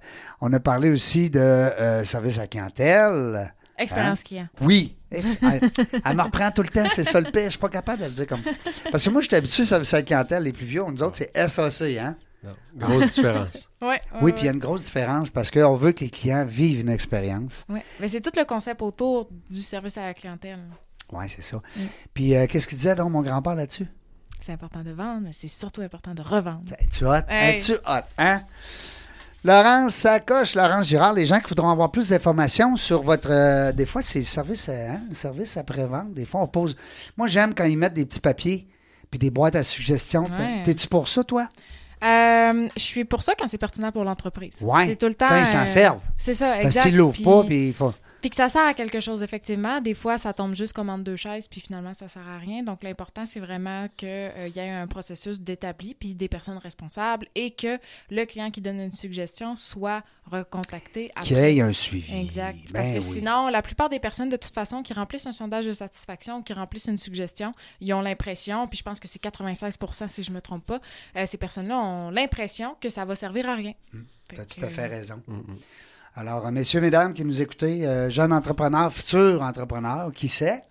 On 0.42 0.52
a 0.52 0.60
parlé 0.60 0.90
aussi 0.90 1.30
de 1.30 1.40
euh, 1.40 2.04
service 2.04 2.38
à 2.38 2.48
clientèle. 2.48 3.54
Expérience 3.78 4.24
client. 4.24 4.50
Oui. 4.60 4.99
Ex- 5.12 5.38
Elle, 5.42 5.70
elle 6.06 6.16
me 6.16 6.22
reprend 6.24 6.52
tout 6.52 6.62
le 6.62 6.70
temps, 6.70 6.86
c'est 6.94 7.04
ça 7.04 7.20
le 7.20 7.32
pire. 7.32 7.46
Je 7.46 7.50
suis 7.52 7.60
pas 7.60 7.70
capable 7.70 8.02
de 8.02 8.06
le 8.06 8.12
dire 8.12 8.28
comme. 8.28 8.42
Parce 8.92 9.04
que 9.04 9.10
moi, 9.10 9.22
je 9.22 9.28
suis 9.28 9.36
habitué 9.36 9.64
à 9.64 9.66
service 9.66 9.94
à 9.94 9.98
la 9.98 10.04
clientèle. 10.04 10.44
Les 10.44 10.54
plus 10.54 10.66
vieux, 10.66 10.84
nous 10.88 11.02
autres, 11.04 11.18
c'est 11.18 11.48
SAC, 11.48 11.98
hein? 11.98 12.16
Non, 12.44 12.52
Grosse 12.76 13.16
différence. 13.16 13.70
Ouais, 13.82 13.88
ouais, 13.88 14.02
Oui, 14.22 14.32
puis 14.34 14.44
il 14.44 14.46
y 14.46 14.50
a 14.50 14.54
une 14.54 14.60
grosse 14.60 14.86
différence 14.86 15.30
parce 15.30 15.52
qu'on 15.52 15.76
veut 15.76 15.92
que 15.92 16.02
les 16.02 16.10
clients 16.10 16.46
vivent 16.46 16.82
une 16.82 16.90
expérience. 16.90 17.66
Ouais. 17.70 17.84
Mais 18.00 18.08
c'est 18.08 18.22
tout 18.22 18.32
le 18.38 18.46
concept 18.46 18.82
autour 18.82 19.30
du 19.50 19.62
service 19.62 19.98
à 19.98 20.04
la 20.04 20.14
clientèle. 20.14 20.60
Oui, 21.12 21.26
c'est 21.28 21.42
ça. 21.42 21.58
Mm. 21.58 21.82
Puis, 22.14 22.36
euh, 22.36 22.46
qu'est-ce 22.48 22.68
qu'il 22.68 22.78
disait 22.78 22.96
donc, 22.96 23.12
mon 23.12 23.22
grand-père 23.22 23.56
là-dessus? 23.56 23.88
C'est 24.40 24.54
important 24.54 24.84
de 24.84 24.92
vendre, 24.92 25.22
mais 25.26 25.32
c'est 25.34 25.48
surtout 25.50 25.82
important 25.82 26.14
de 26.14 26.22
revendre. 26.22 26.64
Tu 26.92 27.06
hot? 27.06 27.14
Hey. 27.28 27.56
Es-tu 27.58 27.74
hot? 27.74 28.04
Hein? 28.18 28.42
Laurence 29.44 29.96
Sacoche, 29.96 30.56
Laurence 30.56 30.88
Girard, 30.88 31.14
les 31.14 31.26
gens 31.26 31.40
qui 31.40 31.48
voudront 31.50 31.70
avoir 31.70 31.92
plus 31.92 32.10
d'informations 32.10 32.76
sur 32.76 33.02
votre. 33.04 33.30
euh, 33.32 33.72
des 33.72 33.86
fois, 33.86 34.02
c'est 34.02 34.20
le 34.20 34.26
service, 34.26 34.68
à- 34.68 34.74
hein, 34.74 35.02
le 35.10 35.16
service 35.16 35.56
après-vente. 35.56 36.14
Des 36.14 36.26
fois, 36.26 36.42
on 36.42 36.48
pose. 36.48 36.76
Moi, 37.18 37.28
j'aime 37.28 37.54
quand 37.56 37.64
ils 37.64 37.78
mettent 37.78 37.94
des 37.94 38.06
petits 38.06 38.20
papiers 38.20 38.68
puis 39.10 39.18
des 39.18 39.30
boîtes 39.30 39.56
à 39.56 39.64
suggestions. 39.64 40.24
Ouais. 40.24 40.64
T'es-tu 40.66 40.88
pour 40.88 41.08
ça, 41.08 41.24
toi? 41.24 41.48
Euh, 42.04 42.68
je 42.76 42.82
suis 42.82 43.06
pour 43.06 43.24
ça 43.24 43.34
quand 43.38 43.48
c'est 43.48 43.58
pertinent 43.58 43.92
pour 43.92 44.04
l'entreprise. 44.04 44.58
Ouais. 44.62 44.88
C'est 44.88 44.96
tout 44.98 45.08
le 45.08 45.16
temps. 45.16 45.28
Quand 45.30 45.38
ils 45.40 45.46
s'en 45.46 45.60
euh, 45.64 45.66
servent. 45.66 46.00
C'est 46.18 46.34
ça, 46.34 46.62
exact. 46.62 46.84
qu'ils 46.84 46.98
l'ouvrent 46.98 47.14
Puis- 47.16 47.24
pas, 47.24 47.44
puis 47.44 47.68
il 47.70 47.74
faut. 47.74 47.94
Puis 48.22 48.30
que 48.30 48.36
ça 48.36 48.50
sert 48.50 48.66
à 48.66 48.74
quelque 48.74 49.00
chose, 49.00 49.24
effectivement. 49.24 49.82
Des 49.82 49.94
fois, 49.94 50.18
ça 50.18 50.34
tombe 50.34 50.56
juste 50.56 50.74
comme 50.74 50.90
entre 50.90 51.04
deux 51.04 51.16
chaises, 51.16 51.48
puis 51.48 51.62
finalement, 51.62 51.94
ça 51.94 52.08
sert 52.08 52.28
à 52.28 52.38
rien. 52.38 52.64
Donc, 52.64 52.84
l'important, 52.84 53.26
c'est 53.26 53.40
vraiment 53.40 53.88
qu'il 53.96 54.08
y 54.56 54.60
ait 54.60 54.70
un 54.70 54.88
processus 54.88 55.40
d'établi, 55.40 55.94
puis 55.94 56.16
des 56.16 56.28
personnes 56.28 56.58
responsables, 56.58 57.28
et 57.36 57.52
que 57.52 57.78
le 58.10 58.26
client 58.26 58.52
qui 58.52 58.62
donne 58.62 58.80
une 58.80 58.92
suggestion 58.92 59.56
soit 59.56 60.04
recontacté 60.26 61.12
Qu'il 61.22 61.38
y 61.38 61.40
ait 61.40 61.62
un 61.62 61.74
suivi. 61.74 62.14
Exact. 62.16 62.58
Ben 62.72 62.82
Parce 62.82 62.90
que 62.92 62.96
oui. 62.98 63.02
sinon, 63.02 63.48
la 63.48 63.62
plupart 63.62 63.90
des 63.90 64.00
personnes, 64.00 64.30
de 64.30 64.38
toute 64.38 64.54
façon, 64.54 64.84
qui 64.84 64.94
remplissent 64.94 65.26
un 65.28 65.32
sondage 65.32 65.66
de 65.66 65.74
satisfaction 65.74 66.38
ou 66.38 66.44
qui 66.44 66.54
remplissent 66.54 66.88
une 66.88 66.98
suggestion, 66.98 67.54
ils 67.82 67.94
ont 67.94 68.02
l'impression, 68.02 68.68
puis 68.68 68.78
je 68.78 68.84
pense 68.84 69.00
que 69.00 69.08
c'est 69.08 69.22
96% 69.22 70.08
si 70.08 70.24
je 70.24 70.32
me 70.32 70.42
trompe 70.42 70.66
pas, 70.66 70.80
euh, 71.16 71.26
ces 71.26 71.38
personnes-là 71.38 71.78
ont 71.78 72.10
l'impression 72.12 72.76
que 72.80 72.90
ça 72.90 73.06
va 73.06 73.16
servir 73.16 73.50
à 73.50 73.56
rien. 73.56 73.74
Tu 73.92 74.36
Fait 74.36 74.42
as 74.42 74.46
tout 74.46 74.64
à 74.64 74.70
fait 74.70 74.88
raison. 74.88 75.22
Mm, 75.28 75.38
mm. 75.38 75.60
Alors, 76.20 76.46
euh, 76.46 76.52
messieurs, 76.52 76.82
mesdames 76.82 77.14
qui 77.14 77.24
nous 77.24 77.42
écoutez, 77.42 77.86
euh, 77.86 78.10
jeunes 78.10 78.34
entrepreneurs, 78.34 78.92
futurs 78.92 79.42
entrepreneurs, 79.42 80.12
qui 80.14 80.28
sait, 80.28 80.62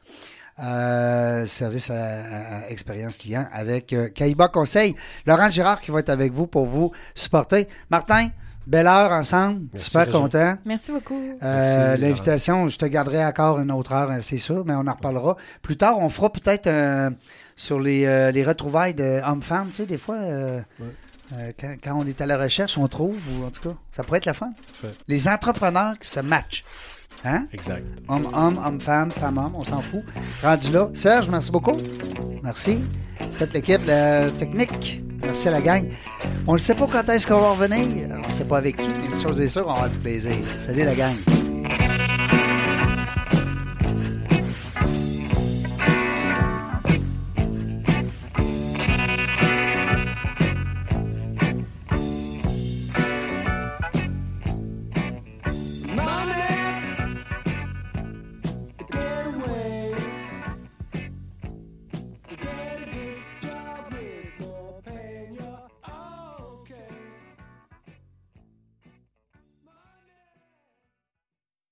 euh, 0.62 1.46
service 1.46 1.90
à, 1.90 1.94
à- 1.94 2.58
à 2.64 2.68
expérience 2.68 3.16
client 3.18 3.46
avec 3.52 3.92
euh, 3.92 4.08
Kaiba 4.08 4.48
Conseil. 4.48 4.94
Laurent 5.26 5.48
Girard 5.48 5.80
qui 5.80 5.90
va 5.90 6.00
être 6.00 6.08
avec 6.10 6.32
vous 6.32 6.46
pour 6.46 6.66
vous 6.66 6.92
supporter. 7.14 7.66
Martin, 7.90 8.28
belle 8.66 8.86
heure 8.88 9.12
ensemble. 9.12 9.62
Merci, 9.72 9.90
Super 9.90 10.10
content. 10.10 10.56
Merci 10.66 10.92
beaucoup. 10.92 11.14
Euh, 11.18 11.36
Merci, 11.90 12.00
L'invitation, 12.02 12.68
je 12.68 12.76
te 12.76 12.86
garderai 12.86 13.24
encore 13.24 13.58
une 13.60 13.70
autre 13.70 13.92
heure, 13.92 14.10
hein, 14.10 14.18
c'est 14.20 14.38
sûr, 14.38 14.64
mais 14.66 14.74
on 14.74 14.86
en 14.86 14.92
reparlera. 14.94 15.36
Plus 15.62 15.76
tard, 15.76 15.98
on 15.98 16.08
fera 16.10 16.30
peut-être 16.30 16.66
euh, 16.66 17.08
sur 17.56 17.80
les, 17.80 18.04
euh, 18.04 18.32
les 18.32 18.44
retrouvailles 18.44 18.94
de 18.94 19.20
hommes-femmes. 19.24 19.68
Tu 19.70 19.76
sais, 19.76 19.86
des 19.86 19.98
fois, 19.98 20.16
euh, 20.16 20.60
Ouais. 20.80 20.86
Euh, 21.34 21.52
quand, 21.60 21.76
quand 21.82 21.98
on 22.00 22.06
est 22.06 22.20
à 22.20 22.26
la 22.26 22.38
recherche, 22.38 22.78
on 22.78 22.88
trouve, 22.88 23.18
ou 23.32 23.44
en 23.44 23.50
tout 23.50 23.68
cas, 23.68 23.74
ça 23.92 24.02
pourrait 24.02 24.18
être 24.18 24.26
la 24.26 24.34
fin. 24.34 24.50
Les 25.08 25.28
entrepreneurs 25.28 25.98
qui 25.98 26.08
se 26.08 26.20
matchent. 26.20 26.64
Hein? 27.24 27.46
Exact. 27.52 27.84
Homme-homme, 28.08 28.60
homme-femme, 28.64 29.10
femme-homme, 29.10 29.54
on 29.56 29.64
s'en 29.64 29.80
fout. 29.80 30.02
Rendu 30.42 30.70
là. 30.70 30.88
Serge, 30.94 31.28
merci 31.28 31.50
beaucoup. 31.50 31.76
Merci. 32.42 32.84
Toute 33.38 33.52
l'équipe, 33.52 33.84
la 33.86 34.30
technique. 34.30 35.02
Merci 35.22 35.48
à 35.48 35.50
la 35.52 35.60
gang. 35.60 35.84
On 36.46 36.54
ne 36.54 36.58
sait 36.58 36.74
pas 36.74 36.86
quand 36.86 37.08
est-ce 37.08 37.26
qu'on 37.26 37.40
va 37.40 37.50
revenir. 37.50 38.08
On 38.24 38.28
ne 38.28 38.32
sait 38.32 38.44
pas 38.44 38.58
avec 38.58 38.76
qui, 38.76 38.88
mais 38.88 39.06
une 39.14 39.20
chose 39.20 39.40
est 39.40 39.48
sûre, 39.48 39.64
on 39.64 39.72
va 39.72 39.72
avoir 39.74 39.90
du 39.90 39.98
plaisir. 39.98 40.36
Salut 40.64 40.84
la 40.84 40.94
gang. 40.94 41.14